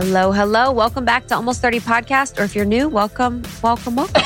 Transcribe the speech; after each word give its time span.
Hello, 0.00 0.32
hello. 0.32 0.72
Welcome 0.72 1.04
back 1.04 1.26
to 1.26 1.34
Almost 1.34 1.60
30 1.60 1.80
Podcast. 1.80 2.40
Or 2.40 2.44
if 2.44 2.56
you're 2.56 2.64
new, 2.64 2.88
welcome, 2.88 3.42
welcome, 3.62 3.96
welcome. 3.96 4.22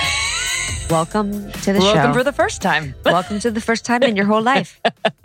welcome 0.89 1.51
to 1.51 1.73
the 1.73 1.81
Welcome 1.81 1.81
show. 1.81 1.95
Welcome 1.95 2.13
for 2.15 2.23
the 2.23 2.33
first 2.33 2.63
time. 2.63 2.95
welcome 3.05 3.41
to 3.41 3.51
the 3.51 3.61
first 3.61 3.85
time 3.85 4.05
in 4.05 4.15
your 4.15 4.25
whole 4.25 4.41
life. 4.41 4.81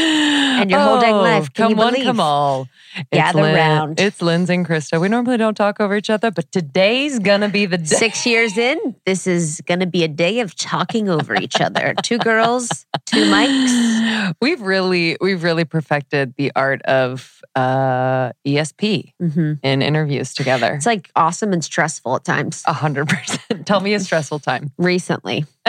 and 0.00 0.70
your 0.70 0.80
whole 0.80 1.00
dang 1.00 1.14
life. 1.16 1.52
Can 1.52 1.64
Oh, 1.64 1.68
come 1.68 1.70
you 1.70 1.76
one, 1.76 1.92
believe? 1.92 2.06
come 2.06 2.20
all. 2.20 2.68
Gather 3.12 3.42
Lin- 3.42 3.54
round. 3.54 4.00
It's 4.00 4.20
Lindsey 4.20 4.54
and 4.54 4.66
Krista. 4.66 5.00
We 5.00 5.08
normally 5.08 5.36
don't 5.36 5.54
talk 5.56 5.80
over 5.80 5.94
each 5.96 6.10
other, 6.10 6.30
but 6.30 6.50
today's 6.50 7.18
gonna 7.20 7.48
be 7.48 7.66
the 7.66 7.78
day. 7.78 7.84
Six 7.84 8.26
years 8.26 8.58
in, 8.58 8.96
this 9.06 9.26
is 9.26 9.60
going 9.66 9.80
to 9.80 9.86
be 9.86 10.02
a 10.02 10.08
day 10.08 10.40
of 10.40 10.56
talking 10.56 11.08
over 11.08 11.34
each 11.34 11.60
other. 11.60 11.94
Two 12.02 12.18
girls, 12.18 12.86
two 13.06 13.24
mics. 13.26 14.34
We've 14.40 14.60
really, 14.60 15.16
we've 15.20 15.42
really 15.44 15.64
perfected 15.64 16.34
the 16.36 16.50
art 16.56 16.82
of 16.82 17.40
uh, 17.54 18.32
ESP 18.46 19.12
hmm 19.20 19.52
in 19.62 19.82
interviews 19.82 20.34
together. 20.34 20.74
It's 20.74 20.86
like 20.86 21.10
awesome 21.16 21.52
and 21.52 21.62
stressful 21.64 22.16
at 22.16 22.24
times. 22.24 22.62
A 22.66 22.72
hundred 22.72 23.08
percent. 23.08 23.66
Tell 23.66 23.80
me 23.80 23.94
a 23.94 24.00
stressful 24.00 24.38
time. 24.40 24.72
Recently, 24.78 25.44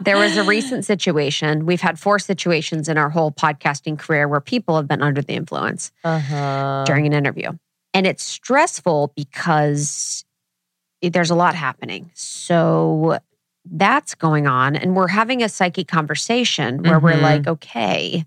there 0.00 0.16
was 0.18 0.36
a 0.36 0.42
recent 0.42 0.84
situation. 0.84 1.66
We've 1.66 1.80
had 1.80 1.98
four 1.98 2.18
situations 2.18 2.88
in 2.88 2.96
our 2.98 3.10
whole 3.10 3.30
podcasting 3.32 3.98
career 3.98 4.26
where 4.28 4.40
people 4.40 4.76
have 4.76 4.88
been 4.88 5.02
under 5.02 5.22
the 5.22 5.34
influence 5.34 5.92
Uh-huh. 6.04 6.84
during 6.86 7.06
an 7.06 7.12
interview. 7.12 7.52
And 7.92 8.06
it's 8.06 8.22
stressful 8.22 9.12
because 9.16 10.24
there's 11.02 11.30
a 11.30 11.34
lot 11.34 11.54
happening. 11.54 12.10
So 12.14 13.18
that's 13.70 14.14
going 14.14 14.46
on. 14.46 14.76
And 14.76 14.94
we're 14.96 15.08
having 15.08 15.42
a 15.42 15.48
psychic 15.48 15.88
conversation 15.88 16.82
where 16.82 16.98
we're 16.98 17.12
Mhm. 17.16 17.22
like, 17.22 17.46
okay, 17.46 18.24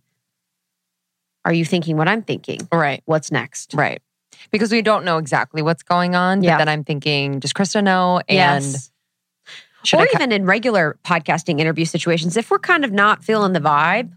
are 1.46 1.54
you 1.54 1.66
thinking 1.66 1.98
what 1.98 2.08
I'm 2.08 2.22
thinking? 2.22 2.68
Right, 2.72 3.02
What's 3.06 3.32
next? 3.32 3.74
right. 3.74 4.02
Because 4.52 4.72
we 4.72 4.82
don't 4.82 5.06
know 5.06 5.18
exactly 5.18 5.62
what's 5.62 5.84
going 5.84 6.16
on. 6.16 6.40
But 6.40 6.46
Yeah. 6.46 6.58
then 6.58 6.70
I'm 6.70 6.84
thinking, 6.84 7.40
does 7.40 7.54
Krista 7.54 7.84
know? 7.84 8.20
And 8.30 8.64
yes. 8.64 8.92
Should 9.86 10.00
Or 10.00 10.04
I, 10.04 10.06
ca- 10.08 10.12
even 10.16 10.32
in 10.32 10.46
regular 10.46 10.98
podcasting 11.04 11.60
interview 11.60 11.86
situations, 11.86 12.38
if 12.38 12.50
we're 12.52 12.60
kind 12.60 12.86
of 12.86 12.92
not 12.92 13.24
feeling 13.24 13.54
the 13.54 13.60
vibe 13.60 14.12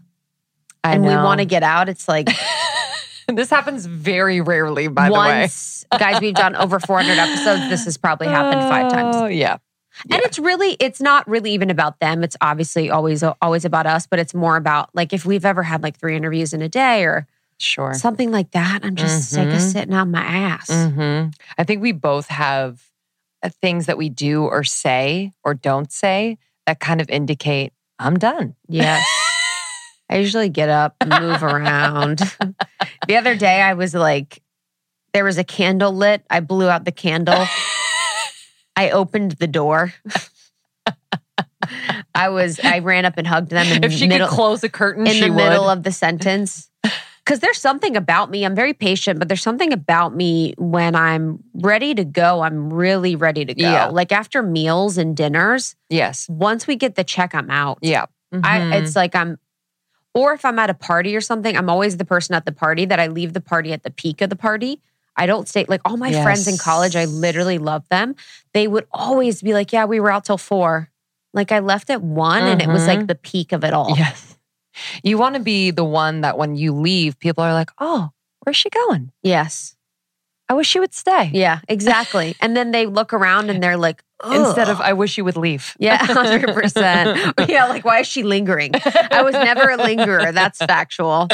I 0.83 0.93
and 0.93 1.03
we 1.03 1.09
want 1.15 1.39
to 1.39 1.45
get 1.45 1.63
out, 1.63 1.89
it's 1.89 2.07
like 2.07 2.27
this 3.27 3.49
happens 3.49 3.85
very 3.85 4.41
rarely, 4.41 4.87
by 4.87 5.09
the 5.09 5.13
way. 5.13 5.47
guys, 5.99 6.21
we've 6.21 6.33
done 6.35 6.55
over 6.55 6.79
400 6.79 7.11
episodes. 7.17 7.69
This 7.69 7.85
has 7.85 7.97
probably 7.97 8.27
happened 8.27 8.61
five 8.69 8.91
times. 8.91 9.15
Oh, 9.17 9.25
yeah. 9.27 9.57
And 10.11 10.21
it's 10.21 10.37
really, 10.37 10.77
it's 10.79 11.01
not 11.01 11.27
really 11.27 11.51
even 11.51 11.69
about 11.71 11.99
them. 11.99 12.23
It's 12.23 12.37
obviously 12.39 12.89
always, 12.91 13.23
always 13.41 13.65
about 13.65 13.87
us, 13.87 14.05
but 14.05 14.19
it's 14.19 14.33
more 14.35 14.55
about 14.55 14.89
like 14.93 15.11
if 15.11 15.25
we've 15.25 15.43
ever 15.45 15.63
had 15.63 15.81
like 15.81 15.97
three 15.97 16.15
interviews 16.15 16.53
in 16.53 16.61
a 16.61 16.69
day 16.69 17.03
or 17.03 17.27
Sure. 17.59 17.95
something 17.95 18.29
like 18.31 18.51
that. 18.51 18.81
I'm 18.83 18.95
just 18.95 19.31
sick 19.31 19.47
of 19.47 19.53
Mhm. 19.55 19.71
sitting 19.71 19.93
on 19.95 20.11
my 20.11 20.21
ass. 20.23 20.69
hmm 20.69 21.29
I 21.57 21.63
think 21.63 21.81
we 21.81 21.91
both 21.91 22.27
have 22.27 22.79
things 23.49 23.85
that 23.85 23.97
we 23.97 24.09
do 24.09 24.43
or 24.43 24.63
say 24.63 25.33
or 25.43 25.53
don't 25.53 25.91
say 25.91 26.37
that 26.65 26.79
kind 26.79 27.01
of 27.01 27.09
indicate 27.09 27.73
I'm 27.99 28.17
done. 28.17 28.55
Yes. 28.67 29.05
I 30.09 30.17
usually 30.17 30.49
get 30.49 30.69
up, 30.69 30.95
move 31.05 31.43
around. 31.43 32.19
the 33.07 33.17
other 33.17 33.35
day, 33.35 33.61
I 33.61 33.73
was 33.73 33.93
like, 33.93 34.41
there 35.13 35.25
was 35.25 35.37
a 35.37 35.43
candle 35.43 35.91
lit. 35.91 36.23
I 36.29 36.39
blew 36.39 36.69
out 36.69 36.85
the 36.85 36.91
candle. 36.91 37.45
I 38.75 38.91
opened 38.91 39.33
the 39.33 39.47
door. 39.47 39.93
I 42.15 42.29
was, 42.29 42.59
I 42.63 42.79
ran 42.79 43.03
up 43.03 43.15
and 43.17 43.27
hugged 43.27 43.49
them 43.49 43.67
in 43.67 43.83
if 43.83 43.91
she 43.91 44.07
middle, 44.07 44.27
could 44.27 44.35
close 44.35 44.63
a 44.63 44.69
curtain, 44.69 45.05
in 45.07 45.19
the 45.19 45.29
would. 45.29 45.35
middle 45.35 45.69
of 45.69 45.83
the 45.83 45.91
sentence. 45.91 46.69
Because 47.27 47.41
there's 47.41 47.57
something 47.59 47.97
about 47.97 48.31
me, 48.31 48.45
I'm 48.45 48.55
very 48.55 48.73
patient, 48.73 49.19
but 49.19 49.27
there's 49.27 49.41
something 49.41 49.73
about 49.73 50.15
me 50.15 50.53
when 50.57 50.95
I'm 50.95 51.43
ready 51.55 51.93
to 51.93 52.05
go, 52.05 52.39
I'm 52.41 52.71
really 52.71 53.17
ready 53.17 53.43
to 53.43 53.53
go. 53.53 53.61
Yeah. 53.69 53.87
Like 53.87 54.13
after 54.13 54.41
meals 54.41 54.97
and 54.97 55.13
dinners, 55.13 55.75
yes. 55.89 56.25
once 56.29 56.67
we 56.67 56.77
get 56.77 56.95
the 56.95 57.03
check, 57.03 57.35
I'm 57.35 57.49
out. 57.49 57.79
Yeah. 57.81 58.05
I, 58.31 58.59
Mhm. 58.59 58.81
it's 58.81 58.95
like 58.95 59.13
I'm, 59.13 59.39
or 60.13 60.31
if 60.35 60.45
I'm 60.45 60.57
at 60.57 60.69
a 60.69 60.73
party 60.73 61.17
or 61.17 61.21
something, 61.21 61.57
I'm 61.57 61.69
always 61.69 61.97
the 61.97 62.05
person 62.05 62.33
at 62.33 62.45
the 62.45 62.53
party 62.53 62.85
that 62.85 62.97
I 62.97 63.07
leave 63.07 63.33
the 63.33 63.41
party 63.41 63.73
at 63.73 63.83
the 63.83 63.91
peak 63.91 64.21
of 64.21 64.29
the 64.29 64.37
party. 64.37 64.79
I 65.17 65.25
don't 65.25 65.49
stay 65.49 65.65
like 65.67 65.81
all 65.83 65.97
my 65.97 66.13
friends 66.23 66.47
in 66.47 66.57
college. 66.57 66.95
I 66.95 67.03
literally 67.03 67.57
love 67.57 67.83
them. 67.89 68.15
They 68.53 68.69
would 68.69 68.87
always 68.93 69.41
be 69.41 69.51
like, 69.53 69.73
"Yeah, 69.73 69.83
we 69.83 69.99
were 69.99 70.11
out 70.11 70.23
till 70.23 70.37
four. 70.37 70.91
Like 71.33 71.51
I 71.51 71.59
left 71.59 71.89
at 71.89 72.01
one, 72.01 72.43
and 72.43 72.61
it 72.61 72.69
was 72.69 72.87
like 72.87 72.99
Mhm. 72.99 73.07
the 73.07 73.15
peak 73.15 73.51
of 73.51 73.65
it 73.65 73.73
all. 73.73 73.95
yes. 73.97 74.26
You 75.03 75.17
want 75.17 75.35
to 75.35 75.41
be 75.41 75.71
the 75.71 75.83
one 75.83 76.21
that 76.21 76.37
when 76.37 76.55
you 76.55 76.73
leave, 76.73 77.19
people 77.19 77.43
are 77.43 77.53
like, 77.53 77.71
oh, 77.79 78.09
where's 78.43 78.57
she 78.57 78.69
going? 78.69 79.11
Yes, 79.23 79.75
I 80.49 80.53
wish 80.53 80.67
she 80.67 80.79
would 80.79 80.93
stay. 80.93 81.29
yeah, 81.33 81.59
exactly. 81.67 82.35
and 82.39 82.55
then 82.55 82.71
they 82.71 82.85
look 82.85 83.13
around 83.13 83.49
and 83.49 83.61
they're 83.61 83.77
like, 83.77 84.03
Instead 84.25 84.69
of, 84.69 84.81
I 84.81 84.93
wish 84.93 85.17
you 85.17 85.23
would 85.25 85.37
leave. 85.37 85.75
Yeah, 85.79 85.97
hundred 86.03 86.53
percent. 86.53 87.33
Yeah, 87.47 87.65
like 87.67 87.85
why 87.85 87.99
is 87.99 88.07
she 88.07 88.23
lingering? 88.23 88.71
I 89.11 89.21
was 89.21 89.33
never 89.33 89.69
a 89.69 89.77
lingerer. 89.77 90.31
That's 90.31 90.57
factual. 90.57 91.27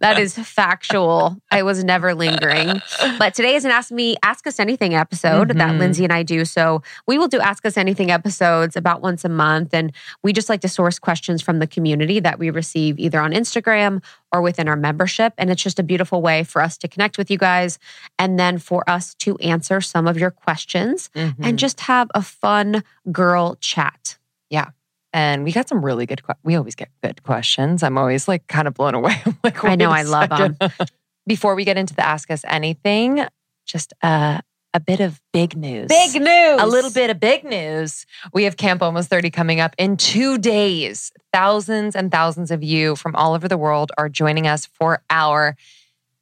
That 0.00 0.18
is 0.18 0.36
factual. 0.38 1.38
I 1.50 1.62
was 1.62 1.82
never 1.82 2.14
lingering. 2.14 2.82
But 3.18 3.32
today 3.34 3.54
is 3.54 3.64
an 3.64 3.70
Ask 3.70 3.90
Me, 3.90 4.16
Ask 4.22 4.46
Us 4.46 4.60
Anything 4.60 4.94
episode 4.94 5.48
that 5.48 5.56
Mhm. 5.72 5.78
Lindsey 5.78 6.04
and 6.04 6.12
I 6.12 6.22
do. 6.22 6.44
So 6.44 6.82
we 7.06 7.16
will 7.18 7.28
do 7.28 7.40
Ask 7.40 7.64
Us 7.64 7.76
Anything 7.78 8.10
episodes 8.10 8.76
about 8.76 9.00
once 9.00 9.24
a 9.24 9.28
month. 9.30 9.72
And 9.72 9.92
we 10.22 10.32
just 10.34 10.48
like 10.50 10.60
to 10.60 10.68
source 10.68 10.98
questions 10.98 11.40
from 11.40 11.58
the 11.58 11.66
community 11.66 12.20
that 12.20 12.38
we 12.38 12.50
receive 12.50 12.98
either 12.98 13.20
on 13.20 13.32
Instagram 13.32 14.02
or 14.32 14.42
within 14.42 14.68
our 14.68 14.76
membership. 14.76 15.32
And 15.38 15.50
it's 15.50 15.62
just 15.62 15.78
a 15.78 15.82
beautiful 15.82 16.20
way 16.20 16.42
for 16.42 16.60
us 16.60 16.76
to 16.78 16.88
connect 16.88 17.16
with 17.16 17.30
you 17.30 17.38
guys 17.38 17.78
and 18.18 18.38
then 18.38 18.58
for 18.58 18.82
us 18.90 19.14
to 19.14 19.36
answer 19.38 19.80
some 19.80 20.06
of 20.06 20.18
your 20.18 20.30
questions 20.30 21.08
Mhm. 21.14 21.34
and 21.42 21.58
just 21.58 21.80
have 21.82 22.10
a 22.14 22.22
fun 22.26 22.82
girl 23.10 23.56
chat. 23.60 24.18
Yeah. 24.50 24.70
And 25.12 25.44
we 25.44 25.52
got 25.52 25.68
some 25.68 25.84
really 25.84 26.04
good. 26.04 26.22
Que- 26.26 26.34
we 26.44 26.56
always 26.56 26.74
get 26.74 26.90
good 27.02 27.22
questions. 27.22 27.82
I'm 27.82 27.96
always 27.96 28.28
like 28.28 28.46
kind 28.48 28.68
of 28.68 28.74
blown 28.74 28.94
away. 28.94 29.20
I'm 29.26 29.38
like, 29.42 29.64
I 29.64 29.74
know, 29.76 29.90
a 29.90 29.94
I 29.94 30.02
love 30.02 30.30
'em. 30.32 30.56
second. 30.60 30.90
Before 31.26 31.54
we 31.54 31.64
get 31.64 31.76
into 31.78 31.94
the 31.94 32.04
ask 32.06 32.30
us 32.30 32.44
anything, 32.46 33.24
just 33.64 33.92
uh, 34.02 34.40
a 34.74 34.80
bit 34.80 35.00
of 35.00 35.20
big 35.32 35.56
news. 35.56 35.88
Big 35.88 36.20
news. 36.20 36.60
A 36.60 36.66
little 36.66 36.90
bit 36.92 37.08
of 37.10 37.18
big 37.18 37.42
news. 37.44 38.04
We 38.32 38.44
have 38.44 38.56
Camp 38.56 38.82
Almost 38.82 39.08
30 39.08 39.30
coming 39.30 39.58
up 39.58 39.74
in 39.78 39.96
two 39.96 40.38
days. 40.38 41.10
Thousands 41.32 41.96
and 41.96 42.12
thousands 42.12 42.50
of 42.50 42.62
you 42.62 42.94
from 42.94 43.16
all 43.16 43.32
over 43.34 43.48
the 43.48 43.56
world 43.58 43.90
are 43.98 44.08
joining 44.08 44.46
us 44.46 44.66
for 44.66 45.02
our 45.10 45.56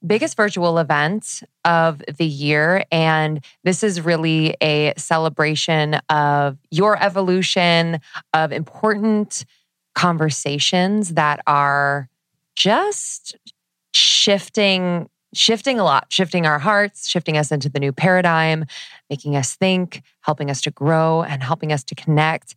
biggest 0.06 0.36
virtual 0.36 0.78
event 0.78 1.42
of 1.64 2.02
the 2.18 2.26
year. 2.26 2.84
And 2.92 3.44
this 3.64 3.82
is 3.82 4.00
really 4.00 4.56
a 4.60 4.92
celebration 4.96 5.94
of 6.08 6.58
your 6.70 7.02
evolution, 7.02 8.00
of 8.32 8.52
important 8.52 9.44
conversations 9.94 11.14
that 11.14 11.40
are 11.46 12.08
just 12.56 13.36
shifting 13.92 15.08
shifting 15.32 15.80
a 15.80 15.84
lot 15.84 16.06
shifting 16.10 16.46
our 16.46 16.60
hearts 16.60 17.08
shifting 17.08 17.36
us 17.36 17.50
into 17.50 17.68
the 17.68 17.80
new 17.80 17.92
paradigm 17.92 18.64
making 19.10 19.34
us 19.34 19.56
think 19.56 20.02
helping 20.20 20.48
us 20.48 20.60
to 20.60 20.70
grow 20.70 21.22
and 21.22 21.42
helping 21.42 21.72
us 21.72 21.82
to 21.82 21.94
connect 21.94 22.54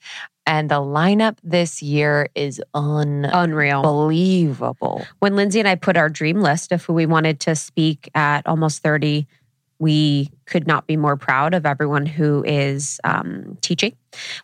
and 0.48 0.72
the 0.72 0.82
lineup 0.82 1.38
this 1.44 1.84
year 1.84 2.30
is 2.34 2.62
Unreal. 2.74 3.82
unbelievable 3.82 5.06
when 5.20 5.36
Lindsey 5.36 5.60
and 5.60 5.68
I 5.68 5.76
put 5.76 5.98
our 5.98 6.10
dream 6.10 6.42
list 6.42 6.72
of 6.72 6.84
who 6.84 6.94
we 6.94 7.06
wanted 7.06 7.40
to 7.42 7.56
speak 7.56 8.10
at 8.16 8.48
almost 8.48 8.82
30, 8.82 9.28
we 9.80 10.32
could 10.46 10.66
not 10.66 10.88
be 10.88 10.98
more 10.98 11.18
proud 11.18 11.54
of 11.54 11.66
everyone 11.66 12.06
who 12.06 12.44
is 12.46 13.00
um, 13.04 13.58
teaching. 13.62 13.96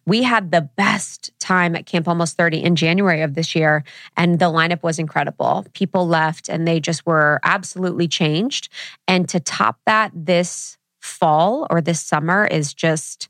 We 0.05 0.21
had 0.21 0.51
the 0.51 0.61
best 0.61 1.31
time 1.39 1.75
at 1.75 1.85
Camp 1.85 2.07
Almost 2.07 2.37
30 2.37 2.63
in 2.63 2.75
January 2.75 3.21
of 3.21 3.33
this 3.33 3.55
year, 3.55 3.83
and 4.15 4.37
the 4.37 4.45
lineup 4.45 4.83
was 4.83 4.99
incredible. 4.99 5.65
People 5.73 6.07
left 6.07 6.49
and 6.49 6.67
they 6.67 6.79
just 6.79 7.05
were 7.05 7.39
absolutely 7.43 8.07
changed. 8.07 8.69
And 9.07 9.27
to 9.29 9.39
top 9.39 9.79
that, 9.85 10.11
this 10.13 10.77
fall 11.01 11.65
or 11.69 11.81
this 11.81 12.01
summer 12.01 12.45
is 12.45 12.73
just 12.73 13.29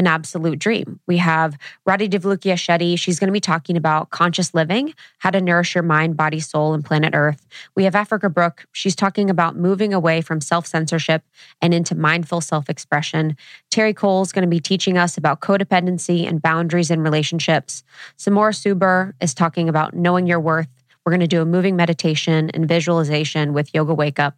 an 0.00 0.06
absolute 0.06 0.58
dream. 0.58 0.98
We 1.06 1.18
have 1.18 1.58
Radhi 1.86 2.08
Devlukia 2.08 2.54
Shetty. 2.54 2.98
She's 2.98 3.20
going 3.20 3.28
to 3.28 3.32
be 3.32 3.38
talking 3.38 3.76
about 3.76 4.08
conscious 4.08 4.54
living, 4.54 4.94
how 5.18 5.28
to 5.28 5.42
nourish 5.42 5.74
your 5.74 5.84
mind, 5.84 6.16
body, 6.16 6.40
soul, 6.40 6.72
and 6.72 6.82
planet 6.82 7.14
Earth. 7.14 7.46
We 7.76 7.84
have 7.84 7.94
Africa 7.94 8.30
Brooke. 8.30 8.64
She's 8.72 8.96
talking 8.96 9.28
about 9.28 9.56
moving 9.56 9.92
away 9.92 10.22
from 10.22 10.40
self 10.40 10.66
censorship 10.66 11.22
and 11.60 11.74
into 11.74 11.94
mindful 11.94 12.40
self 12.40 12.70
expression. 12.70 13.36
Terry 13.70 13.92
Cole 13.92 14.22
is 14.22 14.32
going 14.32 14.42
to 14.42 14.48
be 14.48 14.58
teaching 14.58 14.96
us 14.96 15.18
about 15.18 15.40
codependency 15.40 16.26
and 16.26 16.40
boundaries 16.40 16.90
in 16.90 17.02
relationships. 17.02 17.84
Samora 18.16 18.54
Suber 18.54 19.12
is 19.20 19.34
talking 19.34 19.68
about 19.68 19.94
knowing 19.94 20.26
your 20.26 20.40
worth. 20.40 20.68
We're 21.04 21.12
going 21.12 21.20
to 21.20 21.26
do 21.26 21.42
a 21.42 21.46
moving 21.46 21.76
meditation 21.76 22.50
and 22.54 22.66
visualization 22.66 23.52
with 23.52 23.74
Yoga 23.74 23.92
Wake 23.92 24.18
Up. 24.18 24.34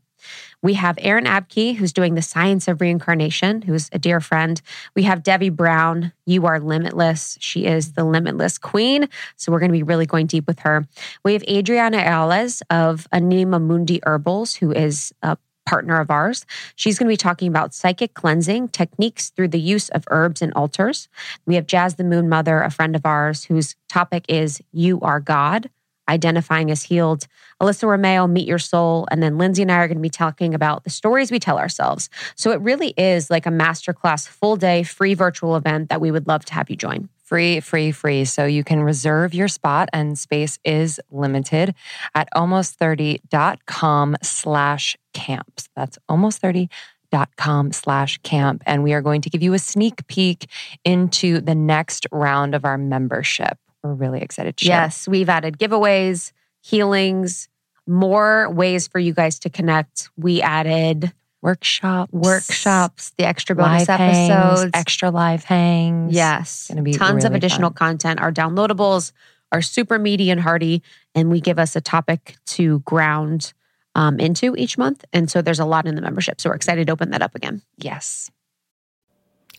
We 0.63 0.75
have 0.75 0.97
Erin 1.01 1.25
Abke, 1.25 1.75
who's 1.75 1.93
doing 1.93 2.15
the 2.15 2.23
science 2.23 2.69
of 2.69 2.81
reincarnation, 2.81 3.63
who's 3.63 3.89
a 3.93 3.99
dear 3.99 4.21
friend. 4.21 4.63
We 4.95 5.03
have 5.03 5.25
Debbie 5.25 5.51
Brown. 5.51 6.13
You 6.25 6.47
are 6.47 6.61
limitless. 6.61 7.37
She 7.41 7.65
is 7.65 7.93
the 7.93 8.05
limitless 8.05 8.59
queen. 8.59 9.09
So 9.37 9.51
we're 9.51 9.59
going 9.59 9.71
to 9.71 9.79
be 9.79 9.83
really 9.83 10.07
going 10.07 10.27
deep 10.27 10.47
with 10.47 10.61
her. 10.61 10.87
We 11.25 11.33
have 11.33 11.43
Adriana 11.45 11.99
Ayales 11.99 12.63
of 12.71 13.09
Anima 13.11 13.59
Mundi 13.59 14.01
Herbals, 14.05 14.55
who 14.55 14.71
is 14.71 15.13
a 15.23 15.37
partner 15.67 16.01
of 16.01 16.11
ours. 16.11 16.47
She's 16.77 16.99
going 16.99 17.09
to 17.09 17.13
be 17.13 17.17
talking 17.17 17.49
about 17.49 17.75
psychic 17.75 18.15
cleansing 18.15 18.69
techniques 18.69 19.31
through 19.31 19.49
the 19.49 19.61
use 19.61 19.89
of 19.91 20.05
herbs 20.11 20.43
and 20.43 20.53
altars. 20.55 21.09
We 21.47 21.57
have 21.57 21.67
Jazz 21.67 21.97
the 21.97 22.05
Moon 22.05 22.29
Mother, 22.29 22.63
a 22.63 22.71
friend 22.71 22.95
of 22.95 23.07
ours, 23.07 23.45
whose 23.45 23.75
topic 23.89 24.25
is 24.29 24.61
You 24.73 25.01
Are 25.01 25.21
God 25.21 25.71
identifying 26.09 26.71
as 26.71 26.83
healed. 26.83 27.27
Alyssa 27.61 27.89
Romeo, 27.89 28.27
Meet 28.27 28.49
Your 28.49 28.59
Soul. 28.59 29.07
And 29.11 29.23
then 29.23 29.39
Lindsey 29.39 29.63
and 29.63 29.73
I 29.73 29.77
are 29.79 29.89
going 29.89 29.99
to 29.99 30.03
be 30.03 30.11
talking 30.11 30.55
about 30.55 30.85
the 30.85 30.91
stories 30.91 31.31
we 31.31 31.39
tell 31.39 31.59
ourselves. 31.59 32.11
So 32.35 32.51
it 32.51 32.61
really 32.61 32.95
is 32.97 33.31
like 33.31 33.47
a 33.47 33.51
masterclass, 33.51 34.27
full 34.29 34.57
day, 34.57 34.83
free 34.83 35.15
virtual 35.15 35.57
event 35.57 35.89
that 35.89 36.01
we 36.01 36.11
would 36.11 36.27
love 36.27 36.45
to 36.47 36.55
have 36.55 36.71
you 36.71 36.77
join. 36.77 37.09
Free, 37.25 37.61
free, 37.61 37.93
free. 37.93 38.25
So 38.27 38.45
you 38.45 38.63
can 38.63 38.83
reserve 38.83 39.33
your 39.33 39.49
spot 39.49 39.89
and 39.93 40.19
space 40.19 40.59
is 40.65 41.01
limited 41.11 41.75
at 42.15 42.29
almost30.com 42.35 44.17
slash 44.23 44.97
camps. 45.15 45.69
That's 45.75 45.99
almost 46.09 46.41
30 46.41 46.69
dot 47.11 47.29
com 47.37 47.73
slash 47.73 48.19
camp 48.23 48.63
and 48.65 48.83
we 48.83 48.95
are 48.95 49.03
going 49.03 49.21
to 49.21 49.29
give 49.29 49.43
you 49.43 49.53
a 49.53 49.59
sneak 49.59 50.07
peek 50.07 50.47
into 50.83 51.43
the 51.43 51.55
next 51.55 52.07
round 52.11 52.55
of 52.55 52.65
our 52.65 52.79
membership 52.79 53.59
we're 53.83 53.95
really 53.95 54.21
excited 54.21 54.57
to 54.59 54.65
share. 54.65 54.83
Yes, 54.83 55.09
we've 55.09 55.29
added 55.29 55.59
giveaways, 55.59 56.33
healings, 56.61 57.49
more 57.87 58.51
ways 58.51 58.89
for 58.89 58.99
you 58.99 59.13
guys 59.13 59.39
to 59.41 59.51
connect. 59.51 60.11
We 60.17 60.41
added 60.43 61.13
workshops, 61.43 62.13
workshops, 62.13 63.13
the 63.19 63.25
extra 63.25 63.57
bonus 63.57 63.89
episodes, 63.89 64.71
extra 64.75 65.11
live 65.11 65.45
hangs. 65.45 66.15
Yes, 66.15 66.69
Gonna 66.69 66.83
be 66.83 66.93
tons 66.93 67.25
of 67.25 67.35
additional 67.35 67.71
fun. 67.71 67.75
content. 67.75 68.21
Our 68.21 68.33
downloadables 68.33 69.13
are 69.51 69.63
super 69.63 69.99
meaty 69.99 70.31
and 70.31 70.41
hearty, 70.41 70.83
and 71.15 71.31
we 71.31 71.41
give 71.41 71.59
us 71.59 71.77
a 71.77 71.81
topic 71.81 72.37
to 72.47 72.79
ground 72.81 73.53
um, 73.95 74.19
into 74.21 74.55
each 74.57 74.79
month. 74.79 75.05
And 75.13 75.31
so 75.31 75.43
there's 75.43 75.59
a 75.61 75.67
lot 75.67 75.87
in 75.87 75.95
the 75.97 76.01
membership. 76.01 76.41
So 76.41 76.49
we're 76.51 76.57
excited 76.57 76.87
to 76.87 76.93
open 76.93 77.11
that 77.11 77.21
up 77.21 77.35
again. 77.35 77.61
Yes. 77.77 78.31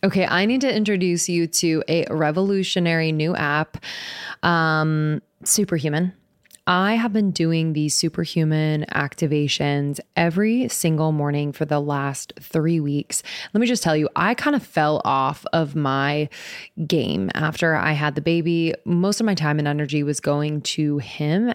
Okay, 0.04 0.26
I 0.26 0.44
need 0.44 0.60
to 0.60 0.70
introduce 0.70 1.30
you 1.30 1.46
to 1.46 1.82
a 1.88 2.04
revolutionary 2.10 3.10
new 3.10 3.34
app, 3.34 3.78
um, 4.42 5.22
Superhuman. 5.44 6.12
I 6.66 6.94
have 6.94 7.12
been 7.14 7.30
doing 7.30 7.72
these 7.72 7.94
superhuman 7.94 8.84
activations 8.92 10.00
every 10.14 10.68
single 10.68 11.12
morning 11.12 11.52
for 11.52 11.64
the 11.64 11.80
last 11.80 12.34
three 12.38 12.80
weeks. 12.80 13.22
Let 13.54 13.62
me 13.62 13.66
just 13.66 13.82
tell 13.82 13.96
you, 13.96 14.10
I 14.14 14.34
kind 14.34 14.54
of 14.54 14.62
fell 14.62 15.00
off 15.06 15.46
of 15.54 15.74
my 15.74 16.28
game 16.86 17.30
after 17.32 17.74
I 17.74 17.92
had 17.92 18.14
the 18.14 18.20
baby. 18.20 18.74
Most 18.84 19.20
of 19.20 19.26
my 19.26 19.34
time 19.34 19.58
and 19.58 19.66
energy 19.66 20.02
was 20.02 20.20
going 20.20 20.60
to 20.62 20.98
him 20.98 21.54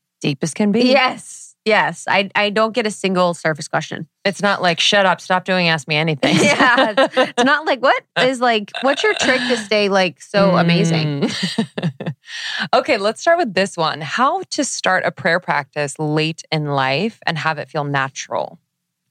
deep 0.21 0.39
as 0.41 0.53
can 0.53 0.71
be. 0.71 0.83
yes, 0.83 1.55
yes. 1.65 2.05
I, 2.07 2.29
I 2.35 2.49
don't 2.49 2.73
get 2.73 2.87
a 2.87 2.91
single 2.91 3.33
surface 3.33 3.67
question. 3.67 4.07
It's 4.23 4.41
not 4.41 4.61
like, 4.61 4.79
shut 4.79 5.05
up, 5.05 5.19
stop 5.19 5.45
doing 5.45 5.67
Ask 5.67 5.87
Me 5.87 5.95
Anything. 5.95 6.35
yeah. 6.41 6.93
It's 6.97 7.43
not 7.43 7.65
like, 7.65 7.81
what 7.81 8.01
is 8.19 8.39
like, 8.39 8.71
what's 8.81 9.03
your 9.03 9.13
trick 9.15 9.39
to 9.39 9.57
stay 9.57 9.89
like 9.89 10.21
so 10.21 10.55
amazing? 10.55 11.21
Mm. 11.21 12.13
okay, 12.73 12.97
let's 12.97 13.19
start 13.19 13.37
with 13.37 13.53
this 13.53 13.75
one. 13.75 13.99
How 14.01 14.43
to 14.51 14.63
start 14.63 15.03
a 15.05 15.11
prayer 15.11 15.39
practice 15.39 15.97
late 15.99 16.43
in 16.51 16.65
life 16.67 17.19
and 17.25 17.37
have 17.37 17.57
it 17.57 17.69
feel 17.69 17.83
natural. 17.83 18.59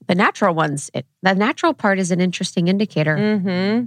The 0.06 0.14
natural 0.14 0.54
ones, 0.54 0.90
it, 0.92 1.06
the 1.22 1.34
natural 1.34 1.74
part 1.74 1.98
is 2.00 2.10
an 2.10 2.20
interesting 2.20 2.68
indicator. 2.68 3.16
Mm-hmm. 3.16 3.84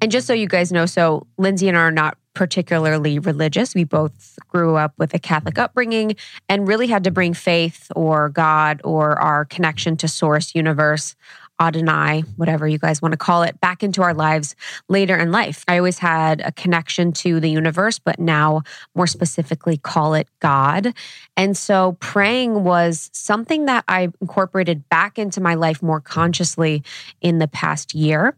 And 0.00 0.10
just 0.10 0.26
so 0.26 0.32
you 0.32 0.46
guys 0.46 0.72
know, 0.72 0.86
so 0.86 1.26
Lindsey 1.36 1.68
and 1.68 1.76
I 1.76 1.80
are 1.80 1.90
not 1.90 2.16
particularly 2.34 3.18
religious. 3.18 3.74
We 3.74 3.84
both 3.84 4.38
grew 4.48 4.76
up 4.76 4.94
with 4.98 5.14
a 5.14 5.18
Catholic 5.18 5.58
upbringing 5.58 6.16
and 6.48 6.68
really 6.68 6.86
had 6.86 7.04
to 7.04 7.10
bring 7.10 7.34
faith 7.34 7.90
or 7.96 8.28
God 8.28 8.80
or 8.84 9.18
our 9.18 9.44
connection 9.44 9.96
to 9.98 10.08
source, 10.08 10.54
universe, 10.54 11.16
Adonai, 11.60 12.24
whatever 12.36 12.66
you 12.66 12.78
guys 12.78 13.02
want 13.02 13.12
to 13.12 13.18
call 13.18 13.42
it, 13.42 13.60
back 13.60 13.82
into 13.82 14.02
our 14.02 14.14
lives 14.14 14.56
later 14.88 15.16
in 15.16 15.30
life. 15.30 15.62
I 15.68 15.76
always 15.76 15.98
had 15.98 16.40
a 16.40 16.52
connection 16.52 17.12
to 17.12 17.38
the 17.38 17.50
universe, 17.50 17.98
but 17.98 18.18
now 18.18 18.62
more 18.94 19.06
specifically 19.06 19.76
call 19.76 20.14
it 20.14 20.26
God. 20.40 20.94
And 21.36 21.56
so 21.56 21.98
praying 22.00 22.64
was 22.64 23.10
something 23.12 23.66
that 23.66 23.84
I 23.88 24.08
incorporated 24.20 24.88
back 24.88 25.18
into 25.18 25.42
my 25.42 25.54
life 25.54 25.82
more 25.82 26.00
consciously 26.00 26.82
in 27.20 27.38
the 27.38 27.48
past 27.48 27.94
year. 27.94 28.36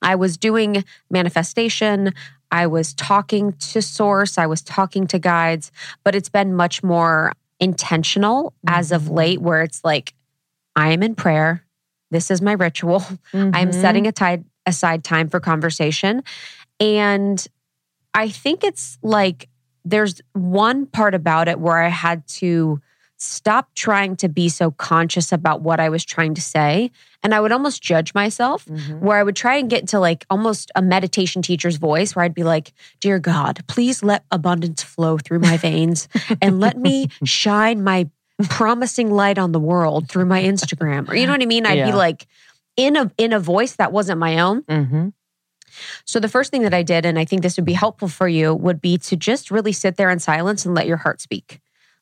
I 0.00 0.14
was 0.14 0.36
doing 0.36 0.84
manifestation. 1.10 2.12
I 2.54 2.68
was 2.68 2.94
talking 2.94 3.52
to 3.54 3.82
source. 3.82 4.38
I 4.38 4.46
was 4.46 4.62
talking 4.62 5.08
to 5.08 5.18
guides, 5.18 5.72
but 6.04 6.14
it's 6.14 6.28
been 6.28 6.54
much 6.54 6.84
more 6.84 7.32
intentional 7.58 8.54
as 8.68 8.92
of 8.92 9.10
late, 9.10 9.40
where 9.42 9.62
it's 9.62 9.82
like, 9.82 10.14
I 10.76 10.92
am 10.92 11.02
in 11.02 11.16
prayer. 11.16 11.64
This 12.12 12.30
is 12.30 12.40
my 12.40 12.52
ritual. 12.52 13.02
I'm 13.34 13.70
Mhm. 13.70 13.74
setting 13.80 14.06
aside, 14.06 14.44
aside 14.66 15.02
time 15.02 15.28
for 15.28 15.40
conversation. 15.40 16.22
And 16.78 17.44
I 18.14 18.28
think 18.28 18.62
it's 18.62 18.98
like 19.02 19.48
there's 19.84 20.20
one 20.32 20.86
part 20.86 21.14
about 21.14 21.48
it 21.48 21.58
where 21.58 21.78
I 21.82 21.88
had 21.88 22.24
to 22.38 22.80
stop 23.24 23.74
trying 23.74 24.16
to 24.16 24.28
be 24.28 24.48
so 24.48 24.70
conscious 24.70 25.32
about 25.32 25.62
what 25.62 25.80
I 25.80 25.88
was 25.88 26.04
trying 26.04 26.34
to 26.34 26.40
say. 26.40 26.90
And 27.22 27.34
I 27.34 27.40
would 27.40 27.52
almost 27.52 27.82
judge 27.82 28.12
myself 28.14 28.66
Mhm. 28.66 29.00
where 29.00 29.16
I 29.18 29.22
would 29.22 29.36
try 29.36 29.56
and 29.56 29.70
get 29.70 29.80
into 29.80 29.98
like 29.98 30.26
almost 30.30 30.70
a 30.74 30.82
meditation 30.82 31.40
teacher's 31.42 31.76
voice 31.76 32.14
where 32.14 32.24
I'd 32.24 32.34
be 32.34 32.44
like, 32.44 32.72
Dear 33.00 33.18
God, 33.18 33.64
please 33.66 34.02
let 34.02 34.24
abundance 34.30 34.82
flow 34.82 35.18
through 35.18 35.40
my 35.40 35.56
veins 35.56 36.08
and 36.42 36.60
let 36.60 36.76
me 36.78 37.08
shine 37.24 37.82
my 37.82 38.08
promising 38.48 39.10
light 39.10 39.38
on 39.38 39.52
the 39.52 39.60
world 39.60 40.08
through 40.08 40.26
my 40.26 40.42
Instagram. 40.42 41.08
Or 41.08 41.14
you 41.14 41.26
know 41.26 41.32
what 41.32 41.42
I 41.42 41.46
mean? 41.46 41.66
I'd 41.66 41.78
Yeah. 41.78 41.86
be 41.90 41.96
like 41.96 42.26
in 42.76 42.96
a 42.96 43.10
in 43.16 43.32
a 43.32 43.38
voice 43.40 43.76
that 43.76 43.92
wasn't 43.92 44.18
my 44.18 44.38
own. 44.40 44.62
Mhm. 44.62 45.12
So 46.04 46.20
the 46.20 46.28
first 46.28 46.50
thing 46.52 46.62
that 46.62 46.74
I 46.74 46.82
did, 46.82 47.04
and 47.04 47.18
I 47.18 47.24
think 47.24 47.42
this 47.42 47.56
would 47.56 47.64
be 47.64 47.72
helpful 47.72 48.06
for 48.08 48.28
you, 48.28 48.54
would 48.54 48.80
be 48.80 48.96
to 48.98 49.16
just 49.16 49.50
really 49.50 49.72
sit 49.72 49.96
there 49.96 50.10
in 50.10 50.18
silence 50.20 50.64
and 50.64 50.74
let 50.74 50.86
your 50.86 50.98
heart 50.98 51.20
speak. 51.20 51.60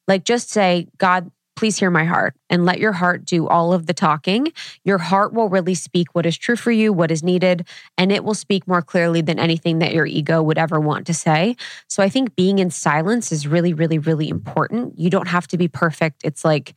Like 0.09 0.25
just 0.25 0.51
say, 0.51 0.89
God, 0.99 1.31
please 1.55 1.79
hear 1.79 1.91
my 1.91 2.05
heart 2.05 2.35
and 2.51 2.65
let 2.65 2.81
your 2.81 2.93
heart 2.93 3.25
do 3.25 3.47
all 3.47 3.73
of 3.73 3.87
the 3.87 3.95
talking. 3.95 4.53
Your 4.85 4.99
heart 4.99 5.33
will 5.33 5.49
really 5.49 5.75
speak 5.75 6.09
what 6.15 6.27
is 6.27 6.37
true 6.37 6.57
for 6.57 6.73
you, 6.73 6.93
what 6.93 7.11
is 7.11 7.23
needed, 7.23 7.69
and 7.99 8.11
it 8.11 8.25
will 8.25 8.35
speak 8.35 8.67
more 8.67 8.83
clearly 8.83 9.21
than 9.21 9.39
anything 9.39 9.79
that 9.79 9.93
your 9.93 10.07
ego 10.07 10.43
would 10.43 10.59
ever 10.59 10.81
want 10.81 11.07
to 11.07 11.15
say. 11.15 11.57
So 11.89 12.03
I 12.03 12.09
think 12.09 12.35
being 12.37 12.59
in 12.59 12.71
silence 12.71 13.33
is 13.33 13.47
really, 13.47 13.75
really, 13.75 13.99
really 13.99 14.29
important. 14.29 14.99
You 14.99 15.11
don't 15.11 15.29
have 15.29 15.47
to 15.49 15.59
be 15.59 15.69
perfect. 15.69 16.23
It's 16.25 16.45
like 16.45 16.75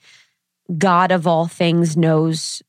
God 0.78 1.12
of 1.12 1.26
all 1.26 1.48
things 1.48 1.96
knows 1.96 2.62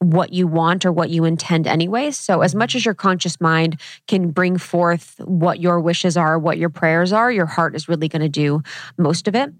what 0.00 0.32
you 0.32 0.46
want 0.46 0.86
or 0.86 0.92
what 0.92 1.10
you 1.10 1.24
intend 1.24 1.66
anyway. 1.66 2.10
So 2.10 2.42
as 2.42 2.54
much 2.54 2.76
as 2.76 2.84
your 2.84 2.94
conscious 2.94 3.40
mind 3.40 3.80
can 4.06 4.30
bring 4.30 4.56
forth 4.56 5.16
what 5.24 5.58
your 5.58 5.80
wishes 5.80 6.16
are, 6.16 6.38
what 6.38 6.56
your 6.56 6.68
prayers 6.68 7.12
are, 7.12 7.32
your 7.32 7.46
heart 7.46 7.74
is 7.74 7.88
really 7.88 8.08
going 8.08 8.22
to 8.22 8.28
do 8.28 8.62
most 8.96 9.26
of 9.26 9.34
it. 9.34 9.52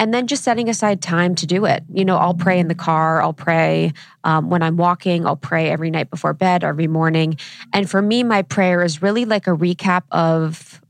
And 0.00 0.12
then 0.12 0.26
just 0.26 0.42
setting 0.42 0.68
aside 0.68 1.00
time 1.00 1.36
to 1.36 1.46
do 1.46 1.64
it. 1.64 1.84
You 1.92 2.04
know, 2.04 2.16
I'll 2.16 2.34
pray 2.34 2.58
in 2.58 2.66
the 2.66 2.74
car, 2.74 3.22
I'll 3.22 3.32
pray 3.32 3.92
um, 4.24 4.50
when 4.50 4.62
I'm 4.62 4.76
walking, 4.76 5.26
I'll 5.26 5.36
pray 5.36 5.70
every 5.70 5.90
night 5.90 6.10
before 6.10 6.32
bed, 6.32 6.64
every 6.64 6.88
morning. 6.88 7.38
And 7.72 7.88
for 7.88 8.02
me, 8.02 8.24
my 8.24 8.42
prayer 8.42 8.82
is 8.82 9.00
really 9.00 9.24
like 9.24 9.46
a 9.46 9.50
recap 9.50 10.02
of 10.10 10.80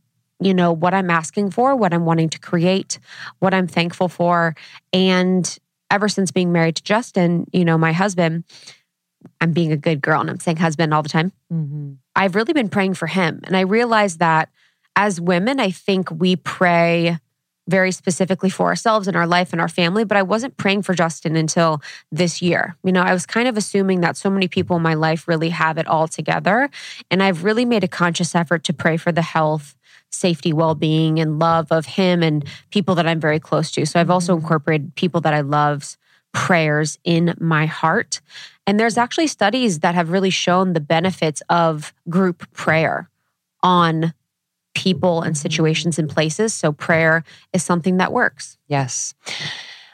you 0.40 0.52
know 0.52 0.72
what 0.72 0.92
I'm 0.92 1.10
asking 1.10 1.52
for, 1.52 1.76
what 1.76 1.94
I'm 1.94 2.04
wanting 2.04 2.28
to 2.30 2.38
create, 2.38 2.98
what 3.38 3.54
I'm 3.54 3.68
thankful 3.68 4.08
for, 4.08 4.56
and 4.92 5.58
ever 5.90 6.08
since 6.08 6.32
being 6.32 6.50
married 6.52 6.76
to 6.76 6.82
Justin, 6.82 7.46
you 7.52 7.64
know, 7.64 7.78
my 7.78 7.92
husband, 7.92 8.44
I'm 9.40 9.52
being 9.52 9.72
a 9.72 9.76
good 9.76 10.00
girl 10.00 10.20
and 10.20 10.30
I'm 10.30 10.40
saying 10.40 10.58
husband 10.58 10.92
all 10.94 11.02
the 11.02 11.08
time. 11.08 11.32
Mhm. 11.52 11.96
I've 12.16 12.34
really 12.34 12.52
been 12.52 12.68
praying 12.68 12.94
for 12.94 13.06
him. 13.06 13.40
And 13.44 13.56
I 13.56 13.60
realized 13.60 14.18
that 14.18 14.48
as 14.96 15.20
women, 15.20 15.60
I 15.60 15.70
think 15.70 16.10
we 16.10 16.36
pray 16.36 17.18
very 17.66 17.92
specifically 17.92 18.50
for 18.50 18.66
ourselves 18.66 19.08
and 19.08 19.16
our 19.16 19.26
life 19.26 19.52
and 19.52 19.60
our 19.60 19.68
family, 19.68 20.04
but 20.04 20.18
I 20.18 20.22
wasn't 20.22 20.56
praying 20.56 20.82
for 20.82 20.92
Justin 20.92 21.34
until 21.34 21.80
this 22.12 22.42
year. 22.42 22.76
You 22.84 22.92
know, 22.92 23.02
I 23.02 23.12
was 23.12 23.24
kind 23.24 23.48
of 23.48 23.56
assuming 23.56 24.02
that 24.02 24.16
so 24.16 24.28
many 24.28 24.48
people 24.48 24.76
in 24.76 24.82
my 24.82 24.94
life 24.94 25.26
really 25.26 25.48
have 25.48 25.78
it 25.78 25.86
all 25.86 26.06
together. 26.06 26.68
And 27.10 27.22
I've 27.22 27.42
really 27.42 27.64
made 27.64 27.82
a 27.82 27.88
conscious 27.88 28.34
effort 28.34 28.64
to 28.64 28.74
pray 28.74 28.98
for 28.98 29.12
the 29.12 29.22
health, 29.22 29.76
safety, 30.10 30.52
well 30.52 30.74
being, 30.74 31.18
and 31.18 31.38
love 31.38 31.72
of 31.72 31.86
him 31.86 32.22
and 32.22 32.44
people 32.70 32.94
that 32.96 33.06
I'm 33.06 33.20
very 33.20 33.40
close 33.40 33.70
to. 33.72 33.86
So 33.86 33.98
I've 33.98 34.10
also 34.10 34.36
incorporated 34.36 34.94
people 34.94 35.22
that 35.22 35.32
I 35.32 35.40
love's 35.40 35.96
prayers 36.34 36.98
in 37.04 37.34
my 37.40 37.64
heart. 37.64 38.20
And 38.66 38.78
there's 38.78 38.98
actually 38.98 39.28
studies 39.28 39.78
that 39.80 39.94
have 39.94 40.10
really 40.10 40.30
shown 40.30 40.74
the 40.74 40.80
benefits 40.80 41.42
of 41.48 41.94
group 42.10 42.50
prayer 42.52 43.08
on 43.62 44.12
people 44.74 45.22
and 45.22 45.38
situations 45.38 45.98
and 45.98 46.10
places. 46.10 46.52
So 46.52 46.72
prayer 46.72 47.24
is 47.52 47.62
something 47.62 47.98
that 47.98 48.12
works. 48.12 48.58
Yes. 48.66 49.14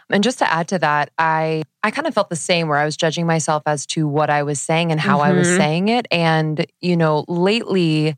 And 0.08 0.24
just 0.24 0.38
to 0.38 0.50
add 0.52 0.66
to 0.68 0.78
that, 0.80 1.10
I 1.18 1.62
I 1.82 1.90
kind 1.90 2.06
of 2.08 2.14
felt 2.14 2.30
the 2.30 2.36
same 2.36 2.68
where 2.68 2.78
I 2.78 2.84
was 2.84 2.96
judging 2.96 3.26
myself 3.26 3.62
as 3.66 3.86
to 3.86 4.08
what 4.08 4.28
I 4.28 4.42
was 4.42 4.60
saying 4.60 4.90
and 4.90 5.00
how 5.00 5.20
I 5.20 5.32
was 5.32 5.46
Mhm. 5.46 5.56
saying 5.56 5.88
it. 5.88 6.06
And, 6.10 6.66
you 6.80 6.96
know, 6.96 7.24
lately, 7.28 8.16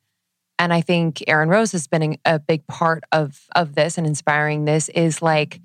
and 0.59 0.73
I 0.73 0.81
think 0.81 1.23
Aaron 1.29 1.49
Rose 1.49 1.73
has 1.73 1.87
been 1.87 2.17
a 2.25 2.39
big 2.39 2.67
part 2.67 3.05
of 3.13 3.41
of 3.55 3.75
this 3.75 3.99
and 3.99 4.07
inspiring 4.07 4.65
this 4.65 4.89
is 4.91 5.21
like 5.23 5.61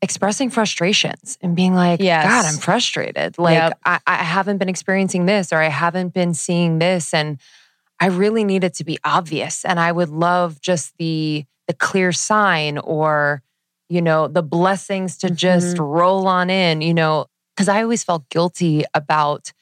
expressing 0.00 0.50
frustrations 0.50 1.38
and 1.42 1.56
being 1.56 1.74
like, 1.74 2.00
Yes. 2.00 2.24
God, 2.24 2.46
I'm 2.46 2.60
frustrated. 2.60 3.38
Like 3.38 3.54
Yep. 3.54 3.78
I, 3.84 4.00
I 4.06 4.14
haven't 4.16 4.58
been 4.58 4.68
experiencing 4.68 5.26
this 5.26 5.52
or 5.52 5.58
I 5.58 5.68
haven't 5.68 6.14
been 6.14 6.34
seeing 6.34 6.78
this. 6.78 7.12
And 7.12 7.38
I 8.00 8.06
really 8.06 8.44
need 8.44 8.64
it 8.64 8.74
to 8.74 8.84
be 8.84 8.98
obvious. 9.04 9.64
And 9.64 9.80
I 9.80 9.90
would 9.90 10.08
love 10.08 10.60
just 10.60 10.96
the 10.98 11.44
the 11.66 11.74
clear 11.74 12.12
sign 12.12 12.78
or, 12.78 13.42
you 13.90 14.00
know, 14.00 14.26
the 14.26 14.42
blessings 14.42 15.18
to 15.18 15.28
just 15.28 15.76
mm-hmm. 15.76 15.82
roll 15.82 16.26
on 16.26 16.48
in, 16.48 16.80
you 16.80 16.94
know, 16.94 17.26
because 17.54 17.68
I 17.68 17.82
always 17.82 18.02
felt 18.02 18.26
guilty 18.30 18.84
about, 18.94 19.52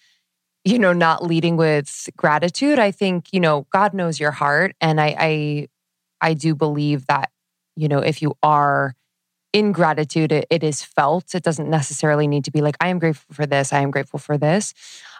you 0.65 0.79
know, 0.79 0.93
not 0.93 1.25
leading 1.25 1.57
with 1.57 2.09
gratitude. 2.17 2.79
I 2.79 2.93
think, 2.93 3.33
you 3.33 3.41
know, 3.41 3.67
God 3.71 3.93
knows 3.93 4.21
your 4.21 4.31
heart. 4.31 4.77
And 4.81 5.01
I 5.01 5.17
I 5.19 5.69
I 6.21 6.35
do 6.35 6.55
believe 6.55 7.07
that, 7.07 7.31
you 7.75 7.89
know, 7.89 8.01
if 8.01 8.21
you 8.23 8.35
are 8.43 8.95
in 9.57 9.73
gratitude, 9.73 10.33
it, 10.33 10.47
it 10.51 10.63
is 10.63 10.83
felt. 10.83 11.35
It 11.35 11.43
doesn't 11.43 11.71
necessarily 11.71 12.27
need 12.27 12.45
to 12.45 12.51
be 12.51 12.61
like, 12.61 12.77
I 12.79 12.89
am 12.89 12.99
grateful 12.99 13.35
for 13.35 13.47
this, 13.47 13.73
I 13.73 13.81
am 13.81 13.91
grateful 13.91 14.19
for 14.19 14.37
this. 14.37 14.75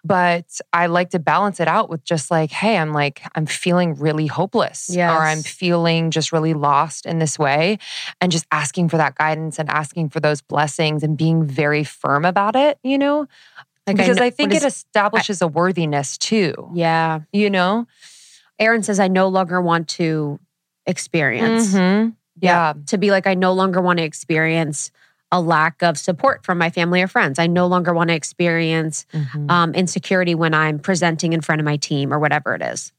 But 0.05 0.61
I 0.75 0.87
like 0.87 1.11
to 1.11 1.19
balance 1.19 1.59
it 1.59 1.69
out 1.69 1.89
with 1.89 2.05
just 2.05 2.31
like, 2.31 2.51
hey, 2.51 2.77
I'm 2.77 2.93
like, 2.93 3.23
I'm 3.35 3.47
feeling 3.47 3.95
really 3.95 4.27
hopeless. 4.27 4.91
Yes. 4.93 5.11
Or 5.11 5.23
I'm 5.23 5.43
feeling 5.43 6.11
just 6.11 6.33
really 6.33 6.53
lost 6.53 7.07
in 7.07 7.19
this 7.19 7.39
way. 7.39 7.79
And 8.21 8.31
just 8.31 8.47
asking 8.53 8.91
for 8.91 8.99
that 8.99 9.15
guidance 9.15 9.59
and 9.59 9.71
asking 9.71 10.11
for 10.11 10.21
those 10.21 10.43
blessings 10.43 11.03
and 11.03 11.17
being 11.17 11.45
very 11.45 11.83
firm 11.83 12.27
about 12.27 12.57
it, 12.57 12.79
you 12.85 12.99
know? 12.99 13.27
Like 13.87 13.97
because 13.97 14.19
kn- 14.19 14.27
I, 14.27 14.31
think 14.31 14.53
what 14.53 14.63
it 14.63 14.67
is- 14.67 14.77
establishes 14.77 15.41
a 15.41 15.49
worthiness 15.49 16.19
too, 16.19 16.71
yeah. 16.75 17.21
you 17.33 17.49
know? 17.49 17.87
Aaron 18.59 18.83
says, 18.83 19.01
I 19.01 19.09
no 19.09 19.29
longer 19.29 19.63
want 19.63 19.89
to 19.89 20.39
experience. 20.87 21.73
Mhm. 21.73 22.15
Yeah. 22.41 22.75
To 22.87 22.99
be 22.99 23.11
like, 23.11 23.27
I 23.27 23.35
no 23.35 23.53
longer 23.53 23.81
want 23.81 23.99
to 23.99 24.05
experience 24.05 24.91
a 25.33 25.41
lack 25.41 25.83
of 25.83 25.99
support 25.99 26.45
from 26.45 26.59
my 26.59 26.71
family 26.71 27.03
or 27.03 27.09
friends. 27.09 27.39
I 27.39 27.47
no 27.49 27.67
longer 27.67 27.93
want 27.93 28.09
to 28.09 28.15
experience 28.15 29.07
Mhm. 29.13 29.51
um, 29.51 29.75
insecurity 29.75 30.35
when 30.35 30.55
I'm 30.55 30.79
presenting 30.79 31.33
in 31.33 31.41
front 31.41 31.61
of 31.61 31.65
my 31.65 31.77
team 31.77 32.13
or 32.13 32.19
whatever 32.19 32.55
it 32.55 32.63
is. 32.63 32.93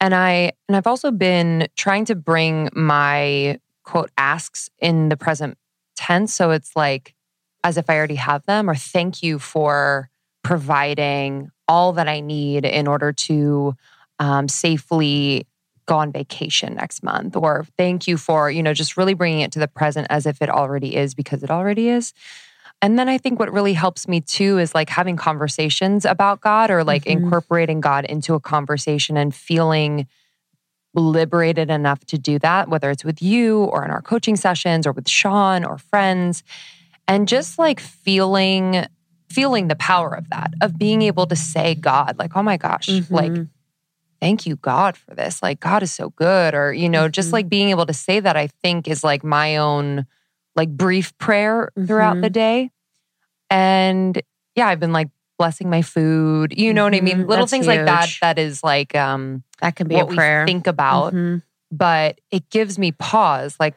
And 0.00 0.14
I 0.14 0.52
and 0.68 0.76
I've 0.76 0.86
also 0.86 1.10
been 1.10 1.68
trying 1.76 2.04
to 2.06 2.14
bring 2.14 2.68
my 2.74 3.58
quote 3.84 4.10
asks 4.18 4.68
in 4.78 5.08
the 5.08 5.16
present 5.16 5.56
tense. 5.96 6.34
So 6.34 6.50
it's 6.50 6.76
like 6.76 7.14
as 7.64 7.76
if 7.76 7.88
I 7.88 7.96
already 7.96 8.16
have 8.16 8.44
them, 8.46 8.68
or 8.68 8.74
thank 8.74 9.22
you 9.22 9.38
for 9.38 10.10
providing 10.42 11.50
all 11.68 11.92
that 11.94 12.08
I 12.08 12.20
need 12.20 12.64
in 12.64 12.86
order 12.86 13.12
to 13.12 13.74
um, 14.18 14.48
safely 14.48 15.46
go 15.86 15.96
on 15.98 16.12
vacation 16.12 16.74
next 16.74 17.02
month, 17.02 17.36
or 17.36 17.66
thank 17.76 18.06
you 18.06 18.16
for, 18.16 18.50
you 18.50 18.62
know, 18.62 18.72
just 18.74 18.96
really 18.96 19.14
bringing 19.14 19.40
it 19.40 19.52
to 19.52 19.58
the 19.58 19.68
present 19.68 20.06
as 20.10 20.26
if 20.26 20.40
it 20.40 20.48
already 20.48 20.96
is 20.96 21.14
because 21.14 21.42
it 21.42 21.50
already 21.50 21.88
is. 21.88 22.12
And 22.80 22.98
then 22.98 23.08
I 23.08 23.18
think 23.18 23.38
what 23.38 23.52
really 23.52 23.74
helps 23.74 24.08
me 24.08 24.20
too 24.20 24.58
is 24.58 24.74
like 24.74 24.88
having 24.90 25.16
conversations 25.16 26.04
about 26.04 26.40
God 26.40 26.70
or 26.70 26.84
like 26.84 27.04
Mhm. 27.04 27.24
incorporating 27.24 27.80
God 27.80 28.04
into 28.04 28.34
a 28.34 28.40
conversation 28.40 29.16
and 29.16 29.34
feeling 29.34 30.06
liberated 30.94 31.70
enough 31.70 32.04
to 32.06 32.18
do 32.18 32.38
that, 32.40 32.68
whether 32.68 32.90
it's 32.90 33.04
with 33.04 33.22
you 33.22 33.64
or 33.64 33.84
in 33.84 33.90
our 33.90 34.02
coaching 34.02 34.36
sessions 34.36 34.86
or 34.86 34.92
with 34.92 35.08
Sean 35.08 35.64
or 35.64 35.78
friends. 35.78 36.42
And 37.08 37.26
just 37.28 37.58
like 37.58 37.80
feeling 37.80 38.86
feeling 39.30 39.68
the 39.68 39.76
power 39.76 40.14
of 40.14 40.28
that, 40.28 40.52
of 40.60 40.76
being 40.76 41.00
able 41.00 41.26
to 41.26 41.34
say 41.34 41.74
God, 41.74 42.18
like, 42.18 42.36
oh 42.36 42.42
my 42.42 42.58
gosh, 42.58 42.88
like 43.10 43.32
Mhm. 43.32 43.48
Thank 44.22 44.46
you 44.46 44.54
god 44.54 44.96
for 44.96 45.16
this 45.16 45.42
like 45.42 45.58
god 45.58 45.82
is 45.82 45.92
so 45.92 46.10
good 46.10 46.54
or 46.54 46.72
you 46.72 46.88
know 46.88 47.08
just 47.08 47.30
Mhm. 47.30 47.32
like 47.32 47.48
being 47.48 47.70
able 47.70 47.86
to 47.86 47.92
say 47.92 48.20
that 48.20 48.36
i 48.36 48.46
think 48.46 48.86
is 48.86 49.02
like 49.02 49.24
my 49.24 49.56
own 49.56 50.06
like 50.54 50.70
brief 50.70 51.16
prayer 51.18 51.72
throughout 51.88 52.20
the 52.20 52.30
day 52.30 52.70
and 53.50 54.22
yeah 54.54 54.68
i've 54.68 54.78
been 54.78 54.92
like 54.92 55.08
blessing 55.38 55.68
my 55.68 55.82
food 55.82 56.54
you 56.56 56.72
know 56.72 56.84
what 56.84 56.94
i 56.94 57.00
mean 57.00 57.24
Mhm. 57.24 57.28
little 57.28 57.44
That's 57.46 57.50
things 57.50 57.66
like 57.66 57.84
that 57.84 58.08
that 58.20 58.38
is 58.38 58.62
like 58.62 58.94
um 58.94 59.42
that 59.60 59.74
can 59.74 59.88
be 59.88 59.96
what 59.96 60.12
a 60.12 60.14
prayer. 60.14 60.44
we 60.44 60.46
think 60.52 60.68
about 60.68 61.12
Mhm. 61.14 61.42
but 61.72 62.20
it 62.30 62.48
gives 62.48 62.78
me 62.78 62.92
pause 62.92 63.56
like 63.58 63.74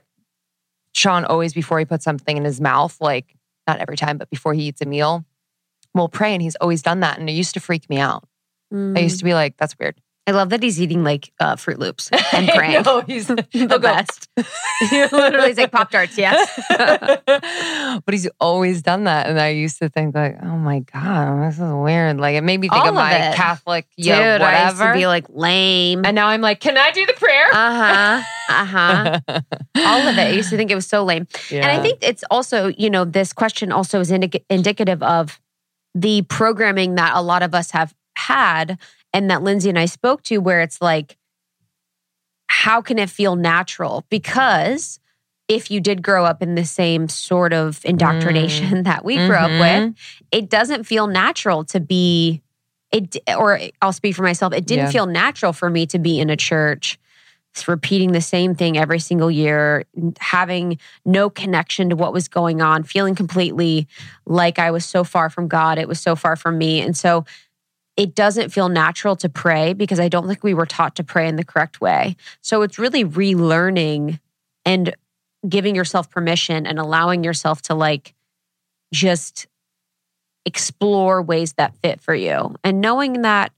sean 0.94 1.26
always 1.26 1.54
before 1.54 1.80
he 1.80 1.86
puts 1.86 2.04
something 2.04 2.38
in 2.38 2.46
his 2.46 2.62
mouth 2.62 2.96
like 3.02 3.36
not 3.68 3.80
every 3.80 3.98
time 3.98 4.20
but 4.20 4.30
before 4.30 4.54
he 4.54 4.68
eats 4.68 4.82
a 4.82 4.86
meal 4.86 5.26
will 5.96 6.08
pray 6.10 6.34
and 6.34 6.42
he's 6.44 6.56
always 6.58 6.84
done 6.84 7.00
that 7.00 7.18
and 7.18 7.28
it 7.30 7.34
used 7.34 7.56
to 7.56 7.60
freak 7.60 7.90
me 7.90 7.98
out 7.98 8.24
i 8.96 9.00
used 9.00 9.18
to 9.20 9.26
be 9.26 9.34
like 9.34 9.58
that's 9.58 9.78
weird 9.80 10.00
I 10.28 10.32
love 10.32 10.50
that 10.50 10.64
he's 10.64 10.82
eating 10.82 11.04
like 11.04 11.32
uh, 11.40 11.56
Fruit 11.56 11.78
Loops 11.78 12.10
and 12.34 12.48
praying. 12.56 12.82
know, 12.82 13.02
he's 13.02 13.28
the 13.28 13.46
go, 13.54 13.78
best. 13.80 14.28
Literally, 14.92 15.50
he's 15.50 15.58
like 15.58 15.72
Pop 15.72 15.92
Tarts. 15.92 16.18
Yes. 16.18 16.50
but 16.70 18.04
he's 18.14 18.28
always 18.40 18.82
done 18.82 19.04
that. 19.06 19.28
And 19.28 19.40
I 19.40 19.50
used 19.50 19.80
to 19.80 19.90
think 19.90 20.16
like, 20.16 20.38
oh 20.42 20.58
my 20.58 20.80
God, 20.80 21.48
this 21.48 21.60
is 21.60 21.74
weird. 21.74 22.18
Like 22.18 22.36
it 22.36 22.42
made 22.42 22.60
me 22.60 22.68
think 22.70 22.82
All 22.82 22.88
of 22.90 22.90
of 22.90 22.96
my 22.96 23.14
it. 23.30 23.36
Catholic, 23.36 23.88
Dude, 23.98 24.08
yeah, 24.08 24.38
I 24.42 24.66
used 24.66 24.78
to 24.78 24.84
whatever. 24.84 24.94
be 24.98 25.08
like 25.08 25.26
lame. 25.30 26.06
and 26.06 26.16
now 26.16 26.28
I'm 26.28 26.42
like, 26.42 26.60
can 26.60 26.78
I 26.78 26.92
do 26.92 27.06
the 27.06 27.14
prayer? 27.14 27.48
Uh 27.54 27.76
huh. 27.76 28.24
Uh 28.50 28.66
huh. 28.66 29.20
All 29.78 30.08
of 30.08 30.18
it. 30.18 30.22
I 30.22 30.30
used 30.30 30.50
to 30.50 30.58
think 30.58 30.72
it 30.72 30.76
was 30.76 30.88
so 30.88 31.04
lame. 31.04 31.28
And 31.52 31.66
I 31.66 31.82
think 31.82 32.00
it's 32.02 32.24
also, 32.32 32.68
you 32.78 32.90
know, 32.90 33.06
this 33.06 33.34
question 33.34 33.72
also 33.72 34.00
is 34.00 34.12
indic- 34.12 34.44
indicative 34.50 35.02
of 35.04 35.40
the 35.94 36.24
programming 36.24 36.96
that 36.96 37.14
a 37.16 37.22
lot 37.22 37.44
of 37.44 37.54
us 37.56 37.72
have 37.72 37.94
had 38.18 38.78
and 39.16 39.32
that 39.32 39.42
Lindsey 39.42 39.70
and 39.70 39.80
I 39.80 39.86
spoke 39.86 40.24
to, 40.24 40.40
where 40.40 40.60
it's 40.60 40.82
like, 40.82 41.16
how 42.48 42.82
can 42.82 43.00
it 43.00 43.10
feel 43.10 43.36
natural? 43.38 44.04
Because 44.10 45.00
if 45.48 45.72
you 45.72 45.80
did 45.80 46.02
grow 46.04 46.26
up 46.26 46.42
in 46.42 46.56
the 46.56 46.66
same 46.66 47.08
sort 47.08 47.54
of 47.54 47.80
indoctrination 47.86 48.84
that 48.90 49.06
we 49.06 49.16
grew 49.18 49.36
up 49.38 49.52
with, 49.52 49.60
Mhm. 49.60 49.96
it 50.32 50.50
doesn't 50.50 50.84
feel 50.84 51.08
natural 51.08 51.64
to 51.66 51.80
be 51.80 52.42
it 52.92 53.18
or 53.38 53.60
I'll 53.82 53.92
speak 53.94 54.16
for 54.16 54.22
myself 54.24 54.54
it 54.54 54.66
didn't 54.66 54.86
Yeah. 54.86 54.92
feel 54.92 55.06
natural 55.08 55.54
for 55.54 55.70
me 55.70 55.86
to 55.88 55.98
be 56.00 56.20
in 56.20 56.30
a 56.30 56.38
church 56.38 57.00
repeating 57.68 58.12
the 58.12 58.22
same 58.22 58.54
thing 58.54 58.78
every 58.78 59.00
single 59.00 59.32
year 59.32 59.86
having 60.20 60.78
no 61.06 61.30
connection 61.30 61.90
to 61.90 61.96
what 61.96 62.12
was 62.14 62.28
going 62.28 62.62
on 62.62 62.84
feeling 62.84 63.16
completely 63.16 63.88
like 64.26 64.60
I 64.60 64.72
was 64.72 64.86
so 64.86 65.04
far 65.04 65.30
from 65.30 65.48
God 65.48 65.78
it 65.80 65.88
was 65.88 66.00
so 66.00 66.16
far 66.16 66.36
from 66.36 66.58
me 66.58 66.80
and 66.82 66.96
so 66.96 67.24
it 67.98 68.14
doesn't 68.16 68.50
feel 68.50 68.68
natural 68.70 69.16
to 69.16 69.30
pray 69.30 69.74
because 69.74 70.00
I 70.00 70.10
don't 70.10 70.28
think 70.28 70.44
we 70.44 70.54
were 70.54 70.66
taught 70.66 70.96
to 70.98 71.04
pray 71.04 71.28
in 71.28 71.36
the 71.38 71.46
correct 71.46 71.80
way 71.82 72.16
so 72.42 72.62
it's 72.62 72.78
really 72.80 73.06
relearning 73.06 74.20
and 74.66 74.96
giving 75.48 75.76
yourself 75.76 76.10
permission 76.10 76.66
and 76.66 76.80
allowing 76.80 77.24
yourself 77.24 77.62
to 77.64 77.76
like 77.76 78.14
just 78.94 79.48
explore 80.46 81.22
ways 81.22 81.54
that 81.54 81.74
fit 81.82 82.00
for 82.02 82.14
you 82.14 82.56
and 82.64 82.80
knowing 82.82 83.24
that 83.24 83.52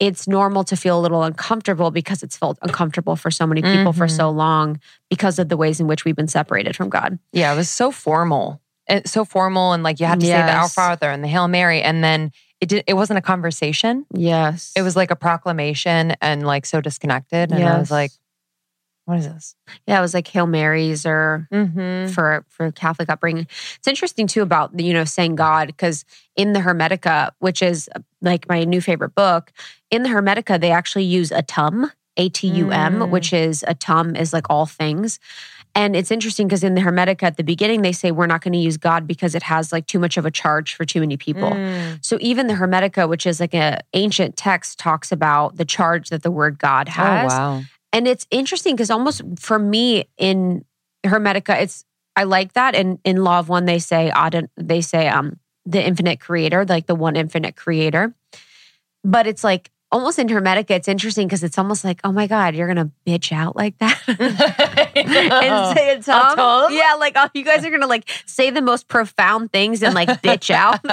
it's 0.00 0.26
normal 0.26 0.64
to 0.64 0.76
feel 0.76 0.98
a 0.98 1.00
little 1.02 1.22
uncomfortable 1.22 1.92
because 1.92 2.22
it's 2.24 2.36
felt 2.36 2.58
uncomfortable 2.62 3.14
for 3.14 3.30
so 3.30 3.46
many 3.46 3.62
people 3.62 3.92
for 3.92 4.06
Mhm. 4.06 4.16
so 4.16 4.28
long 4.30 4.80
because 5.08 5.38
of 5.38 5.48
the 5.48 5.56
ways 5.56 5.78
in 5.78 5.86
which 5.86 6.04
we've 6.04 6.16
been 6.16 6.26
separated 6.28 6.74
from 6.74 6.88
God. 6.88 7.18
Yeah, 7.32 7.52
it 7.52 7.56
was 7.56 7.70
so 7.70 7.92
formal. 7.92 8.60
It's 8.88 9.12
so 9.12 9.24
formal 9.24 9.72
and 9.72 9.84
like 9.84 10.00
you 10.00 10.06
had 10.06 10.18
to 10.20 10.26
say 10.26 10.32
the 10.32 10.52
Our 10.52 10.68
Father 10.68 11.08
and 11.10 11.22
the 11.22 11.28
Hail 11.28 11.46
Mary. 11.46 11.80
And 11.80 12.02
then 12.02 12.32
it 12.64 12.68
did 12.70 12.84
it 12.86 12.94
wasn't 12.94 13.18
a 13.18 13.22
conversation. 13.22 14.06
Yes. 14.14 14.72
It 14.74 14.82
was 14.82 14.96
like 14.96 15.10
a 15.10 15.16
proclamation 15.16 16.14
and 16.22 16.46
like 16.46 16.64
so 16.66 16.80
disconnected. 16.80 17.52
And 17.52 17.62
I 17.62 17.78
was 17.78 17.90
like, 17.90 18.10
what 19.04 19.18
is 19.18 19.26
this? 19.28 19.54
yeah, 19.86 19.98
it 19.98 20.00
was 20.00 20.14
like 20.14 20.26
Hail 20.28 20.46
Marys 20.46 21.04
or 21.04 21.46
Mm-hmm. 21.52 22.12
for 22.14 22.44
for 22.48 22.72
Catholic 22.72 23.10
upbringing. 23.10 23.46
It's 23.76 23.86
interesting 23.86 24.26
too 24.26 24.40
about 24.42 24.74
the, 24.76 24.82
you 24.84 24.94
know 24.94 25.04
saying 25.04 25.34
God 25.36 25.66
because 25.66 26.04
in 26.36 26.54
the 26.54 26.60
Hermetica, 26.60 27.30
which 27.38 27.60
is 27.62 27.88
like 28.22 28.48
my 28.48 28.64
new 28.64 28.80
favorite 28.80 29.14
book, 29.14 29.52
in 29.90 30.02
the 30.04 30.08
Hermetica 30.08 30.58
they 30.58 30.70
actually 30.70 31.04
use 31.04 31.30
Atum, 31.30 31.90
A 32.16 32.28
T 32.30 32.48
U 32.48 32.70
M, 32.70 33.00
Mm. 33.00 33.10
which 33.10 33.34
is 33.34 33.62
Atum 33.68 34.18
is 34.18 34.32
like 34.32 34.46
all 34.48 34.64
things. 34.66 35.20
And 35.74 35.96
it's 35.96 36.10
interesting 36.10 36.46
because 36.46 36.62
in 36.62 36.74
the 36.74 36.80
Hermetica 36.80 37.24
at 37.24 37.36
the 37.36 37.42
beginning 37.42 37.82
they 37.82 37.92
say 37.92 38.12
we're 38.12 38.26
not 38.26 38.42
going 38.42 38.52
to 38.52 38.58
use 38.58 38.76
God 38.76 39.06
because 39.06 39.34
it 39.34 39.42
has 39.42 39.72
like 39.72 39.86
too 39.86 39.98
much 39.98 40.16
of 40.16 40.24
a 40.24 40.30
charge 40.30 40.74
for 40.74 40.84
too 40.84 41.00
many 41.00 41.16
people. 41.16 41.50
Mm. 41.50 42.04
So 42.04 42.16
even 42.20 42.46
the 42.46 42.54
Hermetica, 42.54 43.08
which 43.08 43.26
is 43.26 43.40
like 43.40 43.54
an 43.54 43.80
ancient 43.92 44.36
text, 44.36 44.78
talks 44.78 45.10
about 45.10 45.56
the 45.56 45.64
charge 45.64 46.10
that 46.10 46.22
the 46.22 46.30
word 46.30 46.58
God 46.58 46.88
has. 46.88 47.32
Oh, 47.32 47.36
wow. 47.36 47.62
And 47.92 48.06
it's 48.06 48.26
interesting 48.30 48.76
because 48.76 48.90
almost 48.90 49.22
for 49.38 49.58
me 49.58 50.04
in 50.16 50.64
Hermetica, 51.04 51.60
it's 51.60 51.84
I 52.16 52.24
like 52.24 52.52
that. 52.52 52.74
And 52.74 52.98
in 53.04 53.24
Law 53.24 53.40
of 53.40 53.48
One, 53.48 53.64
they 53.64 53.78
say 53.80 54.12
they 54.56 54.80
say 54.80 55.08
um 55.08 55.38
the 55.66 55.84
infinite 55.84 56.20
creator, 56.20 56.64
like 56.64 56.86
the 56.86 56.94
one 56.94 57.16
infinite 57.16 57.56
creator. 57.56 58.14
But 59.02 59.26
it's 59.26 59.44
like 59.44 59.70
almost 59.92 60.18
in 60.18 60.28
Hermetica, 60.28 60.70
it's 60.70 60.88
interesting 60.88 61.26
because 61.28 61.44
it's 61.44 61.56
almost 61.58 61.84
like, 61.84 62.00
oh 62.04 62.12
my 62.12 62.26
God, 62.26 62.54
you're 62.54 62.66
gonna 62.66 62.90
bitch 63.06 63.30
out 63.32 63.54
like 63.56 63.78
that. 63.78 64.00
and 64.96 65.76
say 65.78 65.90
it's 65.96 66.06
Tom. 66.06 66.36
Tom? 66.36 66.72
Yeah, 66.72 66.94
like 66.98 67.14
oh, 67.16 67.28
you 67.34 67.44
guys 67.44 67.64
are 67.64 67.70
gonna 67.70 67.86
like 67.86 68.08
say 68.26 68.50
the 68.50 68.62
most 68.62 68.88
profound 68.88 69.52
things 69.52 69.82
and 69.82 69.94
like 69.94 70.08
bitch 70.22 70.50
out. 70.50 70.80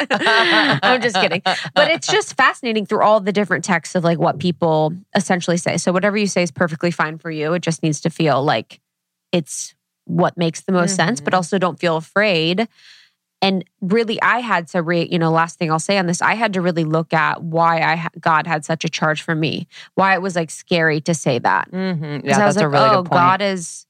I'm 0.83 1.01
just 1.01 1.15
kidding. 1.15 1.41
But 1.43 1.91
it's 1.91 2.07
just 2.07 2.35
fascinating 2.35 2.85
through 2.85 3.01
all 3.01 3.19
the 3.19 3.31
different 3.31 3.63
texts 3.65 3.95
of 3.95 4.03
like 4.03 4.19
what 4.19 4.39
people 4.39 4.93
essentially 5.15 5.57
say. 5.57 5.77
So 5.77 5.91
whatever 5.91 6.17
you 6.17 6.27
say 6.27 6.43
is 6.43 6.51
perfectly 6.51 6.91
fine 6.91 7.17
for 7.17 7.31
you. 7.31 7.53
It 7.53 7.61
just 7.61 7.83
needs 7.83 8.01
to 8.01 8.09
feel 8.09 8.43
like 8.43 8.79
it's 9.31 9.73
what 10.05 10.37
makes 10.37 10.61
the 10.61 10.71
most 10.71 10.95
sense, 10.95 11.21
but 11.21 11.33
Mhm. 11.33 11.37
also 11.37 11.57
don't 11.57 11.79
feel 11.79 11.95
afraid. 11.95 12.67
And 13.43 13.65
really, 13.81 14.21
I 14.21 14.39
had 14.39 14.67
to 14.69 14.83
re, 14.83 15.07
you 15.11 15.17
know, 15.17 15.31
last 15.31 15.57
thing 15.57 15.71
I'll 15.71 15.79
say 15.79 15.97
on 15.97 16.05
this, 16.05 16.21
I 16.21 16.35
had 16.35 16.53
to 16.53 16.61
really 16.61 16.83
look 16.83 17.11
at 17.11 17.41
why 17.41 17.79
I 17.79 18.07
God 18.19 18.45
had 18.45 18.63
such 18.65 18.85
a 18.85 18.89
charge 18.89 19.23
for 19.23 19.33
me, 19.33 19.67
why 19.95 20.13
it 20.13 20.21
was 20.21 20.35
like 20.35 20.51
scary 20.51 21.01
to 21.01 21.13
say 21.15 21.39
that. 21.39 21.71
Mm-hmm. 21.71 22.17
Because 22.17 22.37
Yeah, 22.37 22.43
I 22.43 22.45
was 22.45 22.55
that's 22.55 22.57
like, 22.57 22.65
a 22.65 22.69
really 22.69 22.85
oh, 22.85 23.01
good 23.01 23.09
point. 23.09 23.19
God 23.21 23.41
is 23.41 23.87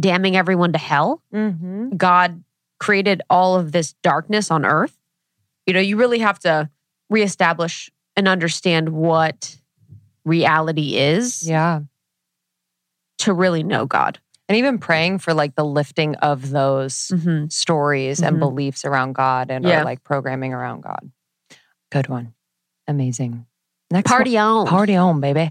damning 0.00 0.36
everyone 0.36 0.72
to 0.72 0.78
hell. 0.78 1.22
mm-hmm. 1.32 1.90
God 1.96 2.42
created 2.80 3.20
all 3.30 3.56
of 3.56 3.72
this 3.72 3.92
darkness 4.02 4.50
on 4.50 4.64
earth. 4.64 4.96
You 5.66 5.74
know, 5.74 5.80
you 5.80 5.96
really 5.96 6.18
have 6.20 6.38
to 6.40 6.68
reestablish 7.10 7.90
and 8.16 8.26
understand 8.26 8.88
what 8.90 9.56
reality 10.24 10.96
is 10.96 11.46
Yeah. 11.48 11.80
to 13.18 13.32
really 13.34 13.62
know 13.62 13.86
God. 13.86 14.18
And 14.48 14.56
even 14.58 14.78
praying 14.78 15.18
for 15.20 15.32
like 15.32 15.54
the 15.54 15.64
lifting 15.64 16.16
of 16.16 16.50
those 16.50 17.08
Mm-hmm. 17.12 17.46
stories 17.48 18.20
and 18.20 18.36
Mhm. 18.36 18.40
beliefs 18.40 18.84
around 18.84 19.14
God 19.14 19.50
and 19.50 19.64
Yeah. 19.64 19.78
our 19.78 19.84
like 19.84 20.04
programming 20.04 20.52
around 20.52 20.82
God. 20.82 21.10
Good 21.90 22.08
one. 22.08 22.34
Amazing. 22.86 23.46
Next 23.90 24.10
Party 24.10 24.36
on. 24.36 24.66
Party 24.66 24.96
on, 24.96 25.20
baby. 25.20 25.50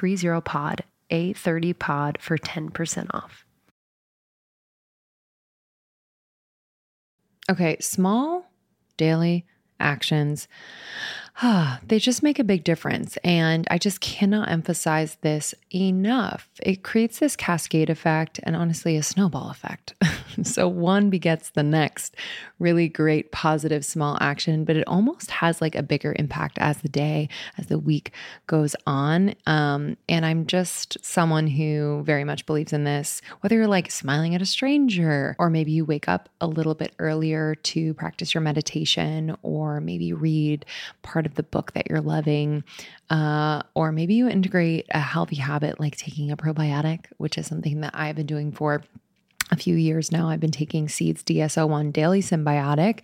A30POD, 0.00 0.80
A30POD 1.10 2.20
for 2.20 2.38
10% 2.38 3.06
off. 3.12 3.44
Okay, 7.50 7.76
small 7.80 8.48
daily 8.96 9.44
actions. 9.80 10.46
they 11.86 11.98
just 11.98 12.22
make 12.22 12.38
a 12.38 12.44
big 12.44 12.64
difference. 12.64 13.16
And 13.18 13.66
I 13.70 13.78
just 13.78 14.00
cannot 14.00 14.50
emphasize 14.50 15.16
this 15.22 15.54
enough. 15.74 16.48
It 16.62 16.82
creates 16.82 17.18
this 17.18 17.36
cascade 17.36 17.88
effect 17.88 18.40
and 18.42 18.54
honestly 18.54 18.96
a 18.96 19.02
snowball 19.02 19.50
effect. 19.50 19.94
so 20.42 20.68
one 20.68 21.10
begets 21.10 21.50
the 21.50 21.62
next. 21.62 22.16
Really 22.58 22.88
great, 22.88 23.32
positive, 23.32 23.84
small 23.84 24.18
action, 24.20 24.64
but 24.64 24.76
it 24.76 24.86
almost 24.86 25.30
has 25.30 25.60
like 25.60 25.74
a 25.74 25.82
bigger 25.82 26.14
impact 26.18 26.58
as 26.58 26.78
the 26.78 26.88
day, 26.88 27.28
as 27.56 27.66
the 27.66 27.78
week 27.78 28.12
goes 28.46 28.76
on. 28.86 29.34
Um, 29.46 29.96
and 30.08 30.26
I'm 30.26 30.46
just 30.46 30.98
someone 31.02 31.46
who 31.46 32.02
very 32.04 32.24
much 32.24 32.44
believes 32.44 32.72
in 32.72 32.84
this, 32.84 33.22
whether 33.40 33.56
you're 33.56 33.66
like 33.66 33.90
smiling 33.90 34.34
at 34.34 34.42
a 34.42 34.46
stranger, 34.46 35.36
or 35.38 35.48
maybe 35.48 35.72
you 35.72 35.84
wake 35.84 36.08
up 36.08 36.28
a 36.40 36.46
little 36.46 36.74
bit 36.74 36.92
earlier 36.98 37.54
to 37.54 37.94
practice 37.94 38.34
your 38.34 38.42
meditation, 38.42 39.36
or 39.42 39.80
maybe 39.80 40.12
read 40.12 40.66
part 41.02 41.24
of 41.24 41.29
the 41.34 41.42
book 41.42 41.72
that 41.72 41.88
you're 41.88 42.00
loving, 42.00 42.64
uh, 43.10 43.62
or 43.74 43.92
maybe 43.92 44.14
you 44.14 44.28
integrate 44.28 44.86
a 44.90 45.00
healthy 45.00 45.36
habit 45.36 45.80
like 45.80 45.96
taking 45.96 46.30
a 46.30 46.36
probiotic, 46.36 47.06
which 47.18 47.38
is 47.38 47.46
something 47.46 47.80
that 47.80 47.94
I've 47.94 48.16
been 48.16 48.26
doing 48.26 48.52
for 48.52 48.82
a 49.50 49.56
few 49.56 49.74
years 49.74 50.12
now. 50.12 50.28
I've 50.28 50.40
been 50.40 50.50
taking 50.50 50.88
Seeds 50.88 51.22
DS-01 51.22 51.92
Daily 51.92 52.22
Synbiotic, 52.22 53.00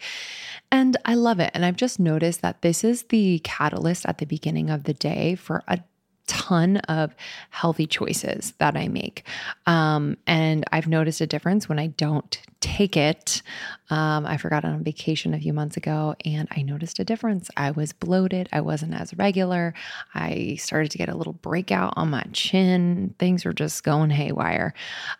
and 0.70 0.96
I 1.04 1.14
love 1.14 1.40
it. 1.40 1.50
And 1.54 1.64
I've 1.64 1.76
just 1.76 1.98
noticed 1.98 2.42
that 2.42 2.62
this 2.62 2.84
is 2.84 3.04
the 3.04 3.40
catalyst 3.40 4.06
at 4.06 4.18
the 4.18 4.26
beginning 4.26 4.70
of 4.70 4.84
the 4.84 4.94
day 4.94 5.34
for 5.34 5.62
a 5.66 5.80
ton 6.26 6.78
of 6.78 7.14
healthy 7.50 7.86
choices 7.86 8.52
that 8.58 8.76
I 8.76 8.88
make. 8.88 9.24
Um, 9.66 10.16
and 10.26 10.64
I've 10.72 10.88
noticed 10.88 11.20
a 11.20 11.26
difference 11.26 11.68
when 11.68 11.78
I 11.78 11.88
don't 11.88 12.38
take 12.60 12.96
it. 12.96 13.42
Um, 13.90 14.26
I 14.26 14.36
forgot 14.36 14.64
on 14.64 14.82
vacation 14.82 15.34
a 15.34 15.38
few 15.38 15.52
months 15.52 15.76
ago 15.76 16.16
and 16.24 16.48
I 16.50 16.62
noticed 16.62 16.98
a 16.98 17.04
difference. 17.04 17.48
I 17.56 17.70
was 17.70 17.92
bloated. 17.92 18.48
I 18.52 18.60
wasn't 18.60 18.94
as 18.94 19.14
regular. 19.14 19.74
I 20.14 20.56
started 20.58 20.90
to 20.90 20.98
get 20.98 21.08
a 21.08 21.16
little 21.16 21.34
breakout 21.34 21.94
on 21.96 22.10
my 22.10 22.24
chin. 22.32 23.14
Things 23.18 23.44
were 23.44 23.52
just 23.52 23.84
going 23.84 24.10
haywire. 24.10 24.74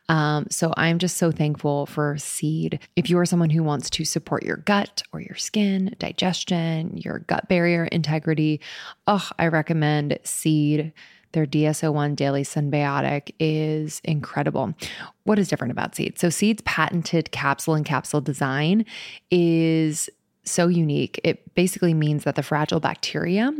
Um, 0.09 0.47
so 0.51 0.73
I'm 0.77 0.99
just 0.99 1.19
so 1.19 1.31
thankful 1.31 1.87
for 1.87 2.19
Seed. 2.19 2.81
If 2.97 3.09
you 3.09 3.19
are 3.19 3.27
someone 3.27 3.51
who 3.51 3.63
wants 3.63 3.91
to 3.91 4.05
support 4.05 4.43
your 4.43 4.57
gut 4.57 5.05
or 5.13 5.21
your 5.21 5.37
skin, 5.37 5.95
digestion, 5.99 6.97
your 6.97 7.21
gut 7.21 7.49
barrier 7.49 7.85
integrity, 7.85 8.61
oh, 9.07 9.29
I 9.39 9.47
recommend 9.49 10.19
Seed. 10.25 10.93
Their 11.37 11.45
DS-01 11.45 12.17
Daily 12.17 12.45
Synbiotic 12.45 13.31
is 13.39 14.01
incredible. 14.05 14.73
What 15.25 15.39
is 15.39 15.49
different 15.49 15.71
about 15.71 15.95
Seed? 15.95 16.19
So, 16.19 16.31
Seed's 16.31 16.63
patented 16.63 17.31
capsule 17.31 17.75
and 17.75 17.85
capsule 17.85 18.23
design 18.23 18.87
is 19.31 20.09
so 20.45 20.69
unique. 20.69 21.21
It 21.25 21.55
basically 21.55 21.93
means 21.93 22.25
that 22.25 22.37
the 22.37 22.43
fragile 22.43 22.81
bacteria 22.81 23.53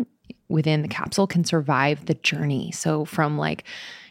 within 0.49 0.81
the 0.81 0.89
capsule 0.89 1.27
can 1.27 1.45
survive 1.45 2.07
the 2.07 2.15
journey. 2.15 2.73
So, 2.73 3.05
from 3.05 3.37
like 3.37 3.65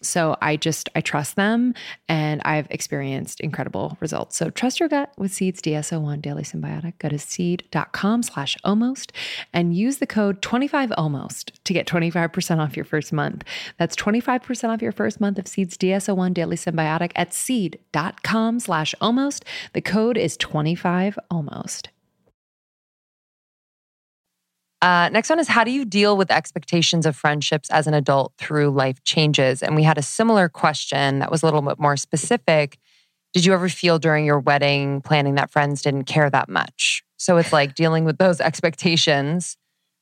So 0.00 0.36
I 0.40 0.56
just, 0.56 0.88
I 0.94 1.00
trust 1.00 1.36
them 1.36 1.74
and 2.08 2.40
I've 2.44 2.68
experienced 2.70 3.40
incredible 3.40 3.96
results. 4.00 4.36
So 4.36 4.50
trust 4.50 4.80
your 4.80 4.88
gut 4.88 5.12
with 5.16 5.32
Seeds 5.32 5.60
DS-01 5.60 6.22
Daily 6.22 6.44
Synbiotic. 6.44 6.98
Go 6.98 7.08
to 7.08 7.18
seed.com 7.18 8.22
slash 8.22 8.56
almost 8.62 9.12
and 9.52 9.76
use 9.76 9.98
the 9.98 10.06
code 10.06 10.40
25almost 10.40 11.52
to 11.64 11.72
get 11.72 11.86
25% 11.86 12.58
off 12.58 12.76
your 12.76 12.84
first 12.84 13.12
month. 13.12 13.44
That's 13.76 13.96
25% 13.96 14.68
off 14.68 14.82
your 14.82 14.92
first 14.92 15.20
month 15.20 15.38
of 15.38 15.48
Seeds 15.48 15.76
DS-01 15.76 16.34
Daily 16.34 16.56
Synbiotic 16.56 17.12
at 17.16 17.34
seed.com 17.34 18.60
slash 18.60 18.94
almost. 19.00 19.44
The 19.72 19.80
code 19.80 20.16
is 20.16 20.36
25almost. 20.36 21.88
Uh, 24.80 25.08
next 25.10 25.28
one 25.28 25.40
is 25.40 25.48
how 25.48 25.64
do 25.64 25.70
you 25.70 25.84
deal 25.84 26.16
with 26.16 26.30
expectations 26.30 27.04
of 27.04 27.16
friendships 27.16 27.68
as 27.70 27.86
an 27.86 27.94
adult 27.94 28.32
through 28.38 28.70
life 28.70 29.02
changes? 29.02 29.62
And 29.62 29.74
we 29.74 29.82
had 29.82 29.98
a 29.98 30.02
similar 30.02 30.48
question 30.48 31.18
that 31.18 31.30
was 31.30 31.42
a 31.42 31.46
little 31.46 31.62
bit 31.62 31.80
more 31.80 31.96
specific. 31.96 32.78
Did 33.34 33.44
you 33.44 33.52
ever 33.52 33.68
feel 33.68 33.98
during 33.98 34.24
your 34.24 34.38
wedding 34.38 35.00
planning 35.00 35.34
that 35.34 35.50
friends 35.50 35.82
didn't 35.82 36.04
care 36.04 36.30
that 36.30 36.48
much? 36.48 37.02
So 37.16 37.36
it's 37.38 37.52
like 37.52 37.74
dealing 37.74 38.04
with 38.04 38.18
those 38.18 38.40
expectations. 38.40 39.56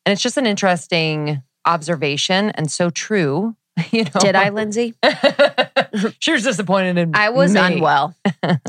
And 0.05 0.13
it's 0.13 0.23
just 0.23 0.37
an 0.37 0.47
interesting 0.47 1.43
observation 1.65 2.51
and 2.51 2.71
so 2.71 2.91
true. 2.91 3.57
You 3.91 4.05
know? 4.05 4.21
Did 4.21 4.35
I, 4.35 4.49
Lindsey? 4.49 4.95
she 6.19 6.33
was 6.33 6.45
disappointed 6.45 6.97
in 6.97 7.11
me. 7.11 7.19
I 7.19 7.29
was 7.29 7.53
me. 7.53 7.61
unwell 7.61 8.17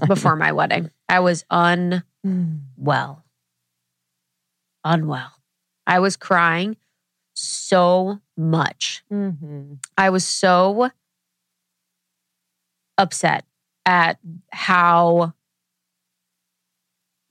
before 0.05 0.35
my 0.35 0.51
wedding. 0.51 0.91
I 1.07 1.21
was 1.21 1.45
unwell. 1.49 3.23
Unwell. 4.83 5.36
I 5.87 5.99
was 5.99 6.17
crying 6.17 6.75
so 7.33 8.19
much. 8.35 9.03
Mhm. 9.11 9.79
I 9.97 10.09
was 10.09 10.25
so 10.25 10.91
upset 12.97 13.45
at 13.85 14.19
how 14.51 15.33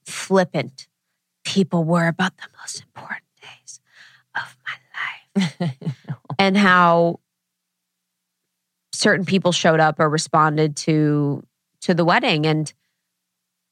flippant 0.05 0.87
people 1.43 1.83
were 1.83 2.07
about 2.07 2.35
the 2.37 2.47
most 2.59 2.81
important 2.81 3.25
days 3.41 3.79
of 4.35 4.57
my 4.65 5.43
life 5.61 5.77
and 6.39 6.57
how 6.57 7.19
certain 8.93 9.25
people 9.25 9.51
showed 9.51 9.79
up 9.79 9.99
or 9.99 10.09
responded 10.09 10.75
to 10.75 11.45
to 11.81 11.93
the 11.93 12.03
wedding 12.03 12.45
and 12.45 12.73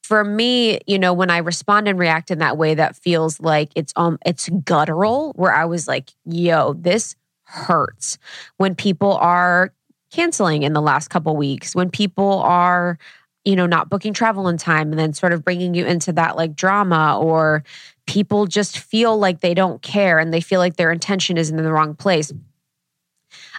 for 0.05 0.23
me 0.23 0.79
you 0.87 0.99
know 0.99 1.13
when 1.13 1.29
i 1.29 1.37
respond 1.37 1.87
and 1.87 1.97
react 1.97 2.29
in 2.31 2.39
that 2.39 2.57
way 2.57 2.75
that 2.75 2.95
feels 2.95 3.39
like 3.39 3.71
it's 3.75 3.93
um 3.95 4.17
it's 4.25 4.49
guttural 4.63 5.33
where 5.35 5.53
i 5.53 5.65
was 5.65 5.87
like 5.87 6.11
yo 6.25 6.73
this 6.73 7.15
hurts. 7.45 8.17
When 8.57 8.75
people 8.75 9.13
are 9.13 9.71
canceling 10.11 10.63
in 10.63 10.73
the 10.73 10.81
last 10.81 11.09
couple 11.09 11.35
weeks 11.35 11.75
when 11.75 11.89
people 11.89 12.39
are 12.39 12.97
you 13.43 13.55
know 13.55 13.65
not 13.65 13.89
booking 13.89 14.13
travel 14.13 14.47
in 14.47 14.57
time 14.57 14.91
and 14.91 14.99
then 14.99 15.11
sort 15.11 15.33
of 15.33 15.43
bringing 15.43 15.73
you 15.73 15.85
into 15.85 16.13
that 16.13 16.37
like 16.37 16.55
drama 16.55 17.19
or 17.19 17.63
people 18.07 18.45
just 18.45 18.77
feel 18.77 19.17
like 19.17 19.41
they 19.41 19.53
don't 19.53 19.81
care 19.81 20.17
and 20.17 20.33
they 20.33 20.39
feel 20.39 20.59
like 20.59 20.77
their 20.77 20.91
intention 20.91 21.37
is 21.37 21.49
in 21.49 21.57
the 21.57 21.71
wrong 21.71 21.95
place 21.95 22.31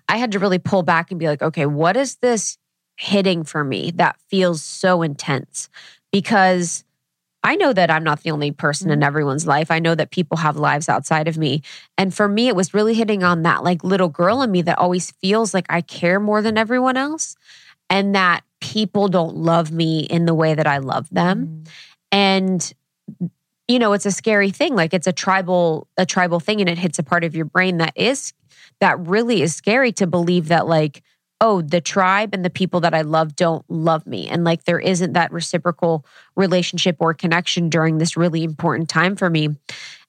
i 0.08 0.16
had 0.16 0.32
to 0.32 0.38
really 0.38 0.58
pull 0.58 0.82
back 0.82 1.10
and 1.10 1.20
be 1.20 1.26
like 1.26 1.42
okay 1.42 1.66
what 1.66 1.94
is 1.94 2.16
this 2.16 2.56
hitting 2.96 3.44
for 3.44 3.62
me 3.62 3.90
that 3.90 4.16
feels 4.30 4.62
so 4.62 5.02
intense 5.02 5.68
because 6.12 6.84
I 7.42 7.54
know 7.54 7.72
that 7.72 7.90
I'm 7.92 8.02
not 8.02 8.22
the 8.22 8.32
only 8.32 8.50
person 8.50 8.90
in 8.90 8.98
mm-hmm. 8.98 9.06
everyone's 9.06 9.46
life. 9.46 9.70
I 9.70 9.78
know 9.78 9.94
that 9.94 10.10
people 10.10 10.36
have 10.38 10.56
lives 10.56 10.88
outside 10.88 11.28
of 11.28 11.38
me. 11.38 11.62
And 11.96 12.12
for 12.12 12.26
me, 12.26 12.48
it 12.48 12.56
was 12.56 12.74
really 12.74 12.94
hitting 12.94 13.22
on 13.22 13.42
that 13.42 13.62
like 13.62 13.84
little 13.84 14.08
girl 14.08 14.42
in 14.42 14.50
me 14.50 14.62
that 14.62 14.78
always 14.78 15.12
feels 15.22 15.54
like 15.54 15.66
I 15.68 15.80
care 15.80 16.18
more 16.18 16.42
than 16.42 16.58
everyone 16.58 16.96
else 16.96 17.36
and 17.88 18.16
that 18.16 18.42
people 18.60 19.06
don't 19.06 19.36
love 19.36 19.70
me 19.70 20.00
in 20.00 20.26
the 20.26 20.34
way 20.34 20.54
that 20.54 20.66
I 20.66 20.78
love 20.78 21.08
them. 21.10 21.46
Mm-hmm. 21.46 21.64
And 22.10 22.74
you 23.68 23.78
know, 23.78 23.92
it's 23.92 24.06
a 24.06 24.12
scary 24.12 24.50
thing. 24.50 24.74
Like 24.74 24.94
it's 24.94 25.06
a 25.06 25.12
tribal 25.12 25.86
a 25.96 26.06
tribal 26.06 26.40
thing 26.40 26.60
and 26.60 26.68
it 26.68 26.78
hits 26.78 26.98
a 26.98 27.04
part 27.04 27.22
of 27.24 27.36
your 27.36 27.44
brain 27.44 27.78
that 27.78 27.92
is 27.94 28.32
that 28.80 28.98
really 29.06 29.42
is 29.42 29.54
scary 29.54 29.92
to 29.92 30.06
believe 30.06 30.48
that 30.48 30.66
like 30.66 31.02
oh, 31.40 31.60
the 31.60 31.80
tribe 31.80 32.30
and 32.32 32.44
the 32.44 32.50
people 32.50 32.80
that 32.80 32.94
I 32.94 33.02
love 33.02 33.36
don't 33.36 33.64
love 33.68 34.06
me. 34.06 34.28
And 34.28 34.44
like 34.44 34.64
there 34.64 34.80
isn't 34.80 35.12
that 35.12 35.32
reciprocal 35.32 36.04
relationship 36.34 36.96
or 36.98 37.12
connection 37.14 37.68
during 37.68 37.98
this 37.98 38.16
really 38.16 38.42
important 38.42 38.88
time 38.88 39.16
for 39.16 39.28
me. 39.28 39.50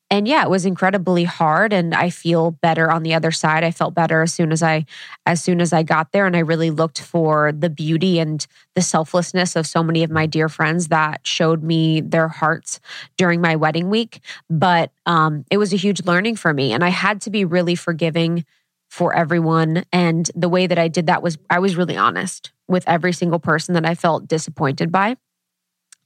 And 0.10 0.26
yeah, 0.26 0.44
it 0.44 0.50
was 0.50 0.66
incredibly 0.66 1.26
hard 1.26 1.74
and 1.74 1.94
I 1.94 2.12
feel 2.12 2.52
better 2.52 2.90
on 2.90 3.04
the 3.04 3.14
other 3.14 3.32
side. 3.32 3.66
I 3.66 3.72
felt 3.72 3.94
better 3.94 4.22
as 4.22 4.34
soon 4.34 4.54
as 4.54 4.64
I 4.64 4.86
as 5.26 5.44
soon 5.44 5.60
as 5.60 5.74
I 5.74 5.84
got 5.84 6.14
there 6.14 6.26
and 6.26 6.36
I 6.36 6.40
really 6.40 6.72
looked 6.72 7.02
for 7.02 7.52
the 7.52 7.70
beauty 7.70 8.18
and 8.18 8.46
the 8.74 8.82
selflessness 8.82 9.58
of 9.58 9.68
so 9.68 9.84
many 9.84 10.04
of 10.04 10.10
my 10.10 10.26
dear 10.26 10.48
friends 10.48 10.88
that 10.88 11.28
showed 11.28 11.62
me 11.62 12.00
their 12.00 12.30
hearts 12.30 12.80
during 13.18 13.42
my 13.42 13.58
wedding 13.58 13.90
week, 13.90 14.22
but 14.50 14.92
um 15.06 15.44
it 15.52 15.58
was 15.58 15.74
a 15.74 15.78
huge 15.78 16.06
learning 16.06 16.38
for 16.38 16.54
me 16.54 16.72
and 16.72 16.86
I 16.86 16.90
had 16.90 17.20
to 17.22 17.30
be 17.30 17.44
really 17.44 17.76
forgiving 17.76 18.46
for 18.90 19.14
everyone. 19.14 19.84
And 19.92 20.30
the 20.36 20.50
way 20.50 20.68
that 20.68 20.80
I 20.80 20.88
did 20.88 21.08
that 21.08 21.22
was 21.22 21.38
I 21.50 21.60
was 21.60 21.76
really 21.76 21.98
honest 21.98 22.52
with 22.68 22.84
every 22.88 23.14
single 23.14 23.40
person 23.40 23.74
that 23.74 23.86
I 23.86 23.96
felt 23.96 24.28
disappointed 24.28 24.92
by. 24.92 25.18